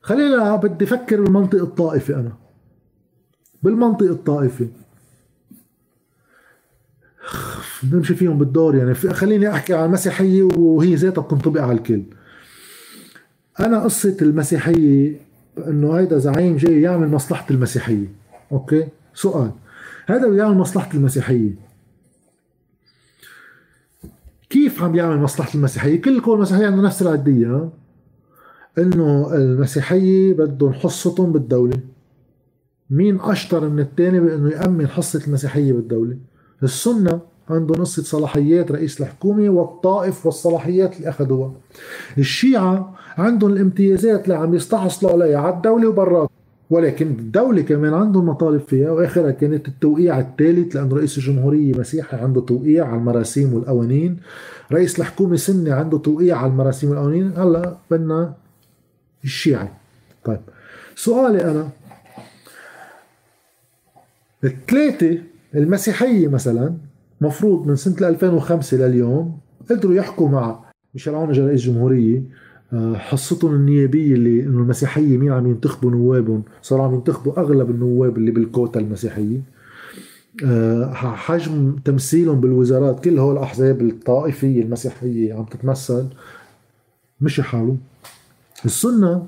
خلينا 0.00 0.56
بدي 0.56 0.84
أفكر 0.84 1.20
بالمنطق 1.20 1.60
الطائفي 1.60 2.14
أنا. 2.14 2.32
بالمنطق 3.62 4.06
الطائفي 4.06 4.68
نمشي 7.92 8.14
فيهم 8.14 8.38
بالدور 8.38 8.74
يعني. 8.74 8.94
خليني 8.94 9.50
أحكي 9.50 9.74
عن 9.74 9.84
المسيحية 9.84 10.42
وهي 10.42 10.94
ذاتها 10.94 11.22
بتنطبق 11.22 11.60
على 11.60 11.72
الكل. 11.72 12.02
أنا 13.60 13.84
قصة 13.84 14.16
المسيحية 14.22 15.20
إنه 15.66 15.92
هيدا 15.92 16.18
زعيم 16.18 16.56
جاي 16.56 16.82
يعمل 16.82 17.08
مصلحة 17.08 17.46
المسيحية. 17.50 18.06
أوكي؟ 18.52 18.88
سؤال. 19.14 19.50
هذا 20.06 20.28
بيعمل 20.28 20.56
مصلحة 20.56 20.90
المسيحية. 20.94 21.50
كيف 24.50 24.82
عم 24.82 24.92
بيعمل 24.92 25.18
مصلحة 25.18 25.50
المسيحية؟ 25.54 26.00
كل 26.00 26.20
كل 26.20 26.32
المسيحية 26.32 26.66
عنده 26.66 26.82
نفس 26.82 27.02
العديه 27.02 27.70
إنه 28.78 29.34
المسيحية 29.34 30.32
بدهم 30.32 30.72
حصتهم 30.72 31.32
بالدولة. 31.32 31.80
مين 32.90 33.20
أشطر 33.20 33.68
من 33.68 33.80
الثاني 33.80 34.20
بإنه 34.20 34.50
يأمن 34.50 34.86
حصة 34.86 35.26
المسيحية 35.26 35.72
بالدولة؟ 35.72 36.16
السنة 36.62 37.20
عنده 37.50 37.74
قصة 37.74 38.02
صلاحيات 38.02 38.72
رئيس 38.72 39.00
الحكومة 39.00 39.48
والطائف 39.48 40.26
والصلاحيات 40.26 40.96
اللي 40.96 41.08
أخذوها. 41.08 41.52
الشيعة 42.18 42.94
عندهم 43.18 43.52
الامتيازات 43.52 44.24
اللي 44.24 44.34
عم 44.34 44.54
يستحصلوا 44.54 45.12
عليها 45.12 45.38
على 45.38 45.54
الدولة 45.54 45.88
وبرات 45.88 46.30
ولكن 46.70 47.06
الدولة 47.06 47.62
كمان 47.62 47.94
عندهم 47.94 48.26
مطالب 48.26 48.60
فيها 48.60 48.90
وآخرها 48.90 49.30
كانت 49.30 49.68
التوقيع 49.68 50.20
الثالث 50.20 50.76
لأن 50.76 50.92
رئيس 50.92 51.18
الجمهورية 51.18 51.78
مسيحي 51.78 52.16
عنده 52.16 52.40
توقيع 52.40 52.86
على 52.86 52.96
المراسيم 52.96 53.54
والقوانين. 53.54 54.20
رئيس 54.72 54.98
الحكومة 54.98 55.36
سني 55.36 55.70
عنده 55.70 55.98
توقيع 55.98 56.36
على 56.36 56.52
المراسيم 56.52 56.90
والقوانين. 56.90 57.32
هلا 57.36 57.76
بدنا 57.90 58.34
الشيعي 59.24 59.68
طيب 60.24 60.40
سؤالي 60.96 61.50
أنا. 61.50 61.68
الثلاثة 64.44 65.18
المسيحية 65.54 66.28
مثلا 66.28 66.74
مفروض 67.20 67.66
من 67.66 67.76
سنة 67.76 68.08
2005 68.08 68.76
لليوم 68.76 69.38
قدروا 69.70 69.94
يحكوا 69.94 70.28
مع 70.28 70.64
ميشيل 70.94 71.14
عون 71.14 71.30
رئيس 71.30 71.60
جمهورية 71.60 72.22
آه، 72.72 72.94
حصتهم 72.94 73.54
النيابية 73.54 74.14
اللي 74.14 74.42
إنه 74.42 74.58
المسيحية 74.58 75.18
مين 75.18 75.32
عم 75.32 75.46
ينتخبوا 75.46 75.90
نوابهم 75.90 76.42
صاروا 76.62 76.84
عم 76.84 76.94
ينتخبوا 76.94 77.40
أغلب 77.40 77.70
النواب 77.70 78.16
اللي 78.16 78.30
بالكوتا 78.30 78.80
المسيحية. 78.80 79.40
آه، 80.44 80.92
حجم 80.92 81.76
تمثيلهم 81.84 82.40
بالوزارات 82.40 83.04
كل 83.04 83.18
هول 83.18 83.36
الأحزاب 83.36 83.80
الطائفية 83.82 84.62
المسيحية 84.62 85.34
عم 85.34 85.44
تتمثل 85.44 86.06
مشي 87.20 87.42
حاله 87.42 87.76
السنة 88.64 89.26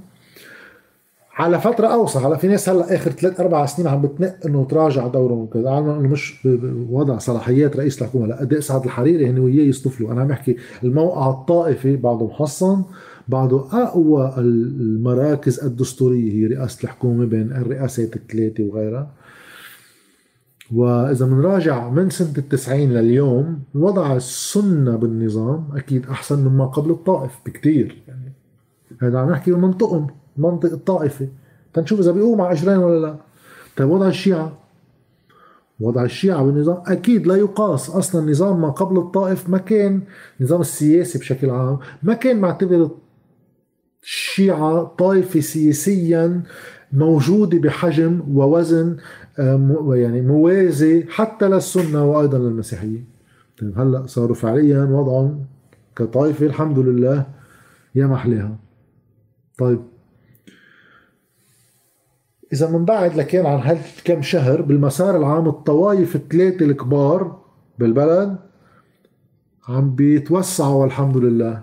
على 1.37 1.61
فترة 1.61 1.87
أوسع 1.87 2.25
على 2.25 2.39
في 2.39 2.49
ناس 2.49 2.69
هلا 2.69 2.95
آخر 2.95 3.11
ثلاث 3.11 3.41
أربع 3.41 3.67
سنين 3.67 3.89
عم 3.89 4.03
بتنق 4.03 4.37
إنه 4.47 4.65
تراجع 4.65 5.07
دورهم 5.07 5.39
وكذا. 5.39 5.71
على 5.71 5.79
إنه 5.79 6.09
مش 6.09 6.49
وضع 6.91 7.19
صلاحيات 7.19 7.77
رئيس 7.77 8.03
الحكومة 8.03 8.27
لا 8.27 8.41
قد 8.41 8.59
سعد 8.59 8.85
الحريري 8.85 9.31
هن 9.31 9.39
وياه 9.39 9.65
يصطفلوا 9.65 10.13
أنا 10.13 10.21
عم 10.21 10.29
بحكي 10.29 10.57
الموقع 10.85 11.31
الطائفي 11.31 11.97
بعده 11.97 12.27
محصن 12.27 12.83
بعده 13.29 13.65
أقوى 13.73 14.35
المراكز 14.39 15.61
الدستورية 15.65 16.33
هي 16.33 16.47
رئاسة 16.47 16.85
الحكومة 16.85 17.25
بين 17.25 17.53
الرئاسات 17.53 18.17
الثلاثة 18.17 18.65
وغيرها. 18.65 19.11
وإذا 20.75 21.27
بنراجع 21.27 21.91
من 21.91 22.11
سنة 22.11 22.33
التسعين 22.39 22.93
لليوم 22.93 23.59
وضع 23.75 24.17
السنة 24.17 24.97
بالنظام 24.97 25.69
أكيد 25.75 26.07
أحسن 26.07 26.49
مما 26.49 26.67
قبل 26.67 26.91
الطائف 26.91 27.33
بكتير. 27.47 28.03
يعني 28.09 28.33
هذا 29.03 29.19
عم 29.19 29.31
نحكي 29.31 29.51
بمنطقهم 29.53 30.07
منطق 30.39 30.73
الطائفة. 30.73 31.29
تنشوف 31.75 32.01
إذا 32.01 32.13
بيقوم 32.13 32.41
على 32.41 32.53
أجرين 32.53 32.79
ولا 32.79 33.07
لا. 33.07 33.17
طيب 33.77 33.89
وضع 33.89 34.09
الشيعة. 34.09 34.59
وضع 35.81 36.05
الشيعة 36.05 36.45
بالنظام 36.45 36.83
أكيد 36.87 37.27
لا 37.27 37.37
يقاس 37.37 37.91
أصلا 37.91 38.31
نظام 38.31 38.61
ما 38.61 38.71
قبل 38.71 38.99
الطائف 38.99 39.49
ما 39.49 39.59
كان 39.59 40.03
نظام 40.41 40.61
السياسي 40.61 41.19
بشكل 41.19 41.51
عام. 41.51 41.79
ما 42.03 42.15
كان 42.15 42.41
معتبر 42.41 42.91
الشيعة 44.03 44.85
طائفة 44.99 45.41
سياسيا 45.41 46.43
موجودة 46.93 47.59
بحجم 47.59 48.21
ووزن 48.31 48.97
آه، 49.39 49.89
يعني 49.95 50.21
موازي 50.21 51.07
حتى 51.09 51.49
للسنة 51.49 52.05
وأيضا 52.05 52.39
للمسيحية. 52.39 53.05
طيب 53.61 53.79
هلأ 53.79 54.07
صاروا 54.07 54.35
فعليا 54.35 54.85
وضعهم 54.85 55.45
كطائفة 55.97 56.47
الحمد 56.47 56.79
لله 56.79 57.27
يا 57.95 58.07
محلها 58.07 58.57
طيب 59.59 59.81
إذا 62.53 62.71
من 62.71 62.85
بعد 62.85 63.17
لكان 63.17 63.47
عن 63.47 63.59
هالكم 63.59 64.23
شهر 64.23 64.63
بالمسار 64.63 65.17
العام 65.17 65.49
الطوائف 65.49 66.17
الثلاثة 66.17 66.65
الكبار 66.65 67.39
بالبلد 67.79 68.37
عم 69.69 69.95
بيتوسعوا 69.95 70.83
والحمد 70.83 71.17
لله. 71.17 71.63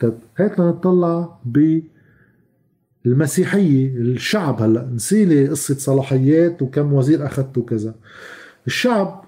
طيب 0.00 0.14
هيك 0.36 0.60
نطلع 0.60 1.38
بالمسيحية 3.04 3.96
الشعب 3.96 4.62
هلأ 4.62 4.90
نسيلي 4.94 5.48
قصة 5.48 5.74
صلاحيات 5.74 6.62
وكم 6.62 6.92
وزير 6.92 7.26
أخذت 7.26 7.58
وكذا. 7.58 7.94
الشعب 8.66 9.24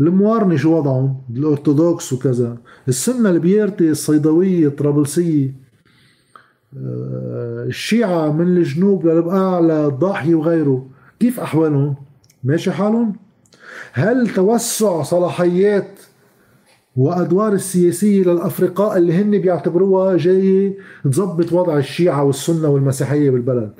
الموارنة 0.00 0.56
شو 0.56 0.76
وضعهم؟ 0.76 1.22
الأرثوذكس 1.30 2.12
وكذا. 2.12 2.56
السنة 2.88 3.30
البيرتي 3.30 3.90
الصيدوية 3.90 4.66
الطرابلسية 4.66 5.46
آه، 5.48 5.65
الشيعة 6.76 8.32
من 8.32 8.56
الجنوب 8.56 9.06
للبقاع 9.06 9.60
للضاحية 9.60 10.34
وغيره 10.34 10.86
كيف 11.20 11.40
أحوالهم؟ 11.40 11.94
ماشي 12.44 12.72
حالهم؟ 12.72 13.16
هل 13.92 14.28
توسع 14.28 15.02
صلاحيات 15.02 15.90
وأدوار 16.96 17.52
السياسية 17.52 18.24
للأفرقاء 18.24 18.98
اللي 18.98 19.12
هن 19.12 19.30
بيعتبروها 19.30 20.16
جاية 20.16 20.76
تظبط 21.04 21.52
وضع 21.52 21.78
الشيعة 21.78 22.24
والسنة 22.24 22.68
والمسيحية 22.68 23.30
بالبلد 23.30 23.72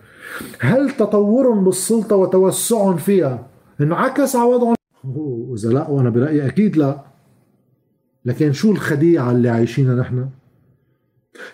هل 0.60 0.90
تطورهم 0.90 1.64
بالسلطة 1.64 2.16
وتوسعهم 2.16 2.96
فيها 2.96 3.46
انعكس 3.80 4.36
على 4.36 4.48
وضعهم 4.48 4.76
واذا 5.04 5.68
لا 5.68 5.88
وأنا 5.90 6.10
برأيي 6.10 6.46
أكيد 6.46 6.76
لا 6.76 7.00
لكن 8.24 8.52
شو 8.52 8.70
الخديعة 8.70 9.30
اللي 9.30 9.48
عايشينها 9.48 9.94
نحن 9.94 10.28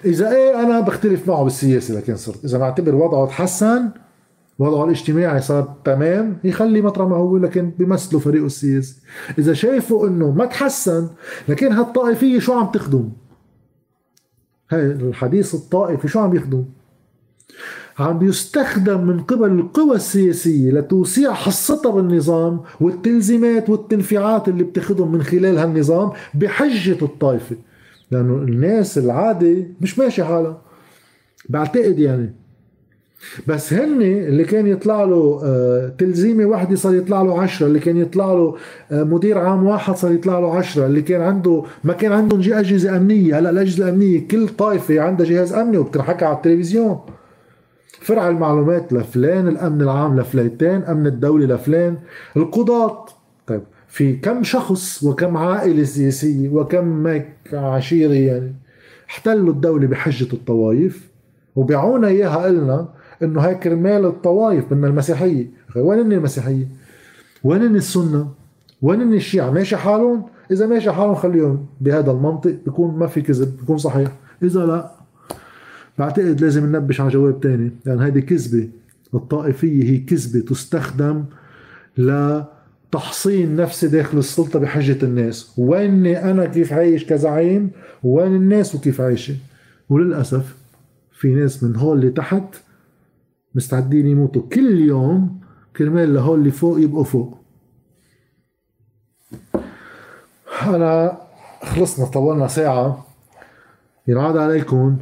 إذا 0.04 0.32
إيه 0.32 0.60
أنا 0.60 0.80
بختلف 0.80 1.28
معه 1.28 1.44
بالسياسة 1.44 1.94
لكن 1.94 2.16
صرت 2.16 2.44
إذا 2.44 2.58
بعتبر 2.58 2.94
وضعه 2.94 3.26
تحسن 3.26 3.90
وضعه 4.58 4.84
الاجتماعي 4.84 5.40
صار 5.40 5.74
تمام 5.84 6.38
يخلي 6.44 6.82
مطرح 6.82 7.08
ما 7.08 7.16
هو 7.16 7.36
لكن 7.36 7.70
بيمثلوا 7.78 8.20
فريقه 8.20 8.46
السياسي. 8.46 8.96
إذا 9.38 9.52
شايفوا 9.52 10.08
إنه 10.08 10.30
ما 10.30 10.44
تحسن 10.44 11.08
لكن 11.48 11.72
هالطائفية 11.72 12.38
شو 12.38 12.52
عم 12.52 12.66
تخدم؟ 12.66 13.08
هاي 14.70 14.86
الحديث 14.86 15.54
الطائفي 15.54 16.08
شو 16.08 16.18
عم 16.18 16.36
يخدم؟ 16.36 16.64
عم 17.98 18.18
بيستخدم 18.18 19.06
من 19.06 19.20
قبل 19.20 19.50
القوى 19.50 19.96
السياسية 19.96 20.70
لتوسيع 20.70 21.32
حصتها 21.32 21.92
بالنظام 21.92 22.60
والتلزيمات 22.80 23.70
والتنفيعات 23.70 24.48
اللي 24.48 24.64
بتاخذهم 24.64 25.12
من 25.12 25.22
خلال 25.22 25.58
هالنظام 25.58 26.10
بحجة 26.34 27.04
الطائفة. 27.04 27.56
لأنه 28.12 28.34
الناس 28.34 28.98
العادي 28.98 29.66
مش 29.80 29.98
ماشي 29.98 30.24
حالها. 30.24 30.62
بعتقد 31.48 31.98
يعني. 31.98 32.34
بس 33.46 33.72
هن 33.72 34.02
اللي 34.02 34.44
كان 34.44 34.66
يطلع 34.66 35.04
له 35.04 35.40
آه، 35.44 35.88
تلزيمة 35.98 36.44
واحدة 36.44 36.76
صار 36.76 36.94
يطلع 36.94 37.22
له 37.22 37.40
عشرة 37.42 37.66
اللي 37.66 37.78
كان 37.78 37.96
يطلع 37.96 38.32
له 38.32 38.56
آه، 38.92 39.02
مدير 39.02 39.38
عام 39.38 39.66
واحد 39.66 39.96
صار 39.96 40.12
يطلع 40.12 40.38
له 40.38 40.54
عشرة 40.54 40.86
اللي 40.86 41.02
كان 41.02 41.20
عنده 41.20 41.64
ما 41.84 41.92
كان 41.92 42.12
عندهم 42.12 42.40
أجهزة 42.40 42.96
أمنية. 42.96 43.38
هلأ 43.38 43.50
الأجهزة 43.50 43.84
الأمنية 43.84 44.28
كل 44.28 44.48
طائفة 44.48 45.00
عندها 45.00 45.26
جهاز 45.26 45.52
أمني 45.52 45.78
وبتنحكى 45.78 46.24
على 46.24 46.36
التلفزيون. 46.36 47.00
فرع 48.00 48.28
المعلومات 48.28 48.92
لفلان 48.92 49.48
الأمن 49.48 49.82
العام 49.82 50.20
لفليتين 50.20 50.82
أمن 50.82 51.06
الدولة 51.06 51.46
لفلان. 51.54 51.96
القضاة. 52.36 53.06
طيب 53.46 53.62
في 53.92 54.16
كم 54.16 54.42
شخص 54.42 55.02
وكم 55.02 55.36
عائلة 55.36 55.84
سياسية 55.84 56.48
وكم 56.48 57.22
عشيرة 57.52 58.12
يعني 58.12 58.54
احتلوا 59.10 59.52
الدولة 59.52 59.86
بحجة 59.86 60.32
الطوائف 60.32 61.08
وبيعونا 61.56 62.08
إياها 62.08 62.48
إلنا 62.48 62.88
إنه 63.22 63.40
هاي 63.40 63.54
كرمال 63.54 64.04
الطوائف 64.06 64.72
من 64.72 64.84
المسيحية. 64.84 65.46
وين 65.76 65.98
هن 65.98 66.12
المسيحية؟ 66.12 66.68
وين 67.44 67.62
هن 67.62 67.76
السنة؟ 67.76 68.28
وين 68.82 69.00
هن 69.00 69.14
الشيعة؟ 69.14 69.50
ماشي 69.50 69.76
حالهم؟ 69.76 70.24
إذا 70.50 70.66
ماشي 70.66 70.92
حالهم 70.92 71.14
خليهم 71.14 71.66
بهذا 71.80 72.10
المنطق 72.10 72.54
بيكون 72.64 72.98
ما 72.98 73.06
في 73.06 73.22
كذب 73.22 73.56
بيكون 73.60 73.78
صحيح. 73.78 74.12
إذا 74.42 74.66
لا 74.66 74.90
بعتقد 75.98 76.40
لازم 76.40 76.66
ننبش 76.66 77.00
على 77.00 77.10
جواب 77.10 77.40
تاني. 77.40 77.72
لأن 77.84 77.98
يعني 77.98 78.10
هذه 78.10 78.20
كذبة 78.20 78.68
الطائفية 79.14 79.84
هي 79.84 79.98
كذبة 79.98 80.40
تستخدم 80.40 81.24
لتحصين 82.94 83.56
نفسي 83.56 83.88
داخل 83.88 84.18
السلطة 84.18 84.58
بحجة 84.58 85.04
الناس. 85.04 85.54
ويني 85.58 86.30
أنا 86.30 86.46
كيف 86.46 86.72
عايش 86.72 87.06
كزعيم؟ 87.06 87.70
وين 88.02 88.36
الناس 88.36 88.74
وكيف 88.74 89.00
عايشة؟ 89.00 89.36
وللأسف 89.88 90.56
في 91.12 91.28
ناس 91.28 91.62
من 91.62 91.76
هول 91.76 91.98
اللي 91.98 92.10
تحت 92.10 92.44
مستعدين 93.54 94.06
يموتوا 94.06 94.42
كل 94.52 94.80
يوم 94.80 95.40
كرمال 95.76 96.14
لهول 96.14 96.38
اللي 96.38 96.50
فوق 96.50 96.80
يبقوا 96.80 97.04
فوق. 97.04 97.38
أنا 100.62 101.18
خلصنا 101.62 102.06
طولنا 102.06 102.48
ساعة. 102.48 103.06
ينعاد 104.08 104.36
عليكم. 104.36 104.98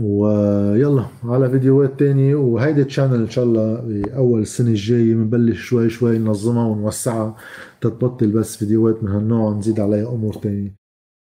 ويلا 0.00 1.06
على 1.24 1.50
فيديوهات 1.50 1.98
تانية 1.98 2.34
وهيدي 2.34 2.82
الشانل 2.82 3.14
إن 3.14 3.30
شاء 3.30 3.44
الله 3.44 3.80
باول 3.80 4.40
السنة 4.40 4.68
الجاية 4.68 5.14
بنبلش 5.14 5.60
شوي 5.60 5.90
شوي 5.90 6.18
ننظمها 6.18 6.66
ونوسعها 6.66 7.36
تتبطل 7.80 8.30
بس 8.30 8.56
فيديوهات 8.56 9.02
من 9.02 9.10
هالنوع 9.10 9.48
ونزيد 9.50 9.80
عليها 9.80 10.08
أمور 10.08 10.34
تانية. 10.34 10.83